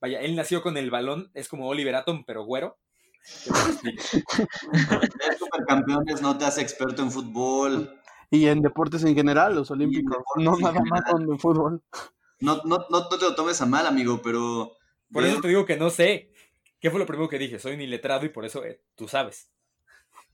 Vaya, 0.00 0.20
él 0.20 0.36
nació 0.36 0.62
con 0.62 0.76
el 0.76 0.90
balón, 0.90 1.30
es 1.34 1.48
como 1.48 1.68
Oliver 1.68 1.94
Atom, 1.94 2.24
pero 2.26 2.44
güero. 2.44 2.78
supercampeones 5.38 6.22
no 6.22 6.38
te 6.38 6.44
hace 6.44 6.62
experto 6.62 7.02
en 7.02 7.10
fútbol. 7.10 8.00
Y 8.30 8.46
en 8.46 8.62
deportes 8.62 9.04
en 9.04 9.14
general, 9.14 9.54
los 9.54 9.70
olímpicos, 9.70 10.18
no 10.36 10.56
nada 10.58 10.80
más 10.88 11.02
con 11.10 11.38
fútbol. 11.38 11.82
No, 12.40 12.62
no, 12.64 12.86
no, 12.90 13.08
te 13.08 13.18
lo 13.18 13.34
tomes 13.34 13.60
a 13.60 13.66
mal, 13.66 13.86
amigo, 13.86 14.20
pero... 14.22 14.72
Por 15.12 15.24
eso 15.24 15.40
te 15.40 15.48
digo 15.48 15.64
que 15.64 15.76
no 15.76 15.90
sé. 15.90 16.32
¿Qué 16.80 16.90
fue 16.90 16.98
lo 16.98 17.06
primero 17.06 17.28
que 17.28 17.38
dije? 17.38 17.58
Soy 17.58 17.74
un 17.74 17.80
iletrado 17.80 18.26
y 18.26 18.28
por 18.28 18.44
eso 18.44 18.64
eh, 18.64 18.82
tú 18.94 19.08
sabes. 19.08 19.50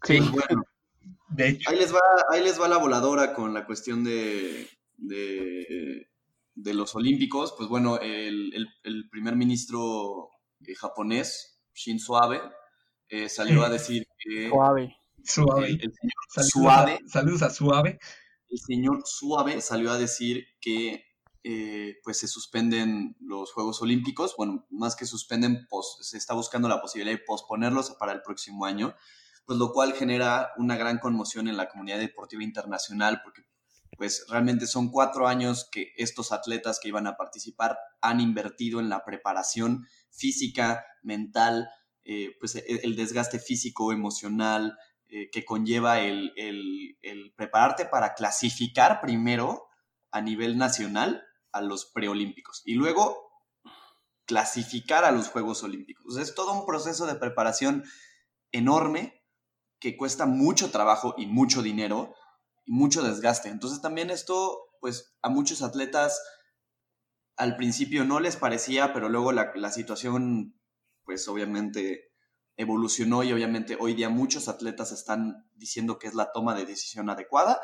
Sí. 0.03 0.19
Pues 0.19 0.31
bueno, 0.31 0.65
de 1.29 1.49
hecho. 1.49 1.71
Ahí 1.71 1.79
les, 1.79 1.95
va, 1.95 2.01
ahí 2.31 2.43
les 2.43 2.61
va 2.61 2.69
la 2.69 2.79
voladora 2.79 3.35
con 3.35 3.55
la 3.55 3.67
cuestión 3.67 4.03
de, 4.03 4.69
de, 4.97 6.09
de 6.55 6.75
los 6.75 6.95
olímpicos. 6.95 7.55
Pues 7.57 7.69
bueno, 7.69 7.99
el, 7.99 8.53
el, 8.83 9.09
primer 9.11 9.37
ministro 9.37 10.31
eh, 10.67 10.75
japonés, 10.75 11.61
Shinzo 11.75 12.23
Abe, 12.23 12.41
eh, 13.09 13.29
salió 13.29 13.65
a 13.65 13.69
decir 13.69 14.07
que... 14.19 14.49
Suave. 14.49 14.97
Suave. 15.25 15.69
El, 15.69 15.93
señor 15.93 16.51
Suave. 16.51 16.99
Saludos 17.07 17.43
a 17.43 17.51
Suave. 17.51 17.99
El 18.49 18.59
señor 18.59 19.03
Suave 19.05 19.61
salió 19.61 19.91
a 19.91 19.99
decir 19.99 20.45
que 20.61 21.05
eh, 21.45 21.97
pues 22.05 22.19
se 22.19 22.29
suspenden 22.29 23.17
los 23.21 23.53
Juegos 23.53 23.83
Olímpicos. 23.83 24.35
Bueno, 24.37 24.67
más 24.71 24.95
que 24.95 25.07
suspenden, 25.07 25.67
pues, 25.69 25.97
se 26.01 26.17
está 26.17 26.35
buscando 26.35 26.69
la 26.69 26.81
posibilidad 26.81 27.17
de 27.17 27.25
posponerlos 27.27 27.91
para 27.99 28.13
el 28.13 28.23
próximo 28.23 28.65
año, 28.65 28.95
pues 29.45 29.59
lo 29.59 29.73
cual 29.73 29.93
genera 29.95 30.53
una 30.57 30.77
gran 30.77 30.99
conmoción 30.99 31.49
en 31.49 31.57
la 31.57 31.69
comunidad 31.69 31.99
deportiva 31.99 32.45
internacional, 32.45 33.21
porque 33.25 33.43
pues 33.97 34.27
realmente 34.29 34.67
son 34.67 34.91
cuatro 34.91 35.29
años 35.29 35.69
que 35.71 35.93
estos 35.97 36.33
atletas 36.33 36.81
que 36.81 36.89
iban 36.89 37.07
a 37.07 37.17
participar 37.17 37.79
han 38.01 38.21
invertido 38.21 38.81
en 38.81 38.89
la 38.89 39.05
preparación 39.05 39.87
física, 40.11 40.85
mental, 41.03 41.69
eh, 42.05 42.37
pues 42.41 42.57
e, 42.57 42.65
el, 42.83 42.97
desgaste 42.97 43.39
físico, 43.39 43.93
emocional, 43.93 44.77
eh, 45.07 45.31
que 45.31 45.45
conlleva 45.45 46.01
el, 46.01 46.33
prepararte 47.37 47.85
para 47.85 48.15
clasificar 48.15 49.01
primero 49.01 49.69
a 50.11 50.21
nivel 50.21 50.59
nacional 50.59 51.23
a 51.53 51.61
los 51.61 51.87
preolímpicos 51.87 52.63
y 52.65 52.75
luego 52.75 53.31
clasificar 54.25 55.05
a 55.05 55.13
los 55.13 55.29
Juegos 55.29 55.63
Olímpicos. 55.63 56.17
es 56.17 56.35
todo 56.35 56.53
un 56.53 56.65
proceso 56.65 57.07
de 57.07 57.17
preparación 57.17 57.85
enorme 58.53 59.23
que 59.79 59.97
cuesta 59.97 60.27
mucho 60.27 60.71
trabajo 60.71 61.15
y 61.19 61.27
mucho 61.27 61.61
dinero 61.61 62.15
y 62.65 62.73
mucho 62.73 63.03
desgaste. 63.03 63.49
Entonces 63.49 63.81
también 63.81 64.11
esto, 64.11 64.59
pues 64.81 65.15
a 65.23 65.29
muchos 65.29 65.63
atletas 65.63 66.21
al 67.37 67.57
principio 67.57 68.05
no 68.05 68.21
les 68.21 68.37
parecía, 68.37 68.93
pero 68.93 69.09
luego 69.09 69.33
la, 69.33 69.73
situación 69.73 70.59
pues 71.05 71.27
obviamente 71.29 72.13
evolucionó 72.57 73.25
y 73.25 73.33
obviamente 73.33 73.77
hoy 73.81 73.95
día 73.95 74.09
muchos 74.09 74.49
atletas 74.49 74.93
están 74.93 75.49
diciendo 75.55 75.99
que 75.99 76.07
es 76.07 76.15
la 76.15 76.31
toma 76.33 76.55
de 76.55 76.67
decisión 76.67 77.11
adecuada. 77.11 77.61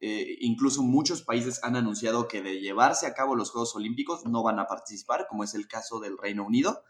Eh, 0.00 0.36
incluso 0.40 0.82
muchos 0.82 1.22
países 1.22 1.62
han 1.62 1.76
anunciado 1.76 2.28
que 2.28 2.42
de 2.42 2.60
llevarse 2.60 3.06
a 3.06 3.14
cabo 3.14 3.36
los 3.36 3.50
Juegos 3.50 3.74
Olímpicos 3.76 4.26
no 4.26 4.42
van 4.42 4.58
a 4.58 4.66
participar, 4.66 5.26
como 5.28 5.44
es 5.44 5.54
el 5.54 5.68
caso 5.68 6.00
del 6.00 6.18
Reino 6.18 6.44
Unido. 6.44 6.84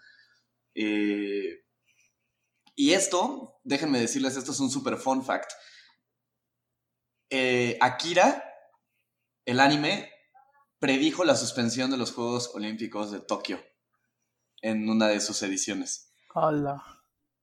Eh, 0.75 1.65
y 2.75 2.93
esto, 2.93 3.61
déjenme 3.63 4.01
decirles, 4.01 4.37
esto 4.37 4.51
es 4.51 4.61
un 4.61 4.71
super 4.71 4.97
fun 4.97 5.25
fact. 5.25 5.53
Eh, 7.31 7.79
Akira, 7.81 8.45
el 9.45 9.61
anime, 9.61 10.11
predijo 10.79 11.25
la 11.25 11.37
suspensión 11.37 11.91
de 11.91 11.97
los 11.97 12.13
Juegos 12.13 12.51
Olímpicos 12.55 13.11
de 13.11 13.21
Tokio 13.21 13.61
en 14.61 14.89
una 14.89 15.09
de 15.09 15.21
sus 15.21 15.43
ediciones. 15.43 16.13
Hola. 16.35 16.83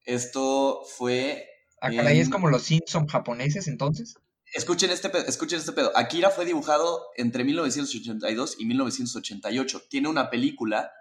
Esto 0.04 0.84
fue. 0.98 1.48
Ah, 1.82 1.92
caray, 1.92 2.20
es 2.20 2.30
como 2.30 2.50
los 2.50 2.64
Simpson 2.64 3.08
japoneses 3.08 3.68
entonces. 3.68 4.16
Escuchen 4.54 4.90
este, 4.90 5.10
pedo, 5.10 5.26
escuchen 5.26 5.60
este 5.60 5.72
pedo. 5.72 5.92
Akira 5.96 6.30
fue 6.30 6.46
dibujado 6.46 7.08
entre 7.16 7.44
1982 7.44 8.58
y 8.60 8.66
1988. 8.66 9.84
Tiene 9.90 10.10
una 10.10 10.30
película 10.30 10.92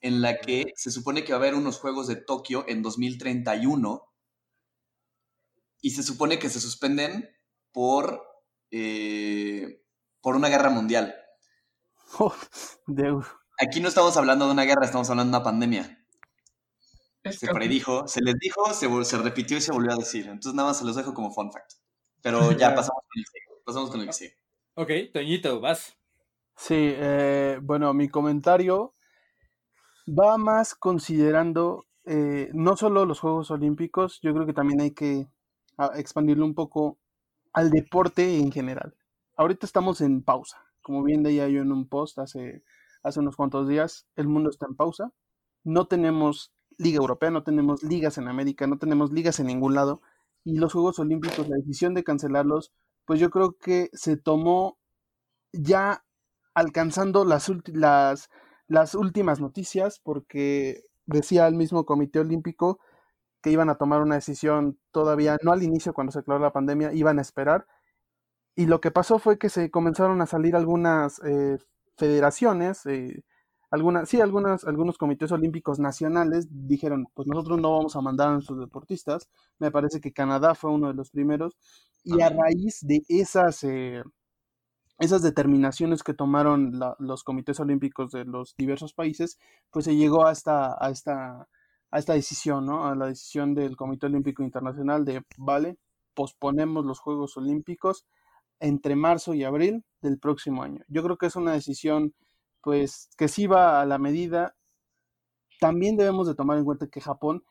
en 0.00 0.22
la 0.22 0.38
que 0.38 0.72
se 0.74 0.90
supone 0.90 1.24
que 1.24 1.32
va 1.32 1.38
a 1.38 1.40
haber 1.40 1.54
unos 1.54 1.78
Juegos 1.78 2.06
de 2.06 2.16
Tokio 2.16 2.64
en 2.68 2.82
2031 2.82 4.02
y 5.82 5.90
se 5.90 6.02
supone 6.02 6.38
que 6.38 6.48
se 6.48 6.60
suspenden 6.60 7.33
por, 7.74 8.24
eh, 8.70 9.82
por 10.22 10.36
una 10.36 10.48
guerra 10.48 10.70
mundial. 10.70 11.14
Oh, 12.18 12.32
Aquí 13.60 13.80
no 13.80 13.88
estamos 13.88 14.16
hablando 14.16 14.46
de 14.46 14.52
una 14.52 14.62
guerra, 14.62 14.84
estamos 14.84 15.10
hablando 15.10 15.32
de 15.32 15.36
una 15.38 15.44
pandemia. 15.44 16.06
Se 17.24 17.48
predijo, 17.48 18.06
se 18.06 18.22
les 18.22 18.34
dijo, 18.38 18.72
se, 18.72 19.04
se, 19.04 19.18
repitió 19.18 19.56
y 19.56 19.60
se 19.60 19.72
volvió 19.72 19.92
a 19.92 19.96
decir. 19.96 20.26
Entonces 20.26 20.54
nada 20.54 20.68
más 20.68 20.78
se 20.78 20.84
los 20.84 20.94
dejo 20.94 21.12
como 21.12 21.32
fun 21.32 21.50
fact. 21.50 21.72
Pero 22.22 22.52
ya 22.52 22.74
pasamos 22.74 23.02
con 23.08 23.18
el 23.18 23.24
que 23.24 23.62
Pasamos 23.64 23.90
con 23.90 24.00
el 24.00 24.06
que 24.06 24.12
sigue. 24.12 24.38
Ok, 24.74 24.90
Toñito, 25.12 25.60
vas. 25.60 25.96
Sí, 26.54 26.74
eh, 26.76 27.58
bueno, 27.62 27.92
mi 27.94 28.08
comentario 28.08 28.94
va 30.06 30.36
más 30.36 30.74
considerando 30.74 31.86
eh, 32.04 32.50
no 32.52 32.76
solo 32.76 33.06
los 33.06 33.20
Juegos 33.20 33.50
Olímpicos, 33.50 34.20
yo 34.22 34.34
creo 34.34 34.46
que 34.46 34.52
también 34.52 34.80
hay 34.82 34.90
que 34.90 35.26
ah, 35.78 35.92
expandirlo 35.96 36.44
un 36.44 36.54
poco 36.54 36.98
al 37.54 37.70
deporte 37.70 38.38
en 38.38 38.52
general. 38.52 38.94
Ahorita 39.36 39.64
estamos 39.64 40.02
en 40.02 40.22
pausa. 40.22 40.58
Como 40.82 41.02
bien 41.02 41.22
leía 41.22 41.48
yo 41.48 41.62
en 41.62 41.72
un 41.72 41.88
post 41.88 42.18
hace 42.18 42.62
hace 43.04 43.20
unos 43.20 43.36
cuantos 43.36 43.68
días, 43.68 44.08
el 44.16 44.26
mundo 44.26 44.50
está 44.50 44.66
en 44.66 44.74
pausa. 44.74 45.12
No 45.62 45.86
tenemos 45.86 46.52
liga 46.78 46.96
europea, 46.96 47.30
no 47.30 47.44
tenemos 47.44 47.84
ligas 47.84 48.18
en 48.18 48.28
América, 48.28 48.66
no 48.66 48.78
tenemos 48.78 49.12
ligas 49.12 49.38
en 49.38 49.46
ningún 49.46 49.74
lado. 49.74 50.00
Y 50.42 50.58
los 50.58 50.72
Juegos 50.72 50.98
Olímpicos, 50.98 51.48
la 51.48 51.56
decisión 51.56 51.94
de 51.94 52.02
cancelarlos, 52.02 52.72
pues 53.04 53.20
yo 53.20 53.30
creo 53.30 53.56
que 53.58 53.90
se 53.92 54.16
tomó 54.16 54.78
ya 55.52 56.04
alcanzando 56.54 57.24
las, 57.24 57.48
últimas 58.94 59.40
noticias, 59.40 60.00
porque 60.02 60.84
decía 61.06 61.46
el 61.46 61.54
mismo 61.54 61.84
Comité 61.84 62.20
Olímpico 62.20 62.80
que 63.44 63.50
iban 63.50 63.68
a 63.68 63.74
tomar 63.74 64.00
una 64.00 64.14
decisión 64.14 64.78
todavía, 64.90 65.36
no 65.42 65.52
al 65.52 65.62
inicio 65.62 65.92
cuando 65.92 66.12
se 66.12 66.20
aclaró 66.20 66.40
la 66.40 66.54
pandemia, 66.54 66.94
iban 66.94 67.18
a 67.18 67.22
esperar. 67.22 67.66
Y 68.56 68.64
lo 68.64 68.80
que 68.80 68.90
pasó 68.90 69.18
fue 69.18 69.38
que 69.38 69.50
se 69.50 69.70
comenzaron 69.70 70.22
a 70.22 70.26
salir 70.26 70.56
algunas 70.56 71.20
eh, 71.26 71.58
federaciones, 71.98 72.86
eh, 72.86 73.22
algunas, 73.70 74.08
sí, 74.08 74.18
algunas, 74.22 74.64
algunos 74.64 74.96
comités 74.96 75.30
olímpicos 75.30 75.78
nacionales 75.78 76.46
dijeron, 76.48 77.06
pues 77.12 77.28
nosotros 77.28 77.60
no 77.60 77.70
vamos 77.72 77.96
a 77.96 78.00
mandar 78.00 78.28
a 78.28 78.32
nuestros 78.32 78.60
deportistas. 78.60 79.28
Me 79.58 79.70
parece 79.70 80.00
que 80.00 80.14
Canadá 80.14 80.54
fue 80.54 80.70
uno 80.70 80.88
de 80.88 80.94
los 80.94 81.10
primeros. 81.10 81.54
Y 82.02 82.22
a 82.22 82.30
raíz 82.30 82.78
de 82.80 83.02
esas, 83.08 83.62
eh, 83.64 84.02
esas 85.00 85.20
determinaciones 85.20 86.02
que 86.02 86.14
tomaron 86.14 86.80
los 86.98 87.22
comités 87.24 87.60
olímpicos 87.60 88.10
de 88.10 88.24
los 88.24 88.54
diversos 88.56 88.94
países, 88.94 89.38
pues 89.70 89.84
se 89.84 89.96
llegó 89.96 90.26
a 90.26 90.32
esta, 90.32 90.82
a 90.82 90.88
esta, 90.88 91.46
a 91.94 91.98
esta 92.00 92.14
decisión, 92.14 92.66
¿no? 92.66 92.86
A 92.86 92.96
la 92.96 93.06
decisión 93.06 93.54
del 93.54 93.76
Comité 93.76 94.06
Olímpico 94.06 94.42
Internacional 94.42 95.04
de, 95.04 95.22
vale, 95.38 95.78
posponemos 96.12 96.84
los 96.84 96.98
Juegos 96.98 97.36
Olímpicos 97.36 98.04
entre 98.58 98.96
marzo 98.96 99.32
y 99.32 99.44
abril 99.44 99.84
del 100.02 100.18
próximo 100.18 100.64
año. 100.64 100.84
Yo 100.88 101.04
creo 101.04 101.16
que 101.16 101.26
es 101.26 101.36
una 101.36 101.52
decisión 101.52 102.12
pues 102.62 103.10
que 103.16 103.28
sí 103.28 103.46
va 103.46 103.80
a 103.80 103.86
la 103.86 103.98
medida. 103.98 104.56
También 105.60 105.96
debemos 105.96 106.26
de 106.26 106.34
tomar 106.34 106.58
en 106.58 106.64
cuenta 106.64 106.88
que 106.88 107.00
Japón 107.00 107.44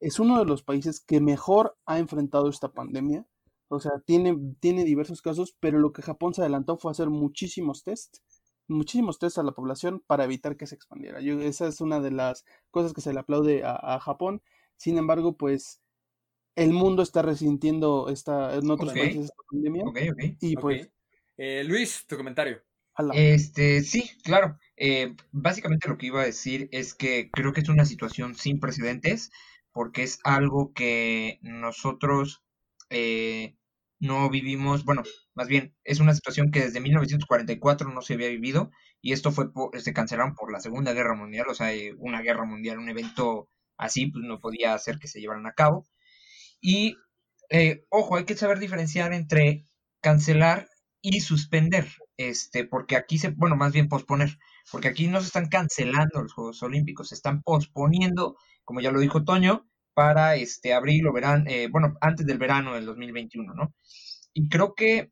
es 0.00 0.18
uno 0.18 0.40
de 0.40 0.46
los 0.46 0.64
países 0.64 0.98
que 0.98 1.20
mejor 1.20 1.76
ha 1.86 2.00
enfrentado 2.00 2.48
esta 2.48 2.72
pandemia. 2.72 3.24
O 3.68 3.78
sea, 3.78 4.00
tiene, 4.04 4.36
tiene 4.58 4.82
diversos 4.82 5.22
casos, 5.22 5.54
pero 5.60 5.78
lo 5.78 5.92
que 5.92 6.02
Japón 6.02 6.34
se 6.34 6.40
adelantó 6.40 6.76
fue 6.76 6.90
hacer 6.90 7.08
muchísimos 7.08 7.84
test, 7.84 8.16
muchísimos 8.68 9.18
test 9.18 9.38
a 9.38 9.42
la 9.42 9.52
población 9.52 10.02
para 10.06 10.24
evitar 10.24 10.56
que 10.56 10.66
se 10.66 10.74
expandiera. 10.74 11.20
Yo, 11.20 11.40
esa 11.40 11.66
es 11.68 11.80
una 11.80 12.00
de 12.00 12.10
las 12.10 12.44
cosas 12.70 12.92
que 12.92 13.00
se 13.00 13.12
le 13.12 13.20
aplaude 13.20 13.64
a, 13.64 13.74
a 13.74 14.00
Japón. 14.00 14.42
Sin 14.76 14.98
embargo, 14.98 15.36
pues 15.36 15.80
el 16.56 16.72
mundo 16.72 17.02
está 17.02 17.22
resintiendo 17.22 18.08
esta, 18.08 18.54
en 18.54 18.70
otros 18.70 18.92
países 18.92 19.24
esta 19.24 19.42
pandemia. 19.50 19.84
y 20.40 20.56
pues 20.56 20.90
Eh, 21.36 21.64
Luis, 21.64 22.06
tu 22.06 22.16
comentario. 22.16 22.62
Este, 23.12 23.82
sí, 23.82 24.10
claro. 24.24 24.58
Eh, 24.76 25.14
básicamente 25.30 25.88
lo 25.88 25.98
que 25.98 26.06
iba 26.06 26.22
a 26.22 26.26
decir 26.26 26.68
es 26.72 26.94
que 26.94 27.30
creo 27.30 27.52
que 27.52 27.60
es 27.60 27.68
una 27.68 27.84
situación 27.84 28.34
sin 28.34 28.58
precedentes 28.58 29.30
porque 29.70 30.02
es 30.02 30.18
algo 30.24 30.72
que 30.72 31.38
nosotros 31.42 32.42
eh, 32.88 33.54
no 33.98 34.28
vivimos, 34.30 34.84
bueno, 34.84 35.02
más 35.34 35.48
bien 35.48 35.74
es 35.84 36.00
una 36.00 36.14
situación 36.14 36.50
que 36.50 36.60
desde 36.60 36.80
1944 36.80 37.90
no 37.90 38.02
se 38.02 38.14
había 38.14 38.28
vivido 38.28 38.70
y 39.00 39.12
esto 39.12 39.32
fue, 39.32 39.46
se 39.78 39.92
cancelaron 39.92 40.34
por 40.34 40.52
la 40.52 40.60
Segunda 40.60 40.92
Guerra 40.92 41.14
Mundial, 41.14 41.46
o 41.48 41.54
sea, 41.54 41.72
eh, 41.72 41.94
una 41.98 42.22
guerra 42.22 42.44
mundial, 42.44 42.78
un 42.78 42.88
evento 42.88 43.48
así, 43.76 44.06
pues 44.06 44.24
no 44.24 44.40
podía 44.40 44.74
hacer 44.74 44.98
que 44.98 45.08
se 45.08 45.20
llevaran 45.20 45.46
a 45.46 45.52
cabo. 45.52 45.86
Y, 46.60 46.96
ojo, 47.90 48.16
hay 48.16 48.24
que 48.24 48.36
saber 48.36 48.58
diferenciar 48.58 49.12
entre 49.12 49.64
cancelar 50.00 50.68
y 51.00 51.20
suspender, 51.20 51.86
este, 52.16 52.64
porque 52.64 52.96
aquí 52.96 53.18
se, 53.18 53.28
bueno, 53.30 53.56
más 53.56 53.72
bien 53.72 53.88
posponer, 53.88 54.38
porque 54.72 54.88
aquí 54.88 55.06
no 55.06 55.20
se 55.20 55.26
están 55.28 55.48
cancelando 55.48 56.22
los 56.22 56.32
Juegos 56.32 56.62
Olímpicos, 56.62 57.10
se 57.10 57.14
están 57.14 57.42
posponiendo, 57.42 58.36
como 58.64 58.80
ya 58.80 58.90
lo 58.90 59.00
dijo 59.00 59.24
Toño, 59.24 59.68
para 59.96 60.36
este 60.36 60.74
abril 60.74 61.06
o 61.06 61.12
verano, 61.14 61.44
eh, 61.48 61.68
bueno, 61.72 61.96
antes 62.02 62.26
del 62.26 62.36
verano 62.36 62.74
del 62.74 62.84
2021, 62.84 63.54
¿no? 63.54 63.74
Y 64.34 64.50
creo 64.50 64.74
que 64.74 65.10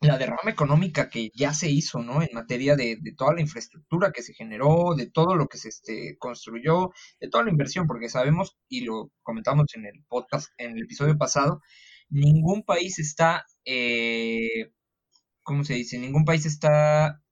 la 0.00 0.18
derrama 0.18 0.50
económica 0.50 1.08
que 1.08 1.30
ya 1.32 1.54
se 1.54 1.70
hizo, 1.70 2.02
¿no? 2.02 2.22
En 2.22 2.30
materia 2.34 2.74
de, 2.74 2.98
toda 3.16 3.34
la 3.34 3.40
infraestructura 3.40 4.10
que 4.10 4.22
se 4.22 4.34
generó, 4.34 4.96
de 4.96 5.08
todo 5.10 5.36
lo 5.36 5.46
que 5.46 5.58
se 5.58 5.68
este, 5.68 6.16
construyó, 6.18 6.90
de 7.20 7.28
toda 7.28 7.44
la 7.44 7.50
inversión, 7.50 7.86
porque 7.86 8.08
sabemos, 8.08 8.56
y 8.68 8.80
lo 8.80 9.12
comentamos 9.22 9.66
en 9.74 9.86
el 9.86 10.04
podcast, 10.08 10.50
en 10.58 10.72
el 10.72 10.82
episodio 10.82 11.16
pasado, 11.16 11.60
ningún 12.08 12.64
país 12.64 12.98
está 12.98 13.46
eh, 13.64 14.72
¿cómo 15.44 15.62
se 15.62 15.74
dice? 15.74 15.98
Ningún 15.98 16.24
país 16.24 16.44
está 16.44 17.22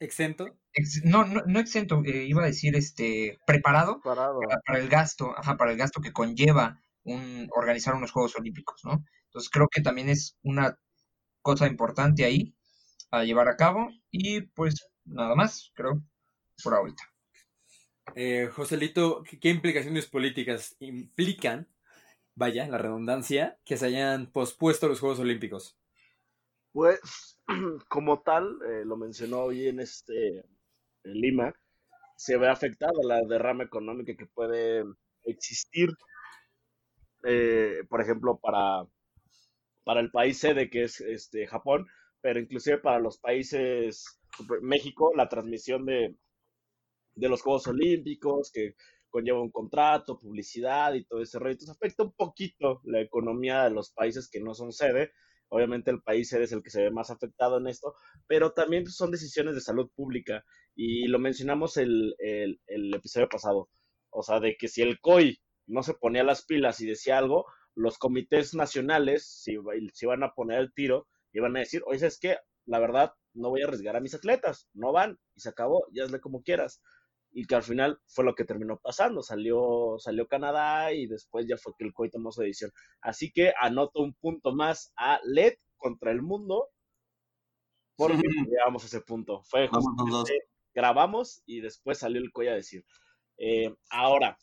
exento. 0.00 0.58
No, 1.04 1.24
no, 1.24 1.42
no, 1.46 1.60
exento, 1.60 2.02
eh, 2.04 2.24
iba 2.24 2.42
a 2.42 2.46
decir 2.46 2.76
este 2.76 3.38
preparado 3.46 4.00
para, 4.02 4.30
el 4.78 4.88
gasto, 4.88 5.34
ajá, 5.36 5.56
para 5.56 5.72
el 5.72 5.78
gasto 5.78 6.00
que 6.00 6.12
conlleva 6.12 6.80
un 7.04 7.48
organizar 7.54 7.94
unos 7.94 8.12
Juegos 8.12 8.36
Olímpicos, 8.36 8.80
¿no? 8.84 9.04
Entonces 9.26 9.50
creo 9.50 9.68
que 9.68 9.80
también 9.80 10.08
es 10.08 10.36
una 10.42 10.78
cosa 11.42 11.66
importante 11.66 12.24
ahí 12.24 12.54
a 13.10 13.24
llevar 13.24 13.48
a 13.48 13.56
cabo 13.56 13.88
y 14.10 14.42
pues 14.42 14.74
nada 15.04 15.34
más, 15.34 15.70
creo, 15.74 16.02
por 16.62 16.74
ahorita. 16.74 17.02
Eh, 18.14 18.48
Joselito, 18.52 19.22
¿qué 19.40 19.50
implicaciones 19.50 20.06
políticas 20.06 20.76
implican, 20.80 21.68
vaya, 22.34 22.66
la 22.68 22.78
redundancia, 22.78 23.58
que 23.64 23.76
se 23.76 23.86
hayan 23.86 24.30
pospuesto 24.30 24.88
los 24.88 25.00
Juegos 25.00 25.18
Olímpicos? 25.20 25.78
Pues, 26.72 27.38
como 27.88 28.20
tal, 28.20 28.58
eh, 28.68 28.84
lo 28.84 28.96
mencionó 28.96 29.40
hoy 29.40 29.68
en 29.68 29.80
este 29.80 30.44
en 31.06 31.20
Lima, 31.20 31.54
se 32.16 32.36
ve 32.38 32.48
afectada 32.48 32.92
la 33.02 33.22
derrama 33.24 33.64
económica 33.64 34.14
que 34.16 34.26
puede 34.26 34.84
existir, 35.24 35.90
eh, 37.24 37.82
por 37.88 38.00
ejemplo, 38.00 38.38
para, 38.40 38.86
para 39.84 40.00
el 40.00 40.10
país 40.10 40.38
sede 40.38 40.70
que 40.70 40.84
es 40.84 41.00
este 41.00 41.46
Japón, 41.46 41.86
pero 42.20 42.40
inclusive 42.40 42.78
para 42.78 42.98
los 42.98 43.18
países 43.18 44.18
México, 44.62 45.12
la 45.16 45.28
transmisión 45.28 45.86
de, 45.86 46.16
de 47.14 47.28
los 47.28 47.42
Juegos 47.42 47.66
Olímpicos, 47.68 48.50
que 48.52 48.74
conlleva 49.08 49.40
un 49.40 49.50
contrato, 49.50 50.18
publicidad 50.18 50.94
y 50.94 51.04
todo 51.04 51.22
ese 51.22 51.38
rollo. 51.38 51.52
Entonces 51.52 51.76
afecta 51.76 52.02
un 52.04 52.12
poquito 52.12 52.80
la 52.84 53.00
economía 53.00 53.64
de 53.64 53.70
los 53.70 53.92
países 53.92 54.28
que 54.30 54.40
no 54.40 54.54
son 54.54 54.72
sede, 54.72 55.12
Obviamente 55.48 55.90
el 55.90 56.02
país 56.02 56.32
es 56.32 56.52
el 56.52 56.62
que 56.62 56.70
se 56.70 56.82
ve 56.82 56.90
más 56.90 57.10
afectado 57.10 57.58
en 57.58 57.66
esto, 57.66 57.94
pero 58.26 58.52
también 58.52 58.86
son 58.86 59.10
decisiones 59.10 59.54
de 59.54 59.60
salud 59.60 59.90
pública 59.94 60.44
y 60.74 61.06
lo 61.06 61.18
mencionamos 61.18 61.76
el, 61.76 62.14
el, 62.18 62.60
el 62.66 62.94
episodio 62.94 63.28
pasado. 63.28 63.68
O 64.10 64.22
sea, 64.22 64.40
de 64.40 64.56
que 64.56 64.68
si 64.68 64.82
el 64.82 65.00
COI 65.00 65.38
no 65.66 65.82
se 65.82 65.94
ponía 65.94 66.24
las 66.24 66.44
pilas 66.44 66.80
y 66.80 66.86
decía 66.86 67.18
algo, 67.18 67.46
los 67.74 67.98
comités 67.98 68.54
nacionales 68.54 69.26
si, 69.26 69.56
si 69.92 70.06
iban 70.06 70.22
a 70.22 70.32
poner 70.32 70.60
el 70.60 70.72
tiro, 70.72 71.06
iban 71.32 71.56
a 71.56 71.60
decir, 71.60 71.82
oye, 71.86 72.06
es 72.06 72.18
que 72.18 72.36
la 72.64 72.78
verdad 72.78 73.12
no 73.34 73.50
voy 73.50 73.62
a 73.62 73.66
arriesgar 73.66 73.96
a 73.96 74.00
mis 74.00 74.14
atletas, 74.14 74.68
no 74.72 74.92
van 74.92 75.18
y 75.34 75.40
se 75.40 75.50
acabó, 75.50 75.86
ya 75.92 76.04
hazle 76.04 76.20
como 76.20 76.42
quieras 76.42 76.80
y 77.38 77.44
que 77.44 77.54
al 77.54 77.62
final 77.62 78.00
fue 78.06 78.24
lo 78.24 78.34
que 78.34 78.46
terminó 78.46 78.78
pasando. 78.78 79.22
Salió, 79.22 79.96
salió 79.98 80.26
Canadá 80.26 80.94
y 80.94 81.06
después 81.06 81.44
ya 81.46 81.58
fue 81.58 81.74
que 81.76 81.84
el 81.84 81.92
COI 81.92 82.08
tomó 82.08 82.32
su 82.32 82.40
decisión. 82.40 82.70
Así 83.02 83.30
que 83.30 83.52
anoto 83.60 84.00
un 84.00 84.14
punto 84.14 84.54
más 84.54 84.94
a 84.96 85.20
LED 85.22 85.52
contra 85.76 86.12
el 86.12 86.22
mundo 86.22 86.70
porque 87.94 88.22
llegamos 88.48 88.84
a 88.84 88.86
ese 88.86 89.02
punto. 89.02 89.42
Fue 89.42 89.68
grabamos 90.72 91.42
y 91.44 91.60
después 91.60 91.98
salió 91.98 92.22
el 92.22 92.32
COI 92.32 92.48
a 92.48 92.54
decir. 92.54 92.86
Eh, 93.36 93.70
ahora, 93.90 94.38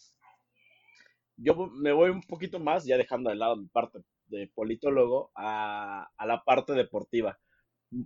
yo 1.35 1.55
me 1.73 1.93
voy 1.93 2.11
un 2.11 2.21
poquito 2.21 2.59
más, 2.59 2.85
ya 2.85 2.95
dejando 2.95 3.31
de 3.31 3.37
lado 3.37 3.55
mi 3.55 3.69
parte 3.69 4.01
de 4.27 4.51
politólogo, 4.53 5.31
a, 5.33 6.11
a 6.15 6.25
la 6.27 6.43
parte 6.43 6.73
deportiva. 6.73 7.39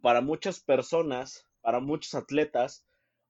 Para 0.01 0.21
muchas 0.21 0.61
personas, 0.61 1.45
para 1.59 1.81
muchos 1.81 2.15
atletas, 2.15 2.86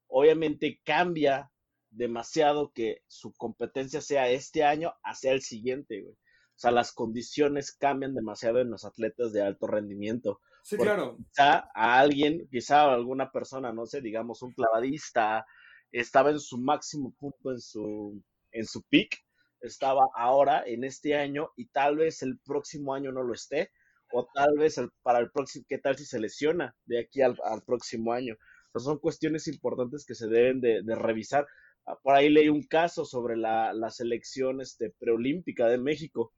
obviamente 0.07 0.81
cambia 0.83 1.51
demasiado 1.89 2.71
que 2.73 3.01
su 3.07 3.33
competencia 3.33 4.01
sea 4.01 4.29
este 4.29 4.63
año 4.63 4.93
hacia 5.03 5.31
el 5.31 5.41
siguiente, 5.41 6.01
güey. 6.01 6.13
O 6.13 6.59
sea, 6.59 6.71
las 6.71 6.91
condiciones 6.91 7.71
cambian 7.71 8.15
demasiado 8.15 8.59
en 8.59 8.71
los 8.71 8.83
atletas 8.83 9.31
de 9.31 9.43
alto 9.43 9.67
rendimiento. 9.67 10.41
Sí, 10.63 10.75
claro. 10.75 11.15
Quizá 11.17 11.69
a 11.73 11.99
alguien, 11.99 12.47
quizá 12.49 12.81
a 12.81 12.93
alguna 12.93 13.31
persona, 13.31 13.71
no 13.71 13.85
sé, 13.85 14.01
digamos 14.01 14.41
un 14.41 14.53
clavadista, 14.53 15.45
estaba 15.91 16.31
en 16.31 16.39
su 16.39 16.57
máximo 16.57 17.13
punto 17.19 17.51
en 17.51 17.59
su, 17.59 18.23
en 18.51 18.65
su 18.65 18.81
peak, 18.89 19.23
estaba 19.61 20.07
ahora 20.15 20.63
en 20.65 20.83
este 20.83 21.15
año 21.15 21.51
y 21.55 21.67
tal 21.67 21.97
vez 21.97 22.21
el 22.23 22.39
próximo 22.39 22.93
año 22.93 23.11
no 23.11 23.23
lo 23.23 23.33
esté, 23.33 23.71
o 24.11 24.27
tal 24.33 24.57
vez 24.57 24.77
el, 24.77 24.89
para 25.03 25.19
el 25.19 25.31
próximo, 25.31 25.65
¿qué 25.67 25.77
tal 25.77 25.97
si 25.97 26.05
se 26.05 26.19
lesiona 26.19 26.75
de 26.85 27.01
aquí 27.01 27.21
al, 27.21 27.37
al 27.43 27.61
próximo 27.63 28.13
año? 28.13 28.35
Son 28.80 28.99
cuestiones 28.99 29.47
importantes 29.47 30.05
que 30.05 30.15
se 30.15 30.28
deben 30.28 30.61
de, 30.61 30.95
revisar. 30.95 31.47
Ah, 31.86 31.97
por 32.01 32.15
ahí 32.15 32.30
leí 32.30 32.49
un 32.49 32.63
caso 32.63 33.05
sobre 33.05 33.38
la, 33.38 33.73
la 33.73 33.89
selección 33.89 34.61
este, 34.61 34.93
preolímpica 34.99 35.67
de 35.67 35.78
México, 35.78 36.34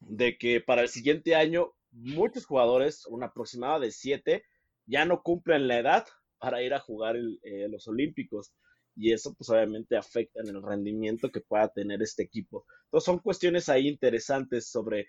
de 0.00 0.36
que 0.38 0.60
para 0.60 0.82
el 0.82 0.88
siguiente 0.88 1.34
año 1.34 1.72
muchos 1.90 2.46
jugadores, 2.46 3.06
una 3.06 3.26
aproximada 3.26 3.78
de 3.78 3.90
siete, 3.90 4.44
ya 4.86 5.04
no 5.04 5.22
cumplen 5.22 5.68
la 5.68 5.78
edad 5.78 6.06
para 6.38 6.62
ir 6.62 6.74
a 6.74 6.80
jugar 6.80 7.16
eh, 7.16 7.68
los 7.68 7.88
Olímpicos. 7.88 8.52
Y 8.96 9.12
eso 9.12 9.34
pues 9.34 9.50
obviamente 9.50 9.96
afecta 9.96 10.40
en 10.40 10.48
el 10.48 10.62
rendimiento 10.62 11.32
que 11.32 11.40
pueda 11.40 11.68
tener 11.68 12.02
este 12.02 12.22
equipo. 12.22 12.64
Entonces 12.84 13.06
son 13.06 13.18
cuestiones 13.18 13.68
ahí 13.68 13.88
interesantes 13.88 14.68
sobre, 14.68 15.08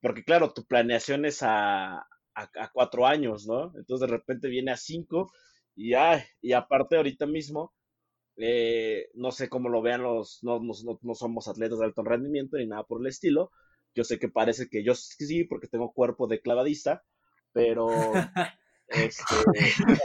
porque 0.00 0.24
claro, 0.24 0.52
tu 0.52 0.64
planeación 0.64 1.24
es 1.24 1.42
a, 1.42 2.06
a, 2.34 2.70
cuatro 2.72 3.06
años, 3.06 3.46
¿no? 3.46 3.72
Entonces 3.76 4.08
de 4.08 4.16
repente 4.16 4.48
viene 4.48 4.72
a 4.72 4.76
cinco 4.76 5.32
y, 5.74 5.94
ay, 5.94 6.22
y 6.40 6.52
aparte 6.52 6.96
ahorita 6.96 7.26
mismo, 7.26 7.72
eh, 8.36 9.08
no 9.14 9.30
sé 9.30 9.48
cómo 9.48 9.68
lo 9.68 9.82
vean 9.82 10.02
los, 10.02 10.40
no, 10.42 10.60
no, 10.60 10.98
no, 11.02 11.14
somos 11.14 11.48
atletas 11.48 11.78
de 11.78 11.86
alto 11.86 12.02
rendimiento 12.02 12.56
ni 12.56 12.66
nada 12.66 12.84
por 12.84 13.00
el 13.00 13.06
estilo. 13.06 13.50
Yo 13.94 14.04
sé 14.04 14.18
que 14.18 14.28
parece 14.28 14.68
que 14.68 14.82
yo 14.82 14.94
sí, 14.94 15.44
porque 15.44 15.68
tengo 15.68 15.92
cuerpo 15.92 16.26
de 16.26 16.40
clavadista, 16.40 17.04
pero 17.52 17.88
este, 18.88 19.34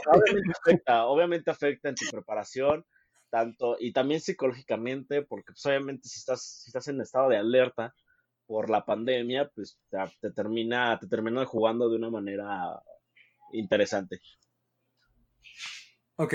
obviamente, 0.06 0.54
afecta, 0.60 1.06
obviamente 1.08 1.52
afecta 1.52 1.90
en 1.90 1.96
tu 1.96 2.06
preparación, 2.12 2.86
tanto 3.32 3.78
y 3.80 3.92
también 3.94 4.22
psicológicamente, 4.22 5.24
porque 5.24 5.54
pues, 5.54 5.66
obviamente 5.66 6.08
si 6.08 6.20
estás, 6.20 6.62
si 6.64 6.70
estás 6.70 6.88
en 6.88 7.02
estado 7.02 7.30
de 7.30 7.38
alerta, 7.38 7.96
por 8.50 8.72
la 8.72 8.84
pandemia, 8.84 9.48
pues 9.54 9.78
te, 10.20 10.32
termina, 10.32 10.98
te 10.98 11.06
termina 11.06 11.46
jugando 11.46 11.88
de 11.88 11.98
una 11.98 12.10
manera 12.10 12.82
interesante. 13.52 14.22
Ok, 16.16 16.34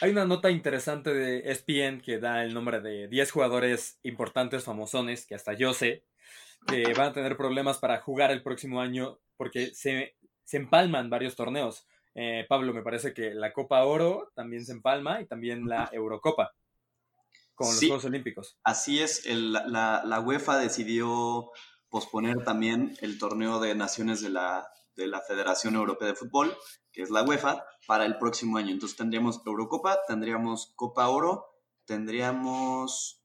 hay 0.00 0.10
una 0.12 0.24
nota 0.24 0.52
interesante 0.52 1.12
de 1.12 1.50
ESPN 1.50 2.00
que 2.00 2.20
da 2.20 2.44
el 2.44 2.54
nombre 2.54 2.80
de 2.80 3.08
10 3.08 3.32
jugadores 3.32 3.98
importantes, 4.04 4.62
famosones, 4.62 5.26
que 5.26 5.34
hasta 5.34 5.52
yo 5.54 5.74
sé, 5.74 6.04
que 6.68 6.92
van 6.96 7.08
a 7.08 7.12
tener 7.12 7.36
problemas 7.36 7.78
para 7.78 7.98
jugar 8.02 8.30
el 8.30 8.44
próximo 8.44 8.80
año 8.80 9.18
porque 9.36 9.74
se, 9.74 10.14
se 10.44 10.58
empalman 10.58 11.10
varios 11.10 11.34
torneos. 11.34 11.88
Eh, 12.14 12.46
Pablo, 12.48 12.72
me 12.72 12.84
parece 12.84 13.12
que 13.12 13.34
la 13.34 13.52
Copa 13.52 13.82
Oro 13.82 14.30
también 14.36 14.64
se 14.64 14.70
empalma 14.70 15.20
y 15.20 15.26
también 15.26 15.68
la 15.68 15.90
Eurocopa 15.92 16.54
con 17.58 17.66
los 17.66 17.80
Juegos 17.80 18.04
Olímpicos. 18.04 18.56
Así 18.62 19.00
es, 19.00 19.26
la, 19.26 20.04
la, 20.04 20.20
UEFA 20.20 20.58
decidió 20.58 21.50
posponer 21.88 22.44
también 22.44 22.96
el 23.00 23.18
torneo 23.18 23.58
de 23.58 23.74
naciones 23.74 24.22
de 24.22 24.30
la, 24.30 24.68
de 24.94 25.08
la 25.08 25.20
Federación 25.22 25.74
Europea 25.74 26.06
de 26.06 26.14
Fútbol, 26.14 26.56
que 26.92 27.02
es 27.02 27.10
la 27.10 27.24
UEFA, 27.24 27.64
para 27.88 28.06
el 28.06 28.16
próximo 28.16 28.58
año. 28.58 28.70
Entonces 28.70 28.96
tendríamos 28.96 29.42
Eurocopa, 29.44 29.98
tendríamos 30.06 30.72
Copa 30.76 31.08
Oro, 31.08 31.46
tendríamos 31.84 33.24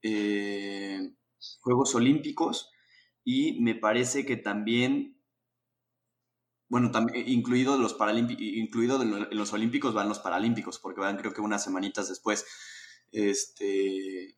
eh, 0.00 1.12
Juegos 1.60 1.94
Olímpicos 1.94 2.70
y 3.22 3.60
me 3.60 3.74
parece 3.74 4.24
que 4.24 4.38
también 4.38 5.20
bueno, 6.70 6.90
también 6.90 7.28
incluido 7.28 7.76
los 7.76 7.92
paralímpicos, 7.92 8.42
incluido 8.42 9.00
en 9.02 9.36
los 9.36 9.52
olímpicos 9.52 9.92
van 9.92 10.08
los 10.08 10.18
paralímpicos, 10.20 10.78
porque 10.78 11.00
van 11.00 11.18
creo 11.18 11.34
que 11.34 11.42
unas 11.42 11.62
semanitas 11.62 12.08
después. 12.08 12.46
Este, 13.14 14.36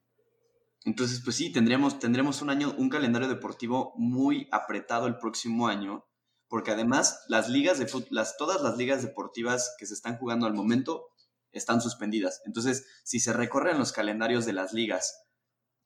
entonces, 0.85 1.23
pues 1.25 1.37
sí, 1.37 1.51
tendremos, 1.51 1.99
tendremos 1.99 2.43
un 2.43 2.51
año, 2.51 2.75
un 2.77 2.91
calendario 2.91 3.27
deportivo 3.27 3.95
muy 3.97 4.49
apretado 4.53 5.07
el 5.07 5.17
próximo 5.17 5.67
año, 5.67 6.05
porque 6.47 6.73
además 6.73 7.25
las 7.29 7.49
ligas 7.49 7.79
de 7.79 7.87
las, 8.11 8.37
todas 8.37 8.61
las 8.61 8.77
ligas 8.77 9.03
deportivas 9.03 9.75
que 9.79 9.87
se 9.87 9.95
están 9.95 10.19
jugando 10.19 10.47
al 10.47 10.53
momento 10.53 11.07
están 11.53 11.81
suspendidas. 11.81 12.43
Entonces, 12.45 12.87
si 13.03 13.19
se 13.19 13.33
recorren 13.33 13.79
los 13.79 13.93
calendarios 13.93 14.45
de 14.45 14.53
las 14.53 14.75
ligas 14.75 15.25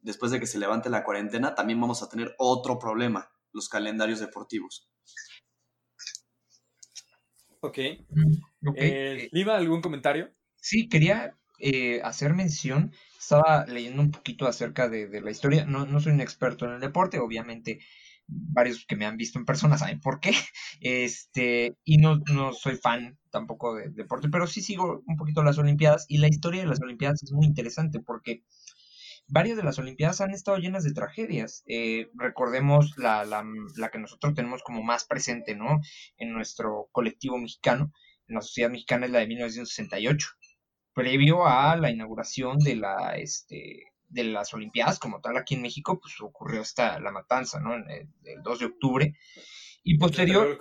después 0.00 0.32
de 0.32 0.40
que 0.40 0.46
se 0.46 0.58
levante 0.58 0.90
la 0.90 1.04
cuarentena, 1.04 1.54
también 1.54 1.80
vamos 1.80 2.02
a 2.02 2.08
tener 2.08 2.34
otro 2.38 2.80
problema, 2.80 3.30
los 3.52 3.68
calendarios 3.68 4.18
deportivos. 4.18 4.90
Ok. 7.60 7.78
Mm, 8.08 8.68
okay. 8.70 8.90
Eh, 8.90 9.28
Lima, 9.30 9.54
¿algún 9.54 9.80
comentario? 9.80 10.34
Sí, 10.56 10.88
quería 10.88 11.39
eh, 11.60 12.00
hacer 12.02 12.34
mención, 12.34 12.92
estaba 13.18 13.66
leyendo 13.66 14.02
un 14.02 14.10
poquito 14.10 14.46
acerca 14.46 14.88
de, 14.88 15.20
la 15.20 15.30
historia, 15.30 15.64
no, 15.64 15.86
no, 15.86 16.00
soy 16.00 16.12
un 16.12 16.20
experto 16.20 16.64
en 16.66 16.72
el 16.72 16.80
deporte, 16.80 17.18
obviamente 17.18 17.80
varios 18.32 18.86
que 18.86 18.96
me 18.96 19.06
han 19.06 19.16
visto 19.16 19.38
en 19.38 19.44
persona 19.44 19.76
saben 19.76 20.00
por 20.00 20.20
qué, 20.20 20.30
este, 20.80 21.76
y 21.84 21.98
no, 21.98 22.20
no 22.32 22.52
soy 22.52 22.76
fan 22.76 23.18
tampoco 23.30 23.74
de 23.74 23.90
deporte, 23.90 24.28
pero 24.28 24.46
sí 24.46 24.62
sigo 24.62 25.02
un 25.06 25.16
poquito 25.16 25.42
las 25.42 25.58
Olimpiadas 25.58 26.06
y 26.08 26.18
la 26.18 26.28
historia 26.28 26.62
de 26.62 26.68
las 26.68 26.80
Olimpiadas 26.80 27.22
es 27.22 27.32
muy 27.32 27.46
interesante 27.46 28.00
porque 28.00 28.44
varias 29.28 29.56
de 29.56 29.62
las 29.62 29.78
Olimpiadas 29.78 30.20
han 30.20 30.32
estado 30.32 30.58
llenas 30.58 30.84
de 30.84 30.92
tragedias. 30.92 31.62
Eh, 31.66 32.10
recordemos 32.14 32.96
la, 32.96 33.24
la, 33.24 33.44
la, 33.76 33.90
que 33.90 33.98
nosotros 33.98 34.34
tenemos 34.34 34.62
como 34.62 34.82
más 34.82 35.04
presente, 35.04 35.54
¿no? 35.54 35.80
En 36.16 36.32
nuestro 36.32 36.88
colectivo 36.92 37.38
mexicano, 37.38 37.92
en 38.28 38.34
la 38.36 38.42
sociedad 38.42 38.70
mexicana 38.70 39.06
es 39.06 39.12
la 39.12 39.20
de 39.20 39.28
1968, 39.28 40.28
previo 41.00 41.46
a 41.46 41.76
la 41.76 41.90
inauguración 41.90 42.58
de 42.58 42.76
la, 42.76 43.16
este, 43.16 43.92
de 44.08 44.24
las 44.24 44.52
Olimpiadas 44.52 44.98
como 44.98 45.20
tal 45.20 45.36
aquí 45.36 45.54
en 45.54 45.62
México, 45.62 45.98
pues 45.98 46.14
ocurrió 46.20 46.60
esta, 46.60 47.00
la 47.00 47.10
matanza, 47.10 47.60
¿no? 47.60 47.74
El, 47.74 48.08
2 48.42 48.58
de 48.58 48.66
octubre. 48.66 49.16
Y 49.82 49.98
posterior... 49.98 50.60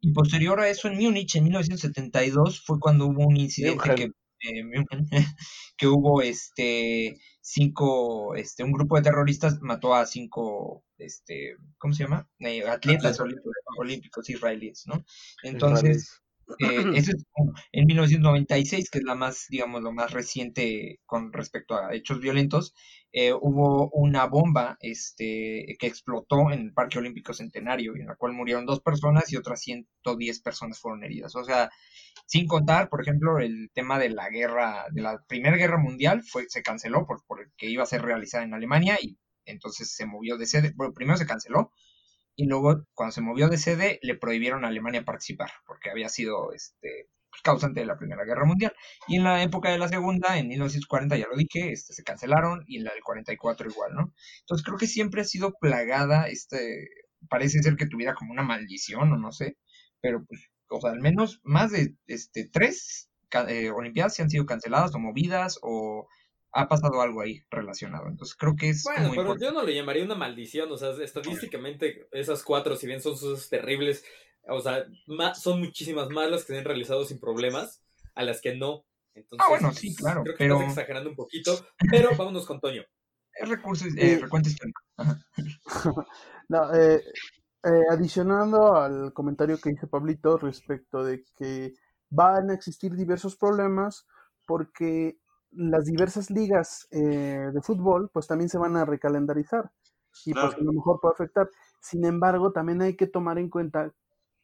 Y 0.00 0.12
posterior 0.12 0.60
a 0.60 0.68
eso 0.68 0.88
en 0.88 0.98
Múnich, 0.98 1.34
en 1.36 1.44
1972, 1.44 2.62
fue 2.64 2.78
cuando 2.78 3.06
hubo 3.06 3.26
un 3.26 3.36
incidente 3.36 3.94
que 3.94 4.10
eh, 4.42 4.62
que 5.76 5.86
hubo 5.86 6.22
este 6.22 7.18
cinco, 7.40 8.34
este, 8.34 8.64
un 8.64 8.72
grupo 8.72 8.96
de 8.96 9.02
terroristas 9.02 9.60
mató 9.60 9.94
a 9.94 10.06
cinco, 10.06 10.84
este, 10.98 11.56
¿cómo 11.78 11.94
se 11.94 12.04
llama? 12.04 12.28
Eh, 12.40 12.66
atletas 12.66 13.20
olímpicos, 13.78 14.28
israelíes, 14.30 14.84
¿no? 14.86 15.04
Entonces, 15.42 16.21
eh, 16.58 16.58
eso 16.96 17.12
es 17.16 17.24
en 17.72 17.86
1996, 17.86 18.90
que 18.90 18.98
es 18.98 19.04
la 19.04 19.14
más, 19.14 19.46
digamos, 19.48 19.82
lo 19.82 19.92
más 19.92 20.12
reciente 20.12 21.00
con 21.06 21.32
respecto 21.32 21.74
a 21.76 21.94
hechos 21.94 22.20
violentos, 22.20 22.74
hubo 23.40 23.90
una 23.90 24.26
bomba 24.26 24.78
este, 24.80 25.76
que 25.78 25.86
explotó 25.86 26.50
en 26.50 26.60
el 26.60 26.72
Parque 26.72 26.98
Olímpico 26.98 27.34
Centenario, 27.34 27.94
en 27.94 28.06
la 28.06 28.16
cual 28.16 28.32
murieron 28.32 28.64
dos 28.64 28.80
personas 28.80 29.30
y 29.32 29.36
otras 29.36 29.60
110 29.60 30.40
personas 30.40 30.78
fueron 30.80 31.04
heridas. 31.04 31.36
O 31.36 31.44
sea, 31.44 31.70
sin 32.26 32.46
contar, 32.46 32.88
por 32.88 33.02
ejemplo, 33.02 33.38
el 33.38 33.70
tema 33.74 33.98
de 33.98 34.10
la 34.10 34.30
guerra, 34.30 34.86
de 34.92 35.02
la 35.02 35.22
Primera 35.28 35.56
Guerra 35.56 35.78
Mundial, 35.78 36.22
fue, 36.22 36.46
se 36.48 36.62
canceló 36.62 37.06
por, 37.06 37.24
por 37.26 37.42
el 37.42 37.52
que 37.56 37.68
iba 37.68 37.82
a 37.82 37.86
ser 37.86 38.02
realizada 38.02 38.44
en 38.44 38.54
Alemania 38.54 38.98
y 39.00 39.18
entonces 39.44 39.94
se 39.94 40.06
movió 40.06 40.36
de 40.36 40.46
sede. 40.46 40.72
Bueno, 40.74 40.94
primero 40.94 41.18
se 41.18 41.26
canceló 41.26 41.72
y 42.42 42.46
luego 42.46 42.84
cuando 42.92 43.12
se 43.12 43.20
movió 43.20 43.48
de 43.48 43.56
sede 43.56 44.00
le 44.02 44.16
prohibieron 44.16 44.64
a 44.64 44.68
Alemania 44.68 45.04
participar 45.04 45.50
porque 45.64 45.90
había 45.90 46.08
sido 46.08 46.52
este 46.52 47.08
pues, 47.30 47.40
causante 47.40 47.78
de 47.78 47.86
la 47.86 47.96
Primera 47.96 48.24
Guerra 48.24 48.44
Mundial. 48.44 48.74
Y 49.06 49.16
en 49.16 49.22
la 49.22 49.44
época 49.44 49.70
de 49.70 49.78
la 49.78 49.86
Segunda, 49.86 50.36
en 50.36 50.48
1940, 50.48 51.16
ya 51.16 51.28
lo 51.30 51.36
dije, 51.36 51.70
este, 51.70 51.92
se 51.92 52.02
cancelaron 52.02 52.64
y 52.66 52.78
en 52.78 52.84
la 52.84 52.94
del 52.94 53.02
44 53.04 53.70
igual, 53.70 53.94
¿no? 53.94 54.12
Entonces 54.40 54.64
creo 54.66 54.76
que 54.76 54.88
siempre 54.88 55.20
ha 55.20 55.24
sido 55.24 55.54
plagada, 55.60 56.26
este, 56.26 56.88
parece 57.28 57.62
ser 57.62 57.76
que 57.76 57.86
tuviera 57.86 58.14
como 58.14 58.32
una 58.32 58.42
maldición 58.42 59.12
o 59.12 59.16
no 59.16 59.30
sé, 59.30 59.56
pero 60.00 60.24
pues 60.24 60.50
o 60.68 60.80
sea, 60.80 60.90
al 60.90 61.00
menos 61.00 61.40
más 61.44 61.70
de 61.70 61.94
este, 62.08 62.48
tres 62.48 63.08
eh, 63.48 63.70
Olimpiadas 63.70 64.16
se 64.16 64.22
han 64.22 64.30
sido 64.30 64.46
canceladas 64.46 64.92
o 64.96 64.98
movidas 64.98 65.60
o 65.62 66.08
ha 66.52 66.68
pasado 66.68 67.00
algo 67.00 67.20
ahí 67.20 67.42
relacionado. 67.50 68.08
Entonces 68.08 68.36
creo 68.36 68.54
que 68.56 68.70
es... 68.70 68.84
Bueno, 68.84 69.10
pero 69.14 69.38
yo 69.38 69.52
no 69.52 69.62
le 69.62 69.74
llamaría 69.74 70.04
una 70.04 70.14
maldición, 70.14 70.70
o 70.70 70.76
sea, 70.76 70.90
estadísticamente 71.02 72.06
esas 72.12 72.42
cuatro, 72.42 72.76
si 72.76 72.86
bien 72.86 73.00
son 73.00 73.16
sus 73.16 73.48
terribles, 73.48 74.04
o 74.48 74.60
sea, 74.60 74.84
son 75.34 75.60
muchísimas 75.60 76.08
más 76.10 76.30
las 76.30 76.44
que 76.44 76.52
se 76.52 76.58
han 76.58 76.64
realizado 76.64 77.04
sin 77.04 77.18
problemas 77.18 77.82
a 78.14 78.22
las 78.22 78.40
que 78.40 78.54
no. 78.54 78.84
Entonces, 79.14 79.46
ah, 79.46 79.50
bueno, 79.50 79.72
sí, 79.72 79.94
claro. 79.94 80.22
Creo 80.22 80.36
que 80.36 80.44
pero... 80.44 80.54
estás 80.56 80.70
exagerando 80.70 81.10
un 81.10 81.16
poquito, 81.16 81.66
pero 81.90 82.10
vámonos 82.16 82.46
con 82.46 82.60
Toño. 82.60 82.82
Es 83.34 83.48
recurso, 83.48 83.86
eh, 83.96 84.18
recuento 84.20 84.48
histórico. 84.48 84.82
no, 86.48 86.74
eh, 86.74 87.02
eh, 87.64 87.82
adicionando 87.90 88.76
al 88.76 89.12
comentario 89.12 89.58
que 89.58 89.70
dice 89.70 89.86
Pablito 89.86 90.36
respecto 90.36 91.02
de 91.02 91.24
que 91.36 91.74
van 92.10 92.50
a 92.50 92.54
existir 92.54 92.94
diversos 92.94 93.36
problemas 93.36 94.06
porque 94.46 95.18
las 95.52 95.84
diversas 95.84 96.30
ligas 96.30 96.88
eh, 96.90 97.50
de 97.52 97.62
fútbol 97.62 98.10
pues 98.12 98.26
también 98.26 98.48
se 98.48 98.58
van 98.58 98.76
a 98.76 98.84
recalendarizar 98.84 99.70
y 100.24 100.32
pues 100.32 100.54
a 100.54 100.58
lo 100.58 100.72
mejor 100.72 101.00
puede 101.00 101.14
afectar. 101.14 101.48
Sin 101.80 102.04
embargo, 102.04 102.52
también 102.52 102.82
hay 102.82 102.96
que 102.96 103.06
tomar 103.06 103.38
en 103.38 103.48
cuenta 103.48 103.92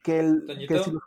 que 0.03 0.21
el... 0.21 0.45
Que 0.69 0.79
si 0.79 0.91
los, 0.91 1.03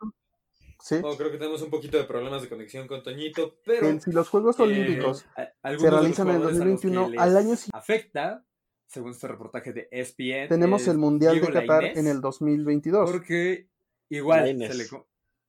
¿Sí? 0.80 0.96
Oh, 1.04 1.16
creo 1.16 1.32
que 1.32 1.38
tenemos 1.38 1.62
un 1.62 1.70
poquito 1.70 1.98
de 1.98 2.06
problemas 2.06 2.42
de 2.42 2.50
conexión 2.50 2.88
con 2.88 3.04
Toñito, 3.04 3.58
pero... 3.64 4.00
si 4.00 4.12
los 4.12 4.30
Juegos 4.30 4.60
eh, 4.60 4.64
Olímpicos 4.64 5.26
se 5.64 5.90
realizan 5.90 6.30
en 6.30 6.36
el 6.38 6.42
2021, 6.42 7.12
al 7.18 7.38
año 7.38 7.56
siguiente... 7.56 7.78
Afecta, 7.78 8.46
según 8.88 9.12
este 9.12 9.28
reportaje 9.28 9.74
de 9.74 9.88
ESPN. 9.92 10.48
Tenemos 10.50 10.88
el 10.88 10.98
Mundial 10.98 11.40
de 11.40 11.48
Qatar 11.52 11.86
en 11.86 12.08
el 12.08 12.20
2022. 12.22 13.12
Porque 13.12 13.68
igual 14.10 14.44
Laines. 14.44 14.76
se 14.76 14.96
le... 14.96 15.04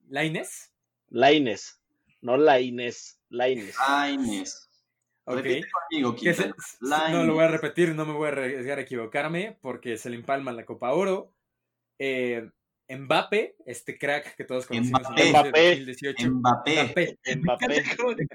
¿Laines? 0.08 0.72
Laines, 1.08 1.80
no 2.20 2.36
Laines, 2.36 3.21
Laines. 3.32 3.74
Laines. 3.88 4.68
Ok. 5.24 5.46
Conmigo, 5.90 6.16
no 7.10 7.24
lo 7.24 7.34
voy 7.34 7.44
a 7.44 7.48
repetir, 7.48 7.94
no 7.94 8.04
me 8.04 8.12
voy 8.12 8.28
a 8.28 8.32
arriesgar 8.32 8.78
a 8.78 8.82
equivocarme, 8.82 9.58
porque 9.62 9.96
se 9.96 10.10
le 10.10 10.16
empalma 10.16 10.52
la 10.52 10.64
Copa 10.64 10.92
Oro. 10.92 11.32
Eh, 11.98 12.50
Mbappé, 12.88 13.56
este 13.64 13.96
crack 13.96 14.36
que 14.36 14.44
todos 14.44 14.66
conocimos 14.66 15.02
en 15.16 15.36
el 15.36 15.52
2018. 15.52 16.30
Mbappé. 16.30 17.18
Mbappé. 17.36 17.84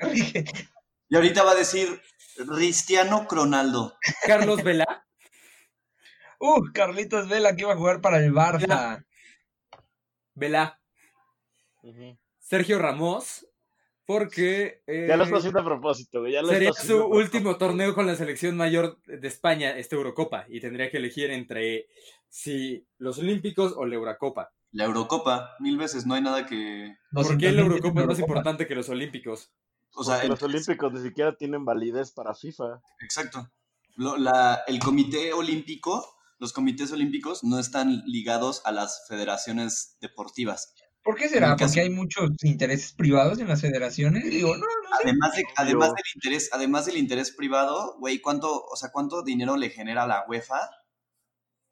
Y 1.10 1.16
ahorita 1.16 1.42
va 1.42 1.52
a 1.52 1.56
decir 1.56 2.02
Cristiano 2.36 3.28
Cronaldo. 3.28 3.98
Carlos 4.26 4.62
Vela. 4.62 5.06
Uh, 6.38 6.72
Carlitos 6.74 7.30
Vela 7.30 7.56
que 7.56 7.62
iba 7.62 7.72
a 7.72 7.78
jugar 7.78 8.02
para 8.02 8.18
el 8.18 8.34
Barça. 8.34 9.06
Vela. 10.36 10.82
Sergio 12.40 12.78
Ramos. 12.78 13.47
Porque. 14.08 14.82
ya 14.88 15.18
lo 15.18 15.26
está 15.26 15.38
haciendo 15.38 15.60
a 15.60 15.66
propósito, 15.66 16.24
sería 16.48 16.72
su 16.72 17.06
último 17.06 17.58
torneo 17.58 17.94
con 17.94 18.08
la 18.08 18.16
selección 18.16 18.56
mayor 18.56 19.02
de 19.06 19.28
España, 19.28 19.78
esta 19.78 19.98
Eurocopa. 19.98 20.46
Y 20.48 20.62
tendría 20.62 20.90
que 20.90 20.96
elegir 20.96 21.30
entre 21.30 21.88
si 22.30 22.88
los 22.98 23.20
Olímpicos 23.20 23.74
o 23.76 23.86
la 23.86 23.96
Eurocopa. 23.96 24.54
La 24.72 24.86
Eurocopa, 24.86 25.58
mil 25.60 25.78
veces, 25.78 26.06
no 26.06 26.14
hay 26.14 26.22
nada 26.22 26.46
que. 26.46 26.96
¿Por 27.12 27.38
qué 27.38 27.52
la 27.52 27.64
Eurocopa 27.64 28.00
es 28.00 28.08
más 28.08 28.20
importante 28.20 28.66
que 28.66 28.76
los 28.76 28.88
Olímpicos? 28.88 29.52
O 29.94 30.06
sea, 30.06 30.24
los 30.24 30.42
Olímpicos 30.42 30.94
ni 30.94 31.02
siquiera 31.02 31.36
tienen 31.36 31.66
validez 31.66 32.14
para 32.14 32.34
FIFA. 32.34 32.82
Exacto. 33.02 33.52
la, 33.98 34.64
el 34.68 34.80
Comité 34.80 35.34
Olímpico, 35.34 36.16
los 36.40 36.54
comités 36.54 36.94
olímpicos 36.94 37.44
no 37.44 37.60
están 37.60 38.04
ligados 38.06 38.62
a 38.64 38.72
las 38.72 39.06
federaciones 39.10 39.98
deportivas. 40.00 40.74
¿Por 41.08 41.16
qué 41.16 41.30
será? 41.30 41.56
¿Porque 41.56 41.80
hay 41.80 41.90
muchos 41.90 42.32
intereses 42.44 42.92
privados 42.92 43.40
en 43.40 43.48
las 43.48 43.62
federaciones? 43.62 44.30
Digo, 44.30 44.50
no, 44.58 44.58
no 44.58 44.90
además, 45.02 45.32
además 45.56 45.94
del 45.94 46.04
interés, 46.16 46.50
además 46.52 46.86
del 46.86 46.98
interés 46.98 47.32
privado, 47.32 47.96
güey, 47.98 48.20
¿cuánto, 48.20 48.66
o 48.66 48.76
sea, 48.76 48.92
cuánto 48.92 49.24
dinero 49.24 49.56
le 49.56 49.70
genera 49.70 50.06
la 50.06 50.26
UEFA 50.28 50.70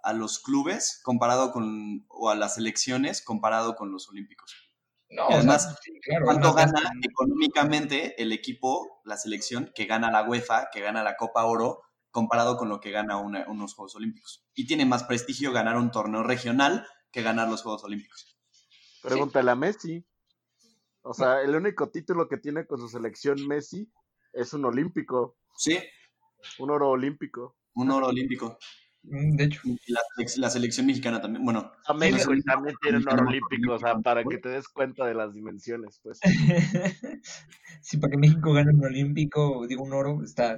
a 0.03 0.13
los 0.13 0.39
clubes 0.39 1.01
comparado 1.03 1.51
con, 1.51 2.05
o 2.07 2.29
a 2.29 2.35
las 2.35 2.55
selecciones 2.55 3.21
comparado 3.21 3.75
con 3.75 3.91
los 3.91 4.07
olímpicos? 4.07 4.55
No, 5.09 5.27
además, 5.29 5.81
¿cuánto 6.23 6.53
gana 6.53 6.93
económicamente 7.01 8.21
el 8.21 8.31
equipo, 8.31 9.01
la 9.03 9.17
selección, 9.17 9.69
que 9.75 9.83
gana 9.83 10.11
la 10.11 10.23
UEFA, 10.23 10.69
que 10.71 10.79
gana 10.79 11.03
la 11.03 11.17
Copa 11.17 11.43
Oro, 11.43 11.81
comparado 12.09 12.55
con 12.55 12.69
lo 12.69 12.79
que 12.79 12.91
gana 12.91 13.17
unos 13.17 13.73
Juegos 13.73 13.97
Olímpicos? 13.97 14.45
Y 14.53 14.65
tiene 14.65 14.85
más 14.85 15.03
prestigio 15.03 15.51
ganar 15.51 15.75
un 15.75 15.91
torneo 15.91 16.23
regional 16.23 16.87
que 17.11 17.21
ganar 17.21 17.49
los 17.49 17.63
Juegos 17.63 17.83
Olímpicos. 17.83 18.34
Pregúntale 19.07 19.51
a 19.51 19.55
Messi. 19.55 20.05
O 21.01 21.13
sea, 21.13 21.41
el 21.41 21.55
único 21.55 21.89
título 21.89 22.27
que 22.27 22.37
tiene 22.37 22.65
con 22.65 22.79
su 22.79 22.87
selección 22.89 23.47
Messi 23.47 23.91
es 24.33 24.53
un 24.53 24.65
olímpico. 24.65 25.37
Sí. 25.55 25.77
Un 26.59 26.71
oro 26.71 26.89
olímpico. 26.89 27.55
Un 27.75 27.91
oro 27.91 28.07
olímpico. 28.07 28.57
Mm, 29.03 29.35
De 29.35 29.43
hecho. 29.43 29.61
La, 29.87 29.99
selec- 30.17 30.37
la 30.37 30.49
selección 30.49 30.87
mexicana 30.87 31.21
también. 31.21 31.45
Bueno, 31.45 31.71
A 31.85 31.93
México 31.93 32.31
también 32.45 32.75
tiene 32.81 32.97
un 32.97 33.07
oro 33.09 33.27
olímpico, 33.27 33.73
o 33.73 33.79
sea, 33.79 33.99
para 33.99 34.23
que 34.23 34.37
te 34.39 34.49
des 34.49 34.67
cuenta 34.67 35.05
de 35.05 35.13
las 35.13 35.33
dimensiones, 35.33 35.99
pues. 36.01 36.19
sí, 37.81 37.97
para 37.97 38.11
que 38.11 38.17
México 38.17 38.53
gane 38.53 38.71
un 38.73 38.83
olímpico, 38.83 39.67
digo 39.67 39.83
un 39.83 39.93
oro, 39.93 40.23
está 40.23 40.57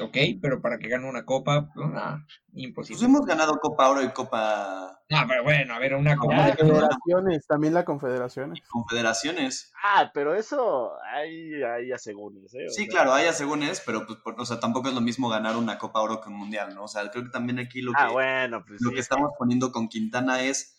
ok, 0.00 0.16
pero 0.40 0.60
para 0.60 0.78
que 0.78 0.88
gane 0.88 1.08
una 1.08 1.24
copa, 1.24 1.68
pues, 1.74 1.86
no, 1.88 1.92
pues 1.92 2.52
imposible. 2.64 3.04
hemos 3.06 3.26
ganado 3.26 3.54
Copa 3.60 3.88
Oro 3.88 4.02
y 4.02 4.08
Copa 4.10 5.00
No, 5.10 5.18
pero 5.26 5.42
bueno, 5.44 5.74
a 5.74 5.78
ver, 5.78 5.94
una 5.94 6.14
No, 6.14 6.20
copa 6.20 6.36
ya, 6.48 6.54
pero- 6.56 6.68
confederaciones, 6.74 7.46
también 7.46 7.72
la 7.74 7.84
confederaciones. 7.84 8.60
Confederaciones. 8.68 9.72
Ah, 9.82 10.10
pero 10.12 10.34
eso, 10.34 10.92
ahí, 11.14 11.62
ahí 11.62 11.92
asegúnes, 11.92 12.52
¿eh? 12.54 12.66
O 12.68 12.70
Sí, 12.70 12.82
sea, 12.84 12.90
claro, 12.90 13.12
hay 13.14 13.26
asegúnes, 13.26 13.82
pero 13.86 14.04
pues, 14.06 14.18
por- 14.18 14.38
o 14.40 14.44
sea, 14.44 14.60
tampoco 14.60 14.88
es 14.88 14.94
lo 14.94 15.00
mismo 15.00 15.28
ganar 15.28 15.56
una 15.56 15.78
Copa 15.78 16.00
Oro 16.00 16.20
que 16.20 16.28
un 16.28 16.36
Mundial, 16.36 16.74
¿no? 16.74 16.84
O 16.84 16.88
sea, 16.88 17.10
creo 17.10 17.24
que 17.24 17.30
también 17.30 17.58
aquí 17.58 17.80
lo 17.80 17.92
que, 17.92 17.98
Ah, 18.02 18.10
bueno, 18.10 18.64
pues 18.66 18.80
lo 18.82 18.90
sí. 18.90 18.94
que 18.94 19.00
estamos 19.00 19.30
poniendo 19.38 19.72
con 19.72 19.88
Quintana 19.88 20.42
es 20.42 20.77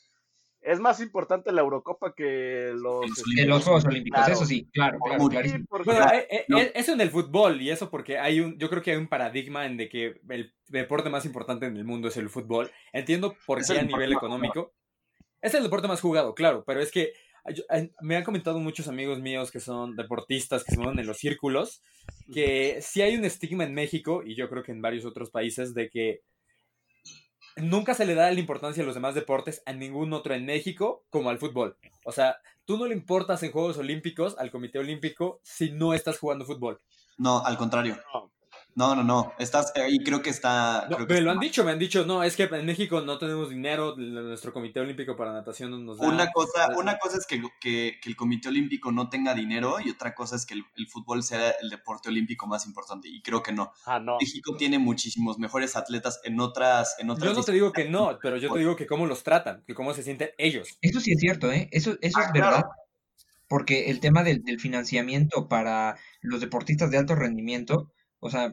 Es 0.61 0.79
más 0.79 0.99
importante 0.99 1.51
la 1.53 1.61
Eurocopa 1.61 2.13
que 2.13 2.71
los... 2.73 3.07
Los 3.07 3.23
que 3.35 3.45
los 3.45 3.63
Juegos 3.63 3.85
Olímpicos, 3.85 4.17
Claro. 4.19 4.33
eso 4.33 4.45
sí, 4.45 4.67
claro, 4.73 4.99
claro, 4.99 5.21
Muy- 5.23 5.31
clarísimo. 5.31 5.59
Sí, 5.61 5.65
porque- 5.69 5.85
Bueno, 5.85 6.01
Claro, 6.05 6.17
eh, 6.17 6.27
eh, 6.29 6.45
no. 6.49 6.59
eh, 6.59 6.71
eso 6.75 6.91
en 6.93 7.01
el 7.01 7.09
fútbol, 7.11 7.61
y 7.61 7.69
eso 7.69 7.89
porque 7.89 8.17
hay 8.19 8.41
un, 8.41 8.57
yo 8.59 8.69
creo 8.69 8.81
que 8.81 8.91
hay 8.91 8.97
un 8.97 9.07
paradigma 9.07 9.65
en 9.65 9.77
de 9.77 9.87
que 9.87 10.19
el 10.29 10.53
deporte 10.67 11.09
más 11.09 11.25
importante 11.25 11.65
en 11.65 11.77
el 11.77 11.85
mundo 11.85 12.09
es 12.09 12.17
el 12.17 12.29
fútbol. 12.29 12.69
Entiendo 12.91 13.35
por 13.45 13.59
Es 13.59 13.67
qué 13.71 13.79
a 13.79 13.83
nivel 13.83 14.11
económico. 14.11 14.73
Es 15.41 15.53
el 15.53 15.63
deporte 15.63 15.87
más 15.87 16.01
jugado, 16.01 16.35
claro, 16.35 16.63
pero 16.67 16.81
es 16.81 16.91
que 16.91 17.13
yo- 17.55 17.63
me 18.01 18.17
han 18.17 18.25
comentado 18.25 18.59
muchos 18.59 18.89
amigos 18.89 19.21
míos 19.21 19.51
que 19.51 19.61
son 19.61 19.95
deportistas, 19.95 20.65
que 20.65 20.73
se 20.73 20.77
mueven 20.77 20.99
en 20.99 21.07
los 21.07 21.17
círculos, 21.19 21.81
que 22.33 22.79
sí 22.81 23.01
hay 23.01 23.15
un 23.15 23.23
estigma 23.23 23.63
en 23.63 23.73
México, 23.73 24.23
y 24.25 24.35
yo 24.35 24.49
creo 24.49 24.61
que 24.63 24.73
en 24.73 24.81
varios 24.81 25.05
otros 25.05 25.31
países, 25.31 25.73
de 25.73 25.89
que 25.89 26.19
nunca 27.61 27.93
se 27.93 28.05
le 28.05 28.15
da 28.15 28.31
la 28.31 28.39
importancia 28.39 28.83
a 28.83 28.85
los 28.85 28.95
demás 28.95 29.15
deportes 29.15 29.61
a 29.65 29.73
ningún 29.73 30.13
otro 30.13 30.33
en 30.33 30.45
México 30.45 31.05
como 31.09 31.29
al 31.29 31.39
fútbol. 31.39 31.77
O 32.03 32.11
sea, 32.11 32.37
tú 32.65 32.77
no 32.77 32.85
le 32.85 32.93
importas 32.93 33.43
en 33.43 33.51
Juegos 33.51 33.77
Olímpicos 33.77 34.37
al 34.37 34.51
Comité 34.51 34.79
Olímpico 34.79 35.39
si 35.43 35.71
no 35.71 35.93
estás 35.93 36.19
jugando 36.19 36.45
fútbol. 36.45 36.79
No, 37.17 37.43
al 37.45 37.57
contrario. 37.57 37.97
No. 38.13 38.31
No, 38.79 38.95
no, 38.95 39.03
no. 39.03 39.33
Estás 39.39 39.73
ahí, 39.75 39.99
creo 39.99 40.21
que 40.21 40.29
está. 40.29 40.87
No, 40.89 40.95
creo 40.95 41.07
que 41.07 41.13
me 41.15 41.19
lo 41.21 41.31
está 41.31 41.33
han 41.33 41.39
dicho, 41.41 41.63
me 41.65 41.71
han 41.71 41.79
dicho, 41.79 42.05
no, 42.05 42.23
es 42.23 42.37
que 42.37 42.43
en 42.43 42.65
México 42.65 43.01
no 43.01 43.17
tenemos 43.17 43.49
dinero, 43.49 43.97
nuestro 43.97 44.53
Comité 44.53 44.79
Olímpico 44.79 45.17
para 45.17 45.33
natación 45.33 45.71
no 45.71 45.79
nos 45.79 45.97
da. 45.97 46.07
Una 46.07 46.31
cosa, 46.31 46.69
una 46.77 46.97
cosa 46.97 47.17
es 47.17 47.25
que, 47.27 47.41
que- 47.59 47.99
que 48.01 48.09
el 48.09 48.15
Comité 48.15 48.47
Olímpico 48.47 48.93
no 48.93 49.09
tenga 49.09 49.33
dinero 49.33 49.81
y 49.83 49.89
otra 49.89 50.15
cosa 50.15 50.37
es 50.37 50.45
que 50.45 50.53
el, 50.53 50.63
el 50.77 50.87
fútbol 50.87 51.23
sea 51.23 51.49
el 51.61 51.69
deporte 51.69 52.07
olímpico 52.07 52.47
más 52.47 52.65
importante. 52.65 53.09
Y 53.09 53.21
creo 53.21 53.43
que 53.43 53.51
no. 53.51 53.73
Ah, 53.85 53.99
no. 53.99 54.15
México 54.21 54.55
tiene 54.57 54.79
muchísimos 54.79 55.37
mejores 55.39 55.75
atletas 55.75 56.21
en 56.23 56.39
otras, 56.39 56.95
en 56.99 57.09
otras 57.09 57.31
Yo 57.33 57.37
no 57.37 57.43
te 57.43 57.51
digo 57.51 57.73
que 57.73 57.89
no, 57.89 58.17
pero 58.21 58.37
yo 58.37 58.49
te 58.53 58.59
digo 58.59 58.77
que 58.77 58.87
cómo 58.87 59.07
los 59.07 59.23
tratan, 59.23 59.61
que 59.67 59.75
cómo 59.75 59.93
se 59.93 60.03
sienten 60.03 60.29
ellos. 60.37 60.77
Eso 60.81 61.01
sí 61.01 61.11
es 61.11 61.19
cierto, 61.19 61.51
¿eh? 61.51 61.67
Eso, 61.73 61.97
eso 62.01 62.17
Ah, 62.17 62.23
es 62.27 62.31
claro. 62.31 62.51
verdad. 62.55 62.63
Porque 63.49 63.89
el 63.89 63.99
tema 63.99 64.23
del, 64.23 64.43
del 64.43 64.59
financiamiento 64.61 65.49
para 65.49 65.97
los 66.21 66.39
deportistas 66.39 66.91
de 66.91 66.97
alto 66.97 67.15
rendimiento, 67.15 67.91
o 68.19 68.29
sea, 68.29 68.51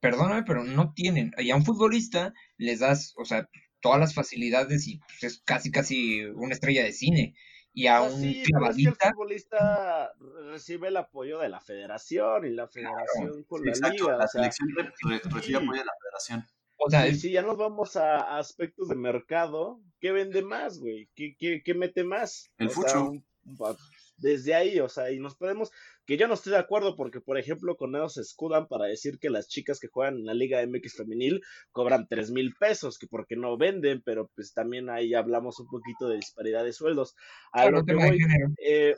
perdóname, 0.00 0.42
pero 0.44 0.64
no 0.64 0.92
tienen. 0.94 1.32
Y 1.38 1.50
a 1.50 1.56
un 1.56 1.64
futbolista 1.64 2.32
les 2.56 2.80
das, 2.80 3.14
o 3.16 3.24
sea, 3.24 3.48
todas 3.80 3.98
las 4.00 4.14
facilidades 4.14 4.86
y 4.88 4.98
pues, 5.00 5.22
es 5.24 5.42
casi, 5.44 5.70
casi 5.70 6.22
una 6.24 6.54
estrella 6.54 6.84
de 6.84 6.92
cine. 6.92 7.34
Y 7.74 7.86
a 7.86 8.02
O 8.02 8.06
sea, 8.08 8.16
un 8.16 8.22
sí, 8.22 8.42
pero 8.52 8.70
es 8.70 8.76
que 8.76 8.82
el 8.82 8.94
futbolista 9.12 10.12
recibe 10.50 10.88
el 10.88 10.96
apoyo 10.98 11.38
de 11.38 11.48
la 11.48 11.60
federación 11.60 12.44
y 12.46 12.50
la 12.50 12.68
federación 12.68 13.44
con 13.44 13.60
Sí, 13.60 13.66
la 13.66 13.70
exacto. 13.72 14.04
liga. 14.04 14.16
la 14.18 14.24
o 14.24 14.28
sea, 14.28 14.40
selección 14.40 14.68
re- 14.76 14.92
re- 15.08 15.22
recibe 15.30 15.56
apoyo 15.56 15.80
de 15.80 15.84
la 15.86 15.92
federación. 16.02 16.44
o 16.76 16.90
sea, 16.90 17.06
es- 17.06 17.20
si 17.22 17.30
ya 17.32 17.42
nos 17.42 17.56
vamos 17.56 17.96
a, 17.96 18.36
aspectos 18.38 18.88
de 18.88 18.96
mercado, 18.96 19.80
¿qué 20.00 20.12
vende 20.12 20.42
más, 20.42 20.78
güey? 20.80 21.08
¿Qué, 21.14 21.34
qué, 21.38 21.62
qué 21.64 21.74
mete 21.74 22.04
más? 22.04 22.50
El 22.58 22.66
O 22.68 22.70
sea, 22.70 22.82
fucho. 22.82 23.10
un- 23.10 23.24
va- 23.60 23.76
desde 24.16 24.54
ahí, 24.54 24.78
o 24.80 24.88
sea, 24.88 25.10
y 25.10 25.18
nos 25.18 25.36
podemos, 25.36 25.70
que 26.06 26.16
yo 26.16 26.28
no 26.28 26.34
estoy 26.34 26.52
de 26.52 26.58
acuerdo 26.58 26.96
porque, 26.96 27.20
por 27.20 27.38
ejemplo, 27.38 27.76
con 27.76 27.94
ellos 27.96 28.14
se 28.14 28.20
escudan 28.20 28.68
para 28.68 28.86
decir 28.86 29.18
que 29.18 29.30
las 29.30 29.48
chicas 29.48 29.78
que 29.80 29.88
juegan 29.88 30.18
en 30.18 30.26
la 30.26 30.34
Liga 30.34 30.62
MX 30.62 30.96
femenil 30.96 31.40
cobran 31.72 32.06
tres 32.08 32.30
mil 32.30 32.54
pesos, 32.58 32.98
que 32.98 33.06
porque 33.06 33.36
no 33.36 33.56
venden, 33.56 34.02
pero 34.04 34.30
pues 34.34 34.52
también 34.54 34.90
ahí 34.90 35.14
hablamos 35.14 35.58
un 35.60 35.66
poquito 35.68 36.08
de 36.08 36.16
disparidad 36.16 36.64
de 36.64 36.72
sueldos. 36.72 37.14
A 37.52 37.62
claro, 37.62 37.78
lo 37.78 37.84
que 37.84 37.94
voy, 37.94 38.18
eh, 38.64 38.96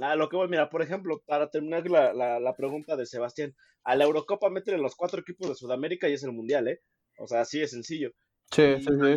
a 0.00 0.16
lo 0.16 0.28
que 0.28 0.36
voy, 0.36 0.48
mira, 0.48 0.70
por 0.70 0.82
ejemplo, 0.82 1.22
para 1.26 1.50
terminar 1.50 1.88
la, 1.90 2.12
la, 2.12 2.40
la 2.40 2.54
pregunta 2.54 2.96
de 2.96 3.06
Sebastián, 3.06 3.54
a 3.84 3.96
la 3.96 4.04
Eurocopa 4.04 4.48
meten 4.50 4.80
los 4.80 4.94
cuatro 4.94 5.20
equipos 5.20 5.48
de 5.48 5.54
Sudamérica 5.54 6.08
y 6.08 6.12
es 6.14 6.22
el 6.22 6.32
Mundial, 6.32 6.68
¿eh? 6.68 6.80
O 7.18 7.26
sea, 7.26 7.40
así 7.42 7.58
de 7.60 7.68
sencillo. 7.68 8.12
Sí, 8.50 8.62
Y- 8.62 8.80
sí, 8.80 8.90
sí. 9.02 9.16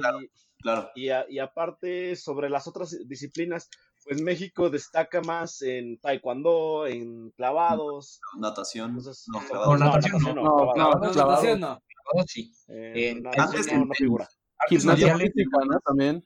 Claro. 0.61 0.89
Y, 0.95 1.09
a- 1.09 1.25
y 1.29 1.39
aparte, 1.39 2.15
sobre 2.15 2.49
las 2.49 2.67
otras 2.67 2.97
disciplinas, 3.07 3.69
pues 4.05 4.21
México 4.21 4.69
destaca 4.69 5.19
más 5.21 5.61
en 5.63 5.97
taekwondo, 5.99 6.85
en 6.87 7.31
clavados. 7.31 8.19
Natación. 8.39 8.91
Entonces, 8.91 9.25
no, 9.27 9.41
no, 9.41 9.77
natación 9.77 10.21
no, 10.23 10.33
no. 10.33 10.43
clavado. 10.43 10.75
No, 10.75 11.05
No, 11.07 11.11
clavado. 11.11 11.31
natación 11.41 11.59
no. 11.59 11.79
Sí. 12.27 12.53
Eh, 12.67 13.09
En- 13.09 13.23
natación 13.23 13.47
antes 13.47 13.67
no, 13.67 13.73
en 13.73 13.79
no 13.79 13.83
tenis. 13.85 13.97
figura. 13.97 14.29
Gimnasia 14.69 15.17
¿no? 15.17 15.79
También. 15.83 16.23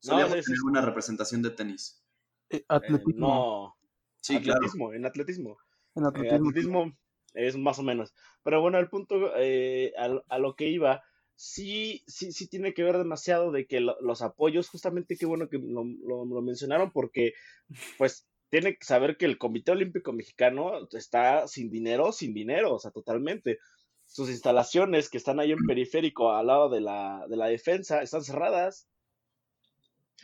Solíamos 0.00 0.30
tener 0.32 0.60
una 0.64 0.80
representación 0.80 1.42
de 1.42 1.50
tenis. 1.50 2.02
Eh, 2.50 2.58
Eh, 2.58 2.64
atletismo. 2.68 3.12
no, 3.28 3.76
Sí, 4.20 4.40
claro. 4.40 4.58
atletismo, 4.58 4.92
en 4.92 5.04
atletismo. 5.06 5.56
En 5.96 6.04
Eh, 6.04 6.08
atletismo. 6.08 6.48
atletismo 6.48 6.92
es 7.34 7.56
más 7.58 7.78
o 7.78 7.82
menos. 7.82 8.14
Pero 8.44 8.60
bueno, 8.60 8.78
el 8.78 8.88
punto 8.88 9.16
eh, 9.36 9.92
a, 9.98 10.34
a 10.34 10.38
lo 10.38 10.54
que 10.54 10.68
iba, 10.68 11.02
sí, 11.38 12.02
sí, 12.08 12.32
sí 12.32 12.48
tiene 12.48 12.74
que 12.74 12.82
ver 12.82 12.98
demasiado 12.98 13.52
de 13.52 13.66
que 13.66 13.78
lo- 13.80 13.96
los 14.00 14.22
apoyos, 14.22 14.68
justamente 14.68 15.16
qué 15.16 15.24
bueno 15.24 15.48
que 15.48 15.58
lo, 15.58 15.84
lo- 15.84 16.24
lo 16.26 16.42
mencionaron, 16.42 16.90
porque 16.90 17.32
pues 17.96 18.26
tiene 18.50 18.72
que 18.76 18.84
saber 18.84 19.16
que 19.16 19.26
el 19.26 19.38
Comité 19.38 19.72
Olímpico 19.72 20.12
Mexicano 20.12 20.88
está 20.92 21.46
sin 21.46 21.70
dinero, 21.70 22.12
sin 22.12 22.34
dinero, 22.34 22.74
o 22.74 22.78
sea, 22.78 22.90
totalmente. 22.90 23.58
Sus 24.06 24.30
instalaciones 24.30 25.08
que 25.10 25.18
están 25.18 25.38
ahí 25.38 25.52
en 25.52 25.58
periférico 25.66 26.32
al 26.32 26.48
lado 26.48 26.68
de 26.70 26.80
la, 26.80 27.24
de 27.28 27.36
la 27.36 27.46
defensa 27.46 28.02
están 28.02 28.24
cerradas. 28.24 28.88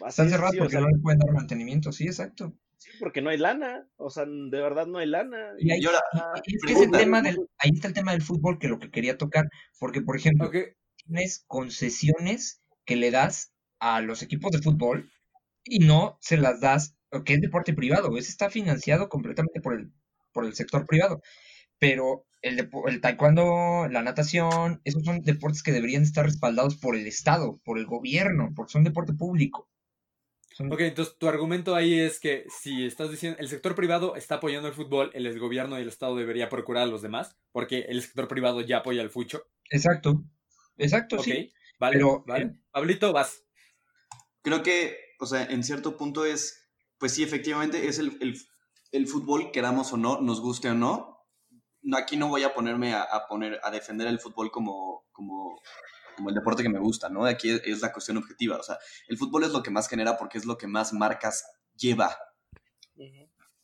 Así 0.01 0.23
están 0.23 0.31
cerradas 0.31 0.55
o 0.55 0.59
porque 0.59 0.73
sea, 0.73 0.81
no 0.81 0.89
le 0.89 0.99
pueden 0.99 1.19
dar 1.21 1.33
mantenimiento, 1.33 1.93
sí, 1.93 2.05
exacto. 2.07 2.53
sí, 2.79 2.91
porque 2.99 3.23
no 3.23 3.31
hay 3.31 3.39
lana, 3.39 3.87
o 3.97 4.11
sea, 4.11 4.25
de 4.27 4.61
verdad 4.61 4.87
no 4.87 4.99
hay 4.99 5.07
lana. 5.07 5.53
Y 5.59 5.71
ahí, 5.71 5.81
Y 5.81 5.87
ahora, 5.87 6.01
y 6.47 6.57
es 6.57 6.63
que 6.65 6.73
es 6.73 6.79
el 6.81 6.91
pregunta. 6.91 6.99
tema 6.99 7.23
del, 7.23 7.37
ahí 7.59 7.71
está 7.75 7.89
el 7.89 7.95
tema 7.95 8.13
del 8.13 8.23
fútbol 8.23 8.59
que 8.59 8.69
lo 8.69 8.79
que 8.79 8.91
quería 8.91 9.17
tocar, 9.17 9.45
porque 9.79 10.01
por 10.03 10.17
ejemplo, 10.17 10.51
concesiones 11.47 12.63
que 12.85 12.97
le 12.97 13.11
das 13.11 13.53
a 13.79 14.01
los 14.01 14.23
equipos 14.23 14.53
de 14.53 14.63
fútbol 14.63 15.11
y 15.65 15.81
no 15.81 16.19
se 16.21 16.37
las 16.37 16.61
das, 16.61 16.97
que 17.25 17.35
es 17.35 17.41
deporte 17.41 17.75
privado, 17.75 18.17
ese 18.19 18.31
está 18.31 18.51
financiado 18.51 19.09
completamente 19.09 19.61
por 19.61 19.75
el, 19.75 19.93
por 20.33 20.45
el 20.45 20.55
sector 20.55 20.87
privado, 20.87 21.23
pero 21.79 22.27
el 22.43 23.01
taekwondo, 23.01 23.89
la 23.91 24.03
natación, 24.03 24.81
esos 24.85 25.03
son 25.05 25.23
deportes 25.23 25.63
que 25.63 25.73
deberían 25.73 26.03
estar 26.03 26.27
respaldados 26.27 26.77
por 26.77 26.95
el 26.97 27.07
Estado, 27.07 27.61
por 27.65 27.79
el 27.79 27.87
gobierno, 27.87 28.53
porque 28.55 28.73
son 28.73 28.85
deporte 28.85 29.15
público. 29.15 29.69
Son- 30.53 30.73
ok, 30.73 30.81
entonces 30.81 31.17
tu 31.19 31.27
argumento 31.27 31.75
ahí 31.75 31.99
es 31.99 32.21
que 32.21 32.45
si 32.49 32.87
estás 32.87 33.11
diciendo 33.11 33.39
el 33.41 33.49
sector 33.49 33.75
privado 33.75 34.15
está 34.15 34.37
apoyando 34.37 34.69
el 34.69 34.75
fútbol, 34.75 35.11
el 35.15 35.39
gobierno 35.39 35.79
y 35.79 35.83
el 35.83 35.89
Estado 35.89 36.17
debería 36.17 36.49
procurar 36.49 36.85
a 36.85 36.87
los 36.87 37.03
demás, 37.03 37.37
porque 37.51 37.81
el 37.89 38.03
sector 38.03 38.29
privado 38.29 38.61
ya 38.61 38.79
apoya 38.79 39.03
el 39.03 39.11
fucho. 39.11 39.45
Exacto, 39.71 40.25
exacto, 40.79 41.17
Ok, 41.17 41.23
sí. 41.25 41.53
vale, 41.79 41.95
pero, 41.95 42.25
vale. 42.27 42.45
eh, 42.47 42.57
Pablito, 42.71 43.13
vas. 43.13 43.43
creo 44.43 44.63
que, 44.63 44.97
o 45.21 45.27
sea, 45.27 45.45
en 45.45 45.65
cierto 45.65 45.97
punto 45.97 46.25
es, 46.25 46.69
pues 46.99 47.13
sí, 47.13 47.23
efectivamente 47.23 47.89
es 47.89 47.99
el, 47.99 48.17
el- 48.21 48.39
el 48.93 49.09
fútbol, 49.09 49.51
queramos 49.51 49.93
o 49.93 49.97
no, 49.97 50.21
nos 50.21 50.41
guste 50.41 50.71
o 50.71 50.75
no. 50.75 51.19
No, 51.83 51.97
aquí 51.99 52.17
no 52.17 52.29
voy 52.29 52.45
a 52.45 52.55
ponerme 52.55 52.95
a, 52.95 53.03
a 53.03 53.27
poner, 53.27 53.61
a 53.65 53.71
defender 53.71 54.07
el 54.07 54.21
fútbol 54.21 54.51
como, 54.53 55.05
como, 55.13 55.61
como 56.17 56.29
el 56.29 56.35
deporte 56.35 56.63
que 56.63 56.69
me 56.69 56.79
gusta, 56.79 57.09
¿no? 57.09 57.27
Aquí 57.27 57.51
es, 57.51 57.61
es 57.65 57.81
la 57.83 57.93
cuestión 57.93 58.17
objetiva. 58.19 58.57
O 58.57 58.63
sea, 58.63 58.79
el 59.09 59.19
fútbol 59.19 59.43
es 59.45 59.51
lo 59.51 59.63
que 59.65 59.71
más 59.71 59.89
genera 59.89 60.17
porque 60.17 60.39
es 60.39 60.45
lo 60.47 60.57
que 60.57 60.69
más 60.69 60.93
marcas 60.93 61.45
lleva. 61.75 62.17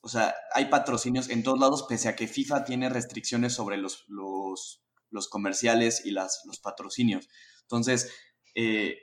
O 0.02 0.08
sea, 0.08 0.34
hay 0.54 0.66
patrocinios 0.66 1.28
en 1.28 1.42
todos 1.42 1.58
lados, 1.60 1.84
pese 1.88 2.08
a 2.08 2.16
que 2.16 2.26
FIFA 2.26 2.64
tiene 2.64 2.88
restricciones 2.88 3.52
sobre 3.52 3.76
los, 3.76 4.04
los, 4.08 4.82
los 5.10 5.28
comerciales 5.28 6.04
y 6.04 6.10
las, 6.12 6.42
los 6.46 6.60
patrocinios. 6.60 7.28
Entonces, 7.62 8.10
eh, 8.54 8.98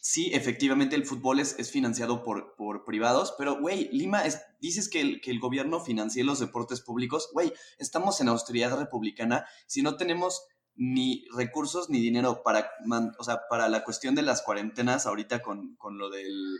sí, 0.00 0.30
efectivamente 0.32 0.96
el 0.96 1.04
fútbol 1.06 1.40
es, 1.40 1.58
es 1.58 1.70
financiado 1.70 2.22
por, 2.22 2.54
por 2.56 2.84
privados, 2.84 3.34
pero, 3.38 3.60
güey, 3.60 3.88
Lima, 3.92 4.24
es- 4.24 4.40
dices 4.60 4.88
que 4.88 5.00
el, 5.00 5.20
que 5.20 5.30
el 5.30 5.40
gobierno 5.40 5.80
financie 5.80 6.24
los 6.24 6.38
deportes 6.38 6.80
públicos, 6.80 7.28
güey, 7.32 7.52
estamos 7.78 8.20
en 8.20 8.28
austeridad 8.28 8.78
republicana, 8.78 9.46
si 9.66 9.82
no 9.82 9.96
tenemos 9.96 10.46
ni 10.74 11.24
recursos 11.34 11.88
ni 11.88 12.00
dinero 12.00 12.42
para, 12.44 12.70
o 13.18 13.24
sea, 13.24 13.40
para 13.48 13.68
la 13.68 13.82
cuestión 13.82 14.14
de 14.14 14.22
las 14.22 14.42
cuarentenas 14.42 15.06
ahorita 15.06 15.40
con, 15.42 15.74
con 15.76 15.96
lo 15.98 16.10
del 16.10 16.58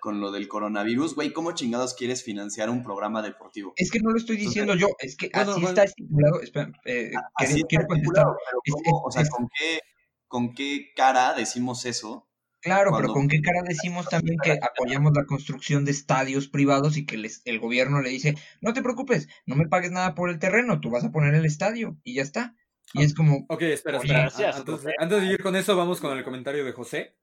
con 0.00 0.20
lo 0.20 0.30
del 0.30 0.48
coronavirus, 0.48 1.14
güey, 1.14 1.32
¿cómo 1.32 1.52
chingados 1.52 1.94
quieres 1.94 2.22
financiar 2.22 2.70
un 2.70 2.82
programa 2.82 3.22
deportivo? 3.22 3.72
Es 3.76 3.90
que 3.90 4.00
no 4.00 4.10
lo 4.10 4.16
estoy 4.18 4.36
diciendo 4.36 4.74
yo, 4.74 4.88
es 4.98 5.16
que 5.16 5.30
Bueno, 5.32 5.52
así 5.52 5.60
bueno. 5.60 5.68
está 5.68 5.84
estipulado. 5.84 6.40
Espera, 6.42 6.72
eh, 6.84 7.12
Así 7.34 7.62
quiero, 7.68 7.82
está 7.82 7.94
estipulado, 7.94 8.36
pero 8.44 8.60
Es- 8.64 8.74
¿cómo? 8.84 9.02
o 9.04 9.10
sea, 9.10 9.22
es- 9.22 9.30
¿con 9.30 9.48
qué, 9.48 9.80
con 10.26 10.54
qué 10.54 10.92
cara 10.96 11.34
decimos 11.34 11.84
eso. 11.86 12.24
Claro, 12.60 12.90
Cuando- 12.90 13.08
pero 13.08 13.14
¿con 13.14 13.28
qué 13.28 13.40
cara 13.40 13.62
decimos 13.66 14.08
también 14.08 14.36
que 14.42 14.58
apoyamos 14.60 15.12
la 15.14 15.24
construcción 15.26 15.84
de 15.84 15.92
estadios 15.92 16.48
privados 16.48 16.96
y 16.96 17.06
que 17.06 17.16
les- 17.16 17.40
el 17.44 17.60
gobierno 17.60 18.00
le 18.02 18.10
dice, 18.10 18.34
no 18.60 18.72
te 18.72 18.82
preocupes, 18.82 19.28
no 19.46 19.54
me 19.54 19.68
pagues 19.68 19.92
nada 19.92 20.14
por 20.16 20.28
el 20.28 20.38
terreno, 20.40 20.80
tú 20.80 20.90
vas 20.90 21.04
a 21.04 21.12
poner 21.12 21.34
el 21.34 21.44
estadio 21.46 21.96
y 22.02 22.14
ya 22.14 22.22
está? 22.22 22.56
Y 22.94 23.04
es 23.04 23.14
como, 23.14 23.46
Ok, 23.48 23.62
espera, 23.62 23.98
espera. 23.98 24.20
gracias, 24.22 24.56
antes, 24.56 24.80
antes 24.98 25.20
de 25.22 25.26
ir 25.28 25.42
con 25.42 25.54
eso, 25.54 25.76
vamos 25.76 26.00
con 26.00 26.16
el 26.18 26.24
comentario 26.24 26.64
de 26.64 26.72
José 26.72 27.16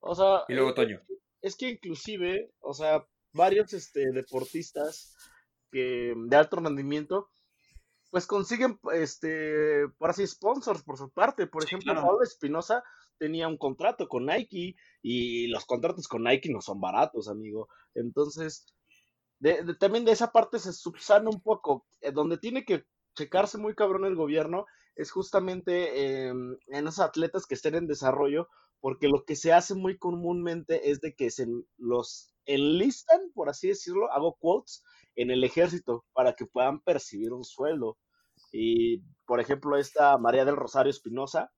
O 0.00 0.14
sea, 0.14 0.44
y 0.48 0.54
luego 0.54 0.70
eh, 0.70 0.74
Toño. 0.74 1.00
Es 1.42 1.56
que 1.56 1.70
inclusive, 1.70 2.52
o 2.60 2.74
sea, 2.74 3.06
varios 3.32 3.72
este, 3.72 4.10
deportistas 4.12 5.14
que 5.70 6.14
de 6.16 6.36
alto 6.36 6.56
rendimiento, 6.56 7.30
pues 8.10 8.26
consiguen, 8.26 8.78
este, 8.92 9.86
por 9.98 10.10
así, 10.10 10.26
sponsors 10.26 10.82
por 10.82 10.98
su 10.98 11.10
parte. 11.10 11.46
Por 11.46 11.62
Sí, 11.62 11.68
ejemplo, 11.68 11.92
claro. 11.92 12.08
Pablo 12.08 12.22
Espinosa 12.24 12.82
tenía 13.18 13.46
un 13.46 13.56
contrato 13.56 14.08
con 14.08 14.26
Nike 14.26 14.74
y 15.02 15.46
los 15.48 15.64
contratos 15.64 16.08
con 16.08 16.24
Nike 16.24 16.50
no 16.52 16.60
son 16.60 16.80
baratos, 16.80 17.28
amigo. 17.28 17.68
Entonces, 17.94 18.66
de- 19.38 19.62
de- 19.62 19.74
también 19.76 20.04
de 20.04 20.12
esa 20.12 20.32
parte 20.32 20.58
se 20.58 20.72
subsana 20.72 21.30
un 21.30 21.40
poco. 21.42 21.86
Eh, 22.00 22.12
donde 22.12 22.38
tiene 22.38 22.64
que 22.64 22.84
checarse 23.16 23.58
muy 23.58 23.74
cabrón 23.74 24.04
el 24.04 24.16
gobierno 24.16 24.66
es 24.96 25.10
justamente 25.12 26.26
em, 26.28 26.56
en 26.68 26.86
esos 26.88 27.00
atletas 27.00 27.46
que 27.46 27.54
estén 27.54 27.74
en 27.76 27.86
desarrollo, 27.86 28.48
porque 28.80 29.08
lo 29.08 29.24
que 29.24 29.36
se 29.36 29.52
hace 29.52 29.74
muy 29.74 29.98
comúnmente 29.98 30.90
es 30.90 31.00
de 31.00 31.14
que 31.14 31.30
se 31.30 31.46
los 31.76 32.34
enlistan, 32.46 33.20
por 33.34 33.48
así 33.48 33.68
decirlo, 33.68 34.10
hago 34.12 34.36
quotes, 34.36 34.82
en 35.16 35.30
el 35.30 35.44
ejército 35.44 36.04
para 36.12 36.34
que 36.34 36.46
puedan 36.46 36.80
percibir 36.80 37.32
un 37.32 37.44
sueldo. 37.44 37.98
Y, 38.52 39.02
por 39.26 39.40
ejemplo, 39.40 39.76
esta 39.76 40.16
María 40.18 40.44
del 40.44 40.56
Rosario 40.56 40.90
Espinosa, 40.90 41.52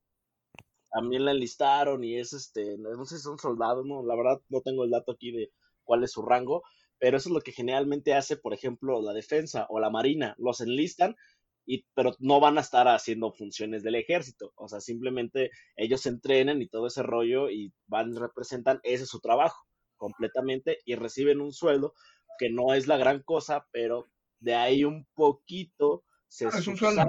también 0.91 1.25
la 1.25 1.31
enlistaron 1.31 2.05
y 2.05 2.19
es 2.19 2.33
este, 2.35 2.77
no 2.77 3.07
sé 3.07 3.17
si 3.17 3.23
son 3.23 3.39
soldados, 3.39 3.87
no, 3.87 4.05
la 4.05 4.15
verdad 4.15 4.43
no 4.51 4.61
tengo 4.61 4.85
el 4.85 4.91
dato 4.91 5.13
aquí 5.13 5.33
de 5.33 5.51
cuál 5.85 6.05
es 6.05 6.13
su 6.13 6.23
rango, 6.23 6.63
pero 6.99 7.17
eso 7.17 7.31
es 7.31 7.35
lo 7.35 7.41
que 7.41 7.53
generalmente 7.53 8.15
hace, 8.15 8.37
por 8.37 8.53
ejemplo, 8.53 9.01
la 9.01 9.15
defensa 9.15 9.67
o 9.71 9.81
la 9.81 9.91
marina, 9.91 10.35
los 10.39 10.61
enlistan, 10.61 11.17
y, 11.65 11.85
pero 11.95 12.15
no 12.19 12.41
van 12.41 12.59
a 12.59 12.61
estar 12.61 12.89
haciendo 12.89 13.33
funciones 13.33 13.83
del 13.83 13.95
ejército, 13.95 14.53
o 14.57 14.69
sea, 14.69 14.81
simplemente 14.81 15.51
ellos 15.77 16.01
se 16.03 16.09
entrenan 16.09 16.61
y 16.61 16.69
todo 16.69 16.87
ese 16.87 17.03
rollo 17.03 17.51
y 17.51 17.73
van, 17.87 18.17
representan, 18.17 18.81
ese 18.83 19.05
es 19.05 19.09
su 19.09 19.21
trabajo 19.21 19.67
completamente 19.97 20.79
y 20.85 20.97
reciben 20.97 21.41
un 21.41 21.53
sueldo 21.53 21.95
que 22.39 22.51
no 22.51 22.75
es 22.75 22.89
la 22.89 22.97
gran 22.97 23.23
cosa, 23.23 23.67
pero 23.71 24.07
de 24.41 24.55
ahí 24.55 24.85
un 24.85 25.07
poquito 25.15 26.05
se 26.27 26.51
sueldo. 26.51 26.63
subsana 26.63 27.07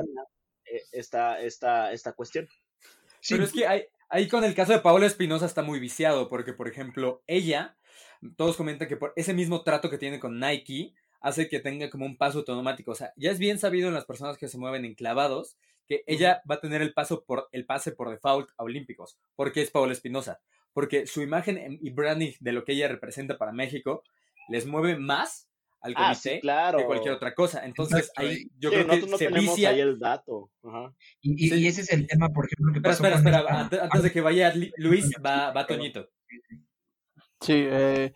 eh, 0.65 0.81
esta, 0.91 1.41
esta, 1.41 1.91
esta 1.91 2.13
cuestión. 2.13 2.47
sí, 3.19 3.33
Pero 3.33 3.45
es 3.45 3.51
que 3.51 3.65
ahí, 3.65 3.83
ahí 4.09 4.27
con 4.27 4.43
el 4.43 4.53
caso 4.53 4.73
de 4.73 4.79
Paola 4.79 5.07
Espinosa 5.07 5.45
está 5.45 5.63
muy 5.63 5.79
viciado, 5.79 6.29
porque, 6.29 6.53
por 6.53 6.67
ejemplo, 6.67 7.23
ella, 7.25 7.77
todos 8.37 8.55
comentan 8.55 8.87
que 8.87 8.97
por 8.97 9.13
ese 9.15 9.33
mismo 9.33 9.63
trato 9.63 9.89
que 9.89 9.97
tiene 9.97 10.19
con 10.19 10.39
Nike, 10.39 10.93
hace 11.23 11.49
que 11.49 11.59
tenga 11.59 11.89
como 11.89 12.05
un 12.05 12.17
paso 12.17 12.39
automático. 12.39 12.91
O 12.91 12.95
sea, 12.95 13.11
ya 13.17 13.31
es 13.31 13.39
bien 13.39 13.57
sabido 13.57 13.87
en 13.87 13.95
las 13.95 14.05
personas 14.05 14.37
que 14.37 14.47
se 14.47 14.59
mueven 14.59 14.85
en 14.85 14.93
clavados 14.93 15.57
que 15.87 16.03
ella 16.05 16.41
va 16.49 16.55
a 16.55 16.59
tener 16.61 16.81
el 16.81 16.93
paso 16.93 17.23
por 17.25 17.49
el 17.51 17.65
pase 17.65 17.91
por 17.93 18.09
default 18.11 18.49
a 18.57 18.63
Olímpicos, 18.63 19.17
porque 19.35 19.61
es 19.61 19.71
Paola 19.71 19.91
Espinosa, 19.93 20.39
porque 20.73 21.07
su 21.07 21.21
imagen 21.21 21.57
en- 21.57 21.79
y 21.81 21.89
branding 21.89 22.31
de 22.39 22.51
lo 22.53 22.63
que 22.63 22.73
ella 22.73 22.87
representa 22.87 23.37
para 23.37 23.51
México 23.51 24.03
les 24.49 24.65
mueve 24.65 24.95
más 24.97 25.49
al 25.81 25.93
Ah, 25.97 26.11
comité 26.13 26.35
sí, 26.35 26.39
claro. 26.41 26.77
que 26.77 26.85
cualquier 26.85 27.13
otra 27.13 27.33
cosa. 27.35 27.65
Entonces 27.65 27.99
Exacto, 28.09 28.21
ahí 28.21 28.47
yo 28.57 28.69
Sí, 28.69 28.75
creo 28.75 28.87
que 28.87 29.07
no 29.07 29.17
se 29.17 29.27
vicia. 29.29 29.69
ahí 29.71 29.79
el 29.81 29.99
dato. 29.99 30.49
Ajá. 30.63 30.93
y, 31.21 31.45
y- 31.45 31.49
sí. 31.49 31.55
y 31.59 31.67
ese 31.67 31.81
es 31.81 31.91
el 31.91 32.07
tema, 32.07 32.29
por 32.29 32.45
ejemplo, 32.45 32.71
que 32.71 32.79
Espera, 32.79 32.91
pasó 32.95 33.03
espera, 33.05 33.17
espera, 33.17 33.39
esta- 33.39 33.59
antes, 33.61 33.79
antes 33.81 34.03
de 34.03 34.11
que 34.13 34.21
vaya 34.21 34.53
Luis, 34.77 35.11
va, 35.25 35.51
va 35.51 35.67
Toñito. 35.67 36.09
Sí, 37.41 37.53
eh, 37.69 38.13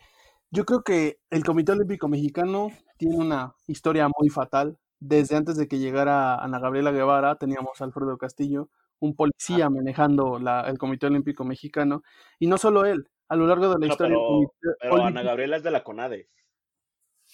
yo 0.52 0.66
creo 0.66 0.84
que 0.84 1.20
el 1.30 1.44
Comité 1.44 1.72
Olímpico 1.74 2.08
Mexicano 2.08 2.72
tiene 2.98 3.18
una 3.18 3.54
historia 3.68 4.08
muy 4.20 4.30
fatal. 4.30 4.78
Desde 5.00 5.36
antes 5.36 5.58
de 5.58 5.68
que 5.68 5.78
llegara 5.80 6.36
Ana 6.36 6.60
Gabriela 6.60 6.92
Guevara, 6.92 7.36
teníamos 7.36 7.80
a 7.80 7.84
Alfredo 7.84 8.18
Castillo, 8.18 8.70
un 9.00 9.16
policía 9.16 9.70
manejando 9.70 10.40
la- 10.40 10.62
el 10.62 10.78
Comité 10.80 11.06
Olímpico 11.06 11.44
Mexicano, 11.44 12.02
y 12.40 12.48
no 12.48 12.58
solo 12.58 12.86
él, 12.86 13.08
a 13.30 13.36
lo 13.36 13.46
largo 13.46 13.66
de 13.70 13.74
la 13.80 13.86
No, 13.86 13.86
historia 13.86 14.16
pero, 14.18 14.54
pero 14.82 15.04
Ana 15.06 15.22
Gabriela 15.22 15.58
es 15.58 15.64
de 15.64 15.70
la 15.72 15.84
CONADE. 15.84 16.30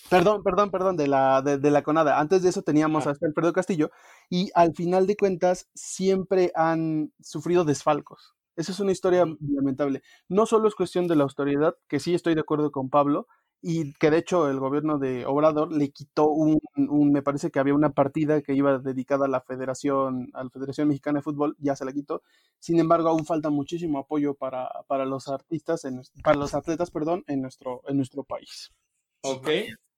Perdón, 0.10 0.44
perdón, 0.44 0.72
perdón, 0.72 0.98
de 0.98 1.08
la, 1.08 1.42
de, 1.42 1.58
de 1.60 1.72
la 1.72 1.84
CONADA. 1.84 2.20
Antes 2.20 2.42
de 2.44 2.50
eso 2.50 2.64
teníamos 2.64 3.06
Ah. 3.06 3.12
a 3.12 3.14
este 3.14 3.28
Alfredo 3.28 3.54
Castillo 3.54 3.92
y 4.30 4.50
al 4.56 4.74
final 4.74 5.08
de 5.08 5.16
cuentas 5.16 5.70
siempre 5.74 6.52
han 6.56 7.14
sufrido 7.22 7.64
desfalcos. 7.64 8.36
Esa 8.56 8.72
es 8.72 8.80
una 8.80 8.92
historia 8.92 9.26
lamentable. 9.40 10.02
No 10.30 10.46
solo 10.46 10.68
es 10.68 10.76
cuestión 10.76 11.08
de 11.08 11.16
la 11.16 11.24
autoridad, 11.24 11.76
que 11.88 12.00
sí 12.00 12.14
estoy 12.14 12.36
de 12.36 12.42
acuerdo 12.42 12.72
con 12.72 12.90
Pablo, 12.90 13.28
y 13.66 13.94
que 13.94 14.12
de 14.12 14.18
hecho 14.18 14.50
el 14.50 14.60
gobierno 14.60 15.00
de 15.00 15.26
Obrador 15.26 15.72
le 15.72 15.90
quitó 15.92 16.28
un, 16.28 16.60
un- 16.76 17.12
me 17.14 17.22
parece 17.22 17.50
que 17.50 17.60
había 17.60 17.74
una 17.74 17.92
partida 17.94 18.42
que 18.42 18.54
iba 18.54 18.78
dedicada 18.78 19.26
a 19.26 19.30
la 19.30 19.40
Federación, 19.40 20.30
a 20.34 20.44
la 20.44 20.50
Federación 20.50 20.90
Mexicana 20.90 21.20
de 21.20 21.24
Fútbol, 21.24 21.56
ya 21.60 21.76
se 21.78 21.86
la 21.86 21.94
quitó. 21.94 22.24
Sin 22.60 22.78
embargo, 22.80 23.08
aún 23.08 23.26
falta 23.26 23.50
muchísimo 23.50 24.00
apoyo 24.00 24.34
para, 24.34 24.70
para 24.88 25.06
los 25.06 25.30
artistas, 25.30 25.86
en, 25.86 26.02
para 26.24 26.38
los 26.38 26.54
atletas, 26.54 26.92
perdón, 26.92 27.24
en 27.28 27.42
nuestro, 27.42 27.82
en 27.88 27.96
nuestro 27.96 28.24
país. 28.26 28.74
Ok. 29.22 29.48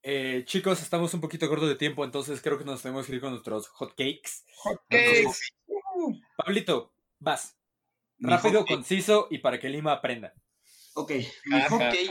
Eh, 0.08 0.44
chicos, 0.46 0.80
estamos 0.80 1.12
un 1.14 1.20
poquito 1.20 1.48
cortos 1.48 1.68
de 1.68 1.74
tiempo, 1.74 2.04
entonces 2.04 2.40
creo 2.40 2.58
que 2.58 2.64
nos 2.64 2.80
tenemos 2.82 3.06
que 3.06 3.16
ir 3.16 3.20
con 3.20 3.30
nuestros 3.32 3.66
hot 3.70 3.90
cakes. 3.96 4.44
Hotcakes. 4.58 5.40
Uh, 5.66 6.14
Pablito, 6.36 6.92
vas. 7.18 7.55
Rápido, 8.18 8.60
hockey- 8.64 8.74
conciso 8.76 9.28
y 9.30 9.38
para 9.38 9.58
que 9.58 9.68
Lima 9.68 9.92
aprenda. 9.92 10.32
Ok, 10.94 11.12
mi 11.46 11.56
Ajá. 11.58 11.68
hockey, 11.68 12.10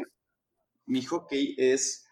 mi 0.86 1.02
hockey 1.04 1.56
es 1.58 2.04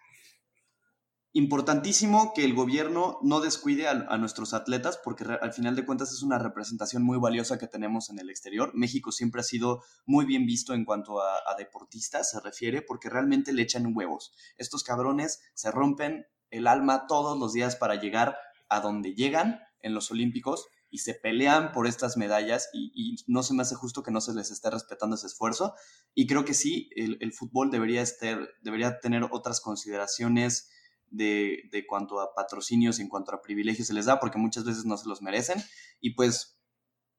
importantísimo 1.35 2.31
que 2.35 2.45
el 2.45 2.53
gobierno 2.53 3.17
no 3.23 3.39
descuide 3.41 3.87
a, 3.87 3.91
a 3.91 4.17
nuestros 4.17 4.53
atletas 4.53 4.99
porque 5.03 5.23
re- 5.23 5.39
al 5.41 5.51
final 5.51 5.75
de 5.75 5.83
cuentas 5.85 6.11
es 6.11 6.21
una 6.21 6.37
representación 6.37 7.01
muy 7.03 7.17
valiosa 7.17 7.57
que 7.57 7.67
tenemos 7.67 8.09
en 8.11 8.19
el 8.19 8.29
exterior. 8.29 8.71
México 8.75 9.11
siempre 9.11 9.41
ha 9.41 9.43
sido 9.43 9.83
muy 10.05 10.25
bien 10.25 10.45
visto 10.45 10.73
en 10.75 10.85
cuanto 10.85 11.21
a, 11.21 11.37
a 11.47 11.55
deportistas 11.57 12.29
se 12.29 12.39
refiere 12.39 12.83
porque 12.83 13.09
realmente 13.09 13.51
le 13.51 13.63
echan 13.63 13.91
huevos. 13.95 14.33
Estos 14.57 14.83
cabrones 14.83 15.41
se 15.55 15.71
rompen 15.71 16.27
el 16.51 16.67
alma 16.67 17.07
todos 17.07 17.37
los 17.39 17.53
días 17.53 17.75
para 17.75 17.95
llegar 17.95 18.37
a 18.69 18.79
donde 18.79 19.15
llegan 19.15 19.59
en 19.81 19.95
los 19.95 20.11
Olímpicos 20.11 20.67
y 20.93 20.99
se 20.99 21.15
pelean 21.15 21.71
por 21.71 21.87
estas 21.87 22.17
medallas 22.17 22.69
y, 22.71 22.91
y 22.93 23.15
no 23.25 23.41
se 23.41 23.55
me 23.55 23.63
hace 23.63 23.73
justo 23.73 24.03
que 24.03 24.11
no 24.11 24.21
se 24.21 24.31
les 24.35 24.51
esté 24.51 24.69
respetando 24.69 25.15
ese 25.15 25.25
esfuerzo. 25.25 25.73
Y 26.13 26.27
creo 26.27 26.45
que 26.45 26.53
sí, 26.53 26.91
el, 26.95 27.17
el 27.19 27.33
fútbol 27.33 27.71
debería, 27.71 28.03
estar, 28.03 28.47
debería 28.61 28.99
tener 28.99 29.23
otras 29.31 29.59
consideraciones 29.59 30.69
de, 31.07 31.63
de 31.71 31.87
cuanto 31.87 32.21
a 32.21 32.35
patrocinios, 32.35 32.99
en 32.99 33.09
cuanto 33.09 33.33
a 33.33 33.41
privilegios 33.41 33.87
se 33.87 33.93
les 33.95 34.05
da, 34.05 34.19
porque 34.19 34.37
muchas 34.37 34.65
veces 34.65 34.85
no 34.85 34.95
se 34.97 35.09
los 35.09 35.23
merecen. 35.23 35.61
Y 35.99 36.11
pues, 36.11 36.59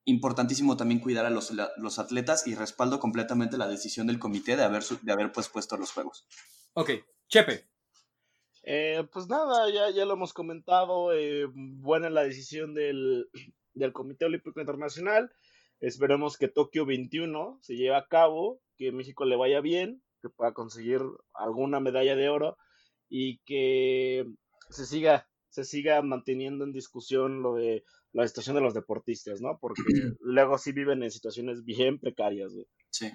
importantísimo 0.05 0.77
también 0.77 1.01
cuidar 1.01 1.27
a 1.27 1.31
los, 1.31 1.51
la- 1.51 1.73
los 1.77 1.99
atletas 1.99 2.47
y 2.47 2.55
respaldo 2.55 3.01
completamente 3.01 3.57
la 3.59 3.67
decisión 3.67 4.07
del 4.07 4.21
comité 4.21 4.55
de 4.57 4.63
haber, 4.63 4.85
de 4.85 5.13
haber 5.13 5.33
pues 5.33 5.49
puesto 5.49 5.77
los 5.77 5.91
juegos. 5.91 6.27
Ok, 6.75 6.91
Chepe. 7.29 7.69
Eh, 8.67 9.07
pues 9.13 9.29
nada, 9.29 9.71
ya, 9.71 9.91
ya 9.91 10.07
lo 10.07 10.15
hemos 10.15 10.33
comentado. 10.33 11.13
eh, 11.13 11.47
buena 11.55 12.09
la 12.09 12.23
decisión 12.23 12.73
del, 12.73 13.29
del 13.75 13.93
Comité 13.93 14.25
Olímpico 14.25 14.61
Internacional. 14.61 15.31
Esperemos 15.81 16.39
que 16.39 16.49
Tokio 16.49 16.87
21 16.87 17.59
se 17.61 17.77
lleve 17.77 17.97
a 17.97 18.07
cabo, 18.07 18.61
que 18.77 18.93
México 18.93 19.25
le 19.25 19.37
vaya 19.37 19.61
bien, 19.61 20.03
que 20.23 20.29
pueda 20.29 20.55
conseguir 20.55 21.01
alguna 21.35 21.81
medalla 21.81 22.17
de 22.17 22.29
oro 22.29 22.57
y 23.09 23.39
que 23.41 24.25
se 24.71 24.87
siga, 24.87 25.29
se 25.51 25.65
siga 25.65 26.01
manteniendo 26.03 26.65
en 26.65 26.73
discusión 26.73 27.43
lo 27.43 27.55
de 27.55 27.85
la 28.13 28.27
situación 28.27 28.57
de 28.57 28.63
los 28.63 28.75
deportistas, 28.75 29.41
¿no? 29.41 29.59
Porque 29.61 29.83
luego 30.21 30.57
sí 30.57 30.73
viven 30.73 31.03
en 31.03 31.11
situaciones 31.11 31.65
bien 31.65 31.99
precarias, 31.99 32.53
güey. 32.55 32.67
Sí. 32.91 33.11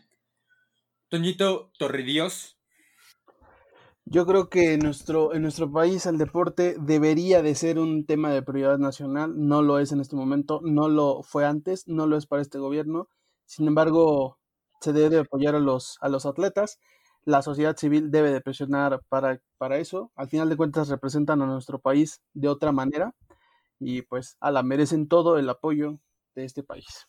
Toñito 1.08 1.72
Torridios. 1.80 2.59
Yo 4.12 4.26
creo 4.26 4.50
que 4.50 4.74
en 4.74 4.80
nuestro, 4.80 5.36
en 5.36 5.44
nuestro 5.44 5.72
país 5.72 6.06
el 6.08 6.18
deporte 6.18 6.76
debería 6.80 7.44
de 7.44 7.54
ser 7.54 7.78
un 7.78 8.06
tema 8.08 8.32
de 8.32 8.42
prioridad 8.42 8.80
nacional, 8.80 9.34
no 9.38 9.62
lo 9.62 9.78
es 9.78 9.92
en 9.92 10.00
este 10.00 10.16
momento, 10.16 10.62
no 10.64 10.90
lo 10.90 11.22
fue 11.22 11.46
antes, 11.46 11.88
no 11.88 12.08
lo 12.08 12.18
es 12.18 12.26
para 12.26 12.42
este 12.42 12.58
gobierno. 12.58 13.08
Sin 13.46 13.68
embargo, 13.68 14.40
se 14.82 14.94
debe 14.94 15.10
de 15.10 15.20
apoyar 15.20 15.54
a 15.54 15.60
los, 15.60 15.98
a 16.02 16.10
los 16.10 16.26
atletas, 16.26 16.80
la 17.24 17.44
sociedad 17.44 17.78
civil 17.78 18.10
debe 18.10 18.32
de 18.32 18.42
presionar 18.42 19.02
para, 19.10 19.42
para 19.60 19.78
eso. 19.78 20.12
Al 20.16 20.28
final 20.28 20.50
de 20.50 20.58
cuentas 20.58 20.90
representan 20.90 21.42
a 21.44 21.46
nuestro 21.46 21.80
país 21.80 22.22
de 22.34 22.48
otra 22.48 22.72
manera 22.72 23.14
y 23.80 24.02
pues 24.04 24.38
a 24.40 24.50
la 24.52 24.64
merecen 24.64 25.08
todo 25.08 25.38
el 25.38 25.50
apoyo 25.50 26.00
de 26.34 26.46
este 26.46 26.64
país. 26.64 27.06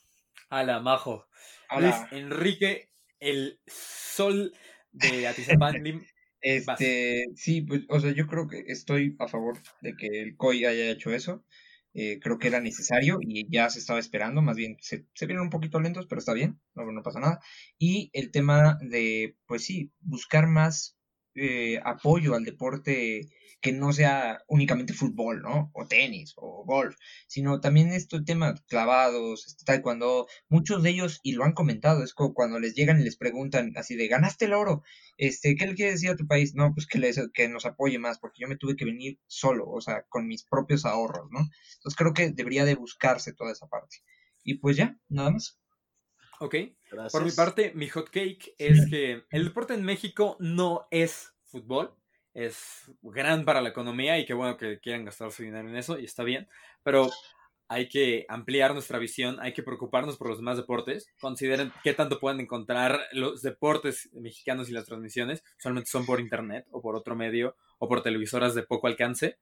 A 0.50 0.64
la 0.64 0.80
majo. 0.80 1.26
a 1.70 1.80
Luis 1.80 1.94
la- 1.94 2.08
Enrique, 2.18 2.90
el 3.20 3.60
sol 3.66 4.52
de 4.92 5.26
Atizapán. 5.28 5.82
Este, 6.42 7.26
sí, 7.36 7.62
pues, 7.62 7.82
o 7.88 8.00
sea, 8.00 8.12
yo 8.12 8.26
creo 8.26 8.48
que 8.48 8.64
estoy 8.66 9.16
a 9.18 9.28
favor 9.28 9.58
de 9.82 9.94
que 9.96 10.06
el 10.22 10.36
COI 10.36 10.64
haya 10.64 10.90
hecho 10.90 11.12
eso. 11.12 11.44
Eh, 11.92 12.20
creo 12.22 12.38
que 12.38 12.46
era 12.48 12.60
necesario 12.60 13.18
y 13.20 13.50
ya 13.50 13.68
se 13.68 13.80
estaba 13.80 13.98
esperando, 13.98 14.42
más 14.42 14.56
bien 14.56 14.76
se, 14.80 15.06
se 15.12 15.26
vieron 15.26 15.44
un 15.44 15.50
poquito 15.50 15.80
lentos, 15.80 16.06
pero 16.06 16.20
está 16.20 16.32
bien, 16.34 16.60
no, 16.74 16.90
no 16.92 17.02
pasa 17.02 17.18
nada. 17.20 17.40
Y 17.78 18.10
el 18.12 18.30
tema 18.30 18.78
de, 18.80 19.36
pues 19.46 19.64
sí, 19.64 19.92
buscar 20.00 20.46
más 20.46 20.96
eh, 21.34 21.80
apoyo 21.84 22.34
al 22.34 22.44
deporte 22.44 23.28
que 23.60 23.72
no 23.72 23.92
sea 23.92 24.42
únicamente 24.48 24.94
fútbol, 24.94 25.42
¿no? 25.42 25.70
O 25.74 25.86
tenis, 25.86 26.32
o 26.36 26.64
golf, 26.64 26.96
sino 27.26 27.60
también 27.60 27.92
este 27.92 28.22
tema 28.22 28.54
clavados, 28.68 29.46
este, 29.46 29.64
taekwondo, 29.64 30.26
muchos 30.48 30.82
de 30.82 30.90
ellos, 30.90 31.20
y 31.22 31.32
lo 31.32 31.44
han 31.44 31.52
comentado, 31.52 32.02
es 32.02 32.14
como 32.14 32.32
cuando 32.32 32.58
les 32.58 32.74
llegan 32.74 33.00
y 33.00 33.04
les 33.04 33.16
preguntan 33.16 33.72
así 33.76 33.96
de, 33.96 34.08
ganaste 34.08 34.46
el 34.46 34.54
oro, 34.54 34.82
este, 35.18 35.56
¿qué 35.56 35.66
le 35.66 35.74
quiere 35.74 35.92
decir 35.92 36.10
a 36.10 36.16
tu 36.16 36.26
país? 36.26 36.54
No, 36.54 36.72
pues 36.74 36.86
que, 36.86 36.98
les, 36.98 37.20
que 37.34 37.48
nos 37.48 37.66
apoye 37.66 37.98
más, 37.98 38.18
porque 38.18 38.40
yo 38.40 38.48
me 38.48 38.56
tuve 38.56 38.76
que 38.76 38.86
venir 38.86 39.18
solo, 39.26 39.68
o 39.68 39.80
sea, 39.80 40.04
con 40.08 40.26
mis 40.26 40.44
propios 40.44 40.86
ahorros, 40.86 41.28
¿no? 41.30 41.40
Entonces 41.40 41.96
creo 41.96 42.14
que 42.14 42.30
debería 42.30 42.64
de 42.64 42.76
buscarse 42.76 43.34
toda 43.34 43.52
esa 43.52 43.66
parte. 43.68 43.98
Y 44.42 44.54
pues 44.54 44.76
ya, 44.76 44.98
nada 45.08 45.30
más. 45.32 45.58
Ok. 46.40 46.56
Por 47.12 47.24
mi 47.24 47.30
parte, 47.30 47.72
mi 47.74 47.88
hot 47.88 48.10
cake 48.10 48.54
es 48.58 48.90
que 48.90 49.24
el 49.30 49.44
deporte 49.44 49.74
en 49.74 49.84
México 49.84 50.36
no 50.40 50.88
es 50.90 51.32
fútbol 51.44 51.94
es 52.34 52.90
gran 53.02 53.44
para 53.44 53.60
la 53.60 53.70
economía 53.70 54.18
y 54.18 54.24
qué 54.24 54.34
bueno 54.34 54.56
que 54.56 54.78
quieran 54.80 55.04
gastar 55.04 55.32
su 55.32 55.42
dinero 55.42 55.68
en 55.68 55.76
eso 55.76 55.98
y 55.98 56.04
está 56.04 56.22
bien, 56.22 56.48
pero 56.82 57.10
hay 57.68 57.88
que 57.88 58.26
ampliar 58.28 58.72
nuestra 58.72 58.98
visión, 58.98 59.38
hay 59.40 59.52
que 59.52 59.62
preocuparnos 59.62 60.16
por 60.16 60.28
los 60.28 60.38
demás 60.38 60.56
deportes. 60.56 61.08
Consideren 61.20 61.72
qué 61.84 61.94
tanto 61.94 62.18
pueden 62.18 62.40
encontrar 62.40 63.00
los 63.12 63.42
deportes 63.42 64.10
mexicanos 64.12 64.68
y 64.68 64.72
las 64.72 64.86
transmisiones, 64.86 65.44
solamente 65.56 65.88
son 65.88 66.04
por 66.04 66.20
internet 66.20 66.66
o 66.72 66.82
por 66.82 66.96
otro 66.96 67.14
medio 67.14 67.56
o 67.78 67.88
por 67.88 68.02
televisoras 68.02 68.56
de 68.56 68.64
poco 68.64 68.88
alcance. 68.88 69.38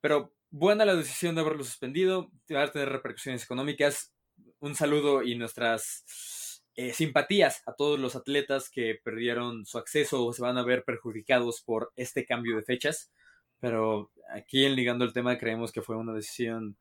Pero 0.00 0.34
buena 0.50 0.84
la 0.84 0.96
decisión 0.96 1.36
de 1.36 1.42
haberlo 1.42 1.62
suspendido, 1.62 2.32
va 2.52 2.64
a 2.64 2.72
tener 2.72 2.88
repercusiones 2.88 3.44
económicas. 3.44 4.13
Un 4.60 4.74
saludo 4.74 5.22
y 5.22 5.34
nuestras 5.34 6.62
eh, 6.76 6.92
simpatías 6.92 7.62
a 7.66 7.74
todos 7.74 7.98
los 7.98 8.16
atletas 8.16 8.70
que 8.70 8.98
perdieron 9.02 9.64
su 9.66 9.78
acceso 9.78 10.24
o 10.24 10.32
se 10.32 10.42
van 10.42 10.58
a 10.58 10.64
ver 10.64 10.84
perjudicados 10.84 11.62
por 11.62 11.92
este 11.96 12.24
cambio 12.24 12.56
de 12.56 12.62
fechas. 12.62 13.12
Pero 13.60 14.10
aquí 14.30 14.64
en 14.64 14.74
Ligando 14.74 15.04
el 15.04 15.12
Tema 15.12 15.38
creemos 15.38 15.72
que 15.72 15.82
fue 15.82 15.96
una 15.96 16.12
decisión 16.12 16.76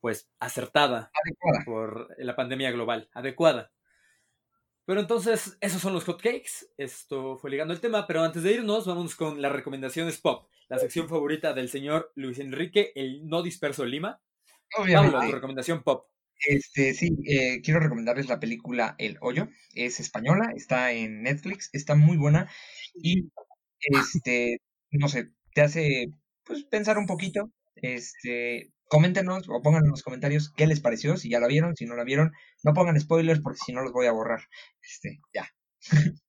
pues 0.00 0.30
acertada 0.38 1.10
por 1.64 2.14
la 2.18 2.36
pandemia 2.36 2.70
global, 2.70 3.08
adecuada. 3.12 3.72
Pero 4.88 5.00
entonces, 5.00 5.58
esos 5.60 5.82
son 5.82 5.92
los 5.92 6.04
hotcakes. 6.04 6.72
Esto 6.78 7.36
fue 7.36 7.50
ligando 7.50 7.74
el 7.74 7.80
tema. 7.80 8.06
Pero 8.06 8.22
antes 8.22 8.42
de 8.42 8.52
irnos, 8.52 8.86
vamos 8.86 9.16
con 9.16 9.42
las 9.42 9.52
recomendaciones 9.52 10.18
pop. 10.18 10.48
La 10.68 10.78
sección 10.78 11.10
favorita 11.10 11.52
del 11.52 11.68
señor 11.68 12.10
Luis 12.14 12.38
Enrique, 12.38 12.92
el 12.94 13.28
no 13.28 13.42
disperso 13.42 13.84
Lima. 13.84 14.18
Pablo, 14.74 15.20
tu 15.20 15.32
recomendación 15.32 15.82
pop. 15.82 16.06
Este, 16.46 16.94
sí, 16.94 17.16
eh, 17.26 17.60
quiero 17.62 17.80
recomendarles 17.80 18.28
la 18.28 18.40
película 18.40 18.94
El 18.98 19.18
Hoyo. 19.20 19.48
Es 19.74 20.00
española, 20.00 20.52
está 20.56 20.92
en 20.92 21.22
Netflix, 21.22 21.70
está 21.72 21.94
muy 21.94 22.16
buena 22.16 22.50
y, 22.94 23.30
este, 23.80 24.60
no 24.90 25.08
sé, 25.08 25.30
te 25.54 25.62
hace, 25.62 26.08
pues, 26.44 26.64
pensar 26.64 26.98
un 26.98 27.06
poquito. 27.06 27.50
Este, 27.76 28.72
coméntenos 28.88 29.48
o 29.48 29.62
pongan 29.62 29.84
en 29.84 29.90
los 29.90 30.02
comentarios 30.02 30.52
qué 30.56 30.66
les 30.66 30.80
pareció, 30.80 31.16
si 31.16 31.30
ya 31.30 31.40
la 31.40 31.46
vieron, 31.46 31.76
si 31.76 31.86
no 31.86 31.96
la 31.96 32.04
vieron. 32.04 32.32
No 32.64 32.74
pongan 32.74 33.00
spoilers 33.00 33.40
porque 33.40 33.60
si 33.64 33.72
no 33.72 33.82
los 33.82 33.92
voy 33.92 34.06
a 34.06 34.12
borrar. 34.12 34.40
Este, 34.82 35.20
ya. 35.34 35.48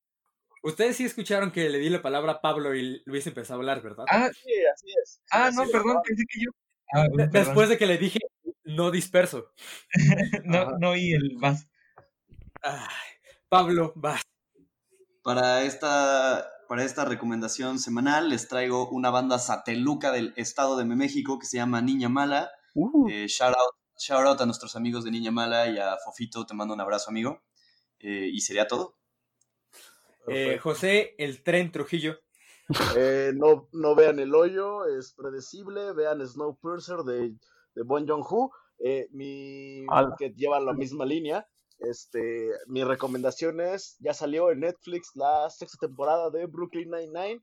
Ustedes 0.62 0.98
sí 0.98 1.06
escucharon 1.06 1.52
que 1.52 1.70
le 1.70 1.80
di 1.80 1.90
la 1.90 2.02
palabra 2.02 2.34
a 2.34 2.42
Pablo 2.42 2.76
y 2.76 3.02
Luis 3.06 3.26
empezó 3.28 3.54
a 3.54 3.56
hablar, 3.56 3.82
¿verdad? 3.82 4.04
Ah, 4.10 4.30
sí, 4.34 4.52
así 4.74 4.88
es. 5.02 5.22
Ah, 5.32 5.52
no, 5.56 5.66
perdón, 5.70 6.00
pensé 6.06 6.24
que 6.28 6.40
yo. 6.44 6.52
Ah, 6.94 7.08
Después 7.32 7.70
de 7.70 7.78
que 7.78 7.86
le 7.86 7.98
dije 7.98 8.20
no 8.70 8.92
disperso. 8.92 9.52
no, 10.46 10.78
no 10.80 10.96
y 10.96 11.14
el 11.14 11.38
más. 11.38 11.68
Pablo, 13.50 13.94
vas. 13.96 14.22
Para 15.24 15.64
esta, 15.64 16.50
para 16.68 16.84
esta 16.84 17.06
recomendación 17.06 17.80
semanal 17.80 18.30
les 18.30 18.48
traigo 18.48 18.90
una 18.90 19.10
banda 19.10 19.40
sateluca 19.40 20.12
del 20.12 20.34
estado 20.38 20.78
de 20.78 20.86
México 20.86 21.40
que 21.40 21.46
se 21.46 21.58
llama 21.58 21.82
Niña 21.82 22.10
Mala. 22.10 22.52
Uh. 22.76 23.10
Eh, 23.10 23.28
shout, 23.28 23.56
out, 23.56 24.42
a 24.42 24.46
nuestros 24.46 24.76
amigos 24.76 25.04
de 25.04 25.12
Niña 25.12 25.32
Mala 25.32 25.68
y 25.68 25.78
a 25.78 25.98
Fofito, 25.98 26.46
te 26.46 26.54
mando 26.54 26.74
un 26.74 26.82
abrazo 26.82 27.10
amigo. 27.10 27.42
Eh, 28.00 28.30
y 28.32 28.40
sería 28.42 28.68
todo. 28.68 28.98
Eh, 30.28 30.60
José, 30.60 31.16
el 31.18 31.44
tren 31.44 31.72
Trujillo. 31.72 32.20
no, 33.34 33.68
no 33.72 33.96
vean 33.96 34.20
el 34.20 34.36
hoyo, 34.36 34.86
es 34.86 35.14
predecible. 35.14 35.92
Vean 35.94 36.26
Snowpiercer 36.26 37.00
de 37.00 37.34
de 37.76 37.84
Bon 37.84 38.08
Jong-ho, 38.08 38.52
eh, 38.80 39.08
mi, 39.12 39.86
que 40.18 40.30
lleva 40.36 40.60
la 40.60 40.74
misma 40.74 41.06
línea. 41.06 41.48
Este, 41.80 42.50
mi 42.68 42.84
recomendación 42.84 43.62
es, 43.62 43.98
ya 44.00 44.14
salió 44.14 44.52
en 44.52 44.62
Netflix 44.62 45.12
la 45.16 45.50
sexta 45.50 45.88
temporada 45.88 46.30
de 46.30 46.46
Brooklyn 46.46 46.92
Nine-Nine. 46.92 47.42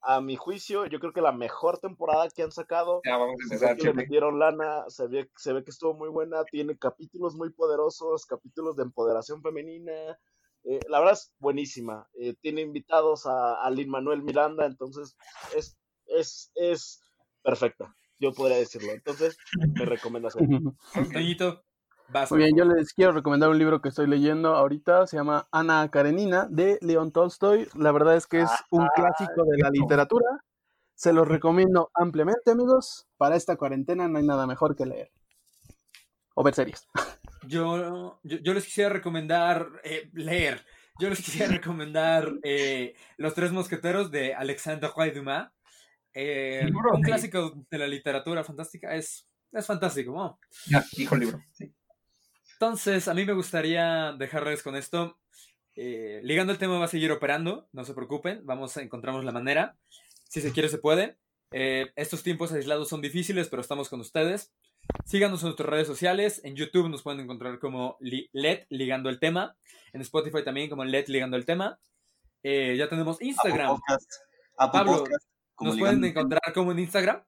A 0.00 0.20
mi 0.20 0.36
juicio, 0.36 0.86
yo 0.86 1.00
creo 1.00 1.12
que 1.12 1.20
la 1.20 1.32
mejor 1.32 1.78
temporada 1.78 2.28
que 2.30 2.42
han 2.42 2.52
sacado. 2.52 3.00
Ya, 3.04 3.16
vamos 3.16 3.36
a 3.40 3.44
empezar, 3.44 3.76
le 3.78 3.92
metieron 3.92 4.38
lana, 4.38 4.84
se 4.88 5.08
ve, 5.08 5.28
se 5.36 5.52
ve 5.52 5.64
que 5.64 5.72
estuvo 5.72 5.92
muy 5.94 6.08
buena, 6.08 6.44
tiene 6.44 6.78
capítulos 6.78 7.34
muy 7.34 7.50
poderosos, 7.50 8.24
capítulos 8.26 8.76
de 8.76 8.84
empoderación 8.84 9.42
femenina. 9.42 9.92
Eh, 10.64 10.80
la 10.88 11.00
verdad 11.00 11.14
es 11.14 11.32
buenísima. 11.38 12.08
Eh, 12.14 12.34
tiene 12.40 12.62
invitados 12.62 13.26
a, 13.26 13.60
a 13.62 13.70
Lin 13.70 13.90
Manuel 13.90 14.22
Miranda, 14.22 14.66
entonces 14.66 15.16
es, 15.54 15.76
es, 16.06 16.52
es 16.54 17.02
perfecta 17.42 17.94
yo 18.18 18.32
podría 18.32 18.58
decirlo. 18.58 18.92
Entonces, 18.92 19.38
mi 19.74 19.84
recomendación. 19.84 20.76
Muy 22.30 22.38
bien, 22.38 22.56
yo 22.56 22.64
les 22.64 22.94
quiero 22.94 23.12
recomendar 23.12 23.50
un 23.50 23.58
libro 23.58 23.82
que 23.82 23.90
estoy 23.90 24.06
leyendo 24.06 24.54
ahorita, 24.56 25.06
se 25.06 25.18
llama 25.18 25.46
Ana 25.52 25.90
Karenina 25.90 26.46
de 26.48 26.78
León 26.80 27.12
Tolstoy. 27.12 27.68
La 27.74 27.92
verdad 27.92 28.16
es 28.16 28.26
que 28.26 28.40
es 28.40 28.50
un 28.70 28.82
ah, 28.82 28.90
clásico 28.94 29.44
de 29.44 29.58
la 29.58 29.68
literatura. 29.68 30.42
Se 30.94 31.12
los 31.12 31.28
recomiendo 31.28 31.90
ampliamente, 31.94 32.50
amigos. 32.50 33.06
Para 33.18 33.36
esta 33.36 33.56
cuarentena 33.56 34.08
no 34.08 34.18
hay 34.18 34.24
nada 34.24 34.46
mejor 34.46 34.74
que 34.74 34.86
leer. 34.86 35.10
O 36.34 36.42
ver 36.42 36.54
series. 36.54 36.88
Yo, 37.46 38.20
yo, 38.24 38.52
les 38.52 38.64
quisiera 38.64 38.90
recomendar 38.90 39.68
eh, 39.82 40.10
leer. 40.12 40.66
Yo 40.98 41.08
les 41.08 41.20
quisiera 41.20 41.48
recomendar 41.52 42.34
eh, 42.42 42.94
Los 43.16 43.32
Tres 43.34 43.52
Mosqueteros 43.52 44.10
de 44.10 44.34
Alexandre 44.34 44.90
Dumas. 45.14 45.50
Eh, 46.20 46.68
un 46.92 47.02
clásico 47.02 47.64
de 47.70 47.78
la 47.78 47.86
literatura 47.86 48.42
fantástica 48.42 48.92
es, 48.96 49.28
es 49.52 49.64
fantástico, 49.64 50.12
¿no? 50.12 50.40
Ya, 50.66 50.84
hijo 50.96 51.14
el 51.14 51.20
libro. 51.20 51.44
Entonces, 52.54 53.06
a 53.06 53.14
mí 53.14 53.24
me 53.24 53.34
gustaría 53.34 54.12
dejarles 54.18 54.64
con 54.64 54.74
esto. 54.74 55.20
Eh, 55.76 56.20
ligando 56.24 56.52
el 56.52 56.58
tema 56.58 56.76
va 56.76 56.86
a 56.86 56.88
seguir 56.88 57.12
operando, 57.12 57.68
no 57.70 57.84
se 57.84 57.94
preocupen, 57.94 58.44
vamos 58.44 58.76
a 58.76 58.82
encontramos 58.82 59.24
la 59.24 59.30
manera. 59.30 59.76
Si 60.28 60.40
se 60.40 60.50
quiere, 60.50 60.68
se 60.68 60.78
puede. 60.78 61.18
Eh, 61.52 61.92
estos 61.94 62.24
tiempos 62.24 62.50
aislados 62.50 62.88
son 62.88 63.00
difíciles, 63.00 63.48
pero 63.48 63.62
estamos 63.62 63.88
con 63.88 64.00
ustedes. 64.00 64.52
Síganos 65.04 65.42
en 65.42 65.50
nuestras 65.50 65.68
redes 65.68 65.86
sociales. 65.86 66.40
En 66.42 66.56
YouTube 66.56 66.88
nos 66.88 67.02
pueden 67.02 67.20
encontrar 67.20 67.60
como 67.60 67.96
LED 68.00 68.64
Ligando 68.70 69.08
el 69.08 69.20
Tema. 69.20 69.56
En 69.92 70.00
Spotify 70.00 70.42
también 70.42 70.68
como 70.68 70.84
LED 70.84 71.06
Ligando 71.06 71.36
el 71.36 71.44
Tema. 71.44 71.78
ya 72.42 72.88
tenemos 72.88 73.22
Instagram. 73.22 73.78
Pablo, 74.56 75.04
¿Nos 75.60 75.78
pueden 75.78 76.04
encontrar 76.04 76.52
como 76.54 76.72
en 76.72 76.80
Instagram? 76.80 77.22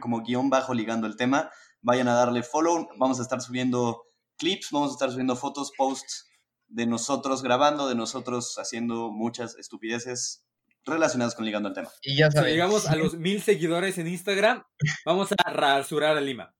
Como 0.00 0.22
guion 0.22 0.50
bajo 0.50 0.74
ligando 0.74 1.06
el 1.06 1.16
tema. 1.16 1.50
Vayan 1.80 2.08
a 2.08 2.14
darle 2.14 2.42
follow. 2.42 2.88
Vamos 2.98 3.18
a 3.18 3.22
estar 3.22 3.40
subiendo 3.40 4.02
clips, 4.36 4.68
vamos 4.70 4.90
a 4.90 4.94
estar 4.94 5.10
subiendo 5.10 5.36
fotos, 5.36 5.72
posts 5.76 6.30
de 6.68 6.86
nosotros 6.86 7.42
grabando, 7.42 7.88
de 7.88 7.94
nosotros 7.94 8.56
haciendo 8.58 9.10
muchas 9.10 9.56
estupideces 9.56 10.44
relacionadas 10.84 11.34
con 11.34 11.44
ligando 11.44 11.68
el 11.68 11.74
tema. 11.74 11.90
Y 12.02 12.16
ya 12.16 12.30
sabes. 12.30 12.48
Si 12.48 12.52
llegamos 12.52 12.88
a 12.88 12.96
los 12.96 13.14
mil 13.14 13.42
seguidores 13.42 13.98
en 13.98 14.08
Instagram, 14.08 14.64
vamos 15.04 15.30
a 15.32 15.50
rasurar 15.50 16.16
a 16.16 16.20
Lima. 16.20 16.54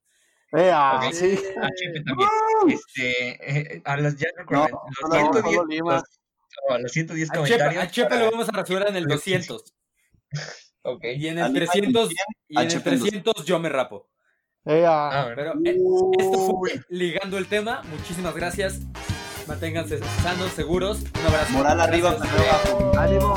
Eh, 0.56 0.70
ah, 0.72 1.00
sí. 1.12 1.36
A 1.60 1.68
Chepe 1.68 2.04
también. 2.04 2.28
Este, 2.68 3.74
eh, 3.76 3.82
a 3.84 3.96
las, 3.96 4.16
ya 4.16 4.28
no, 4.48 4.68
los, 5.08 5.42
110, 5.42 5.80
los, 5.80 6.02
a 6.70 6.78
los 6.78 6.92
110 6.92 7.30
comentarios. 7.30 7.82
a 7.82 7.90
Chepe 7.90 8.18
lo 8.18 8.30
vamos 8.30 8.48
a 8.48 8.52
rasurar 8.52 8.88
en 8.88 8.96
el 8.96 9.06
200. 9.06 9.74
Y 11.02 11.28
en 11.28 11.38
el 11.38 11.52
300, 11.52 12.10
y 12.48 12.60
en 12.60 12.70
el 12.70 12.82
300 12.82 13.44
yo 13.44 13.58
me 13.58 13.68
rapo. 13.68 14.08
Ah, 14.66 15.32
Pero 15.34 15.52
eh, 15.64 15.76
esto 16.18 16.56
fue 16.58 16.80
ligando 16.88 17.38
el 17.38 17.46
tema. 17.46 17.82
Muchísimas 17.90 18.34
gracias. 18.34 18.80
Manténganse 19.46 19.98
sanos, 20.22 20.52
seguros. 20.52 21.00
Un 21.20 21.26
abrazo. 21.26 21.52
Moral 21.52 21.80
arriba, 21.80 22.16
Ánimo. 22.96 23.34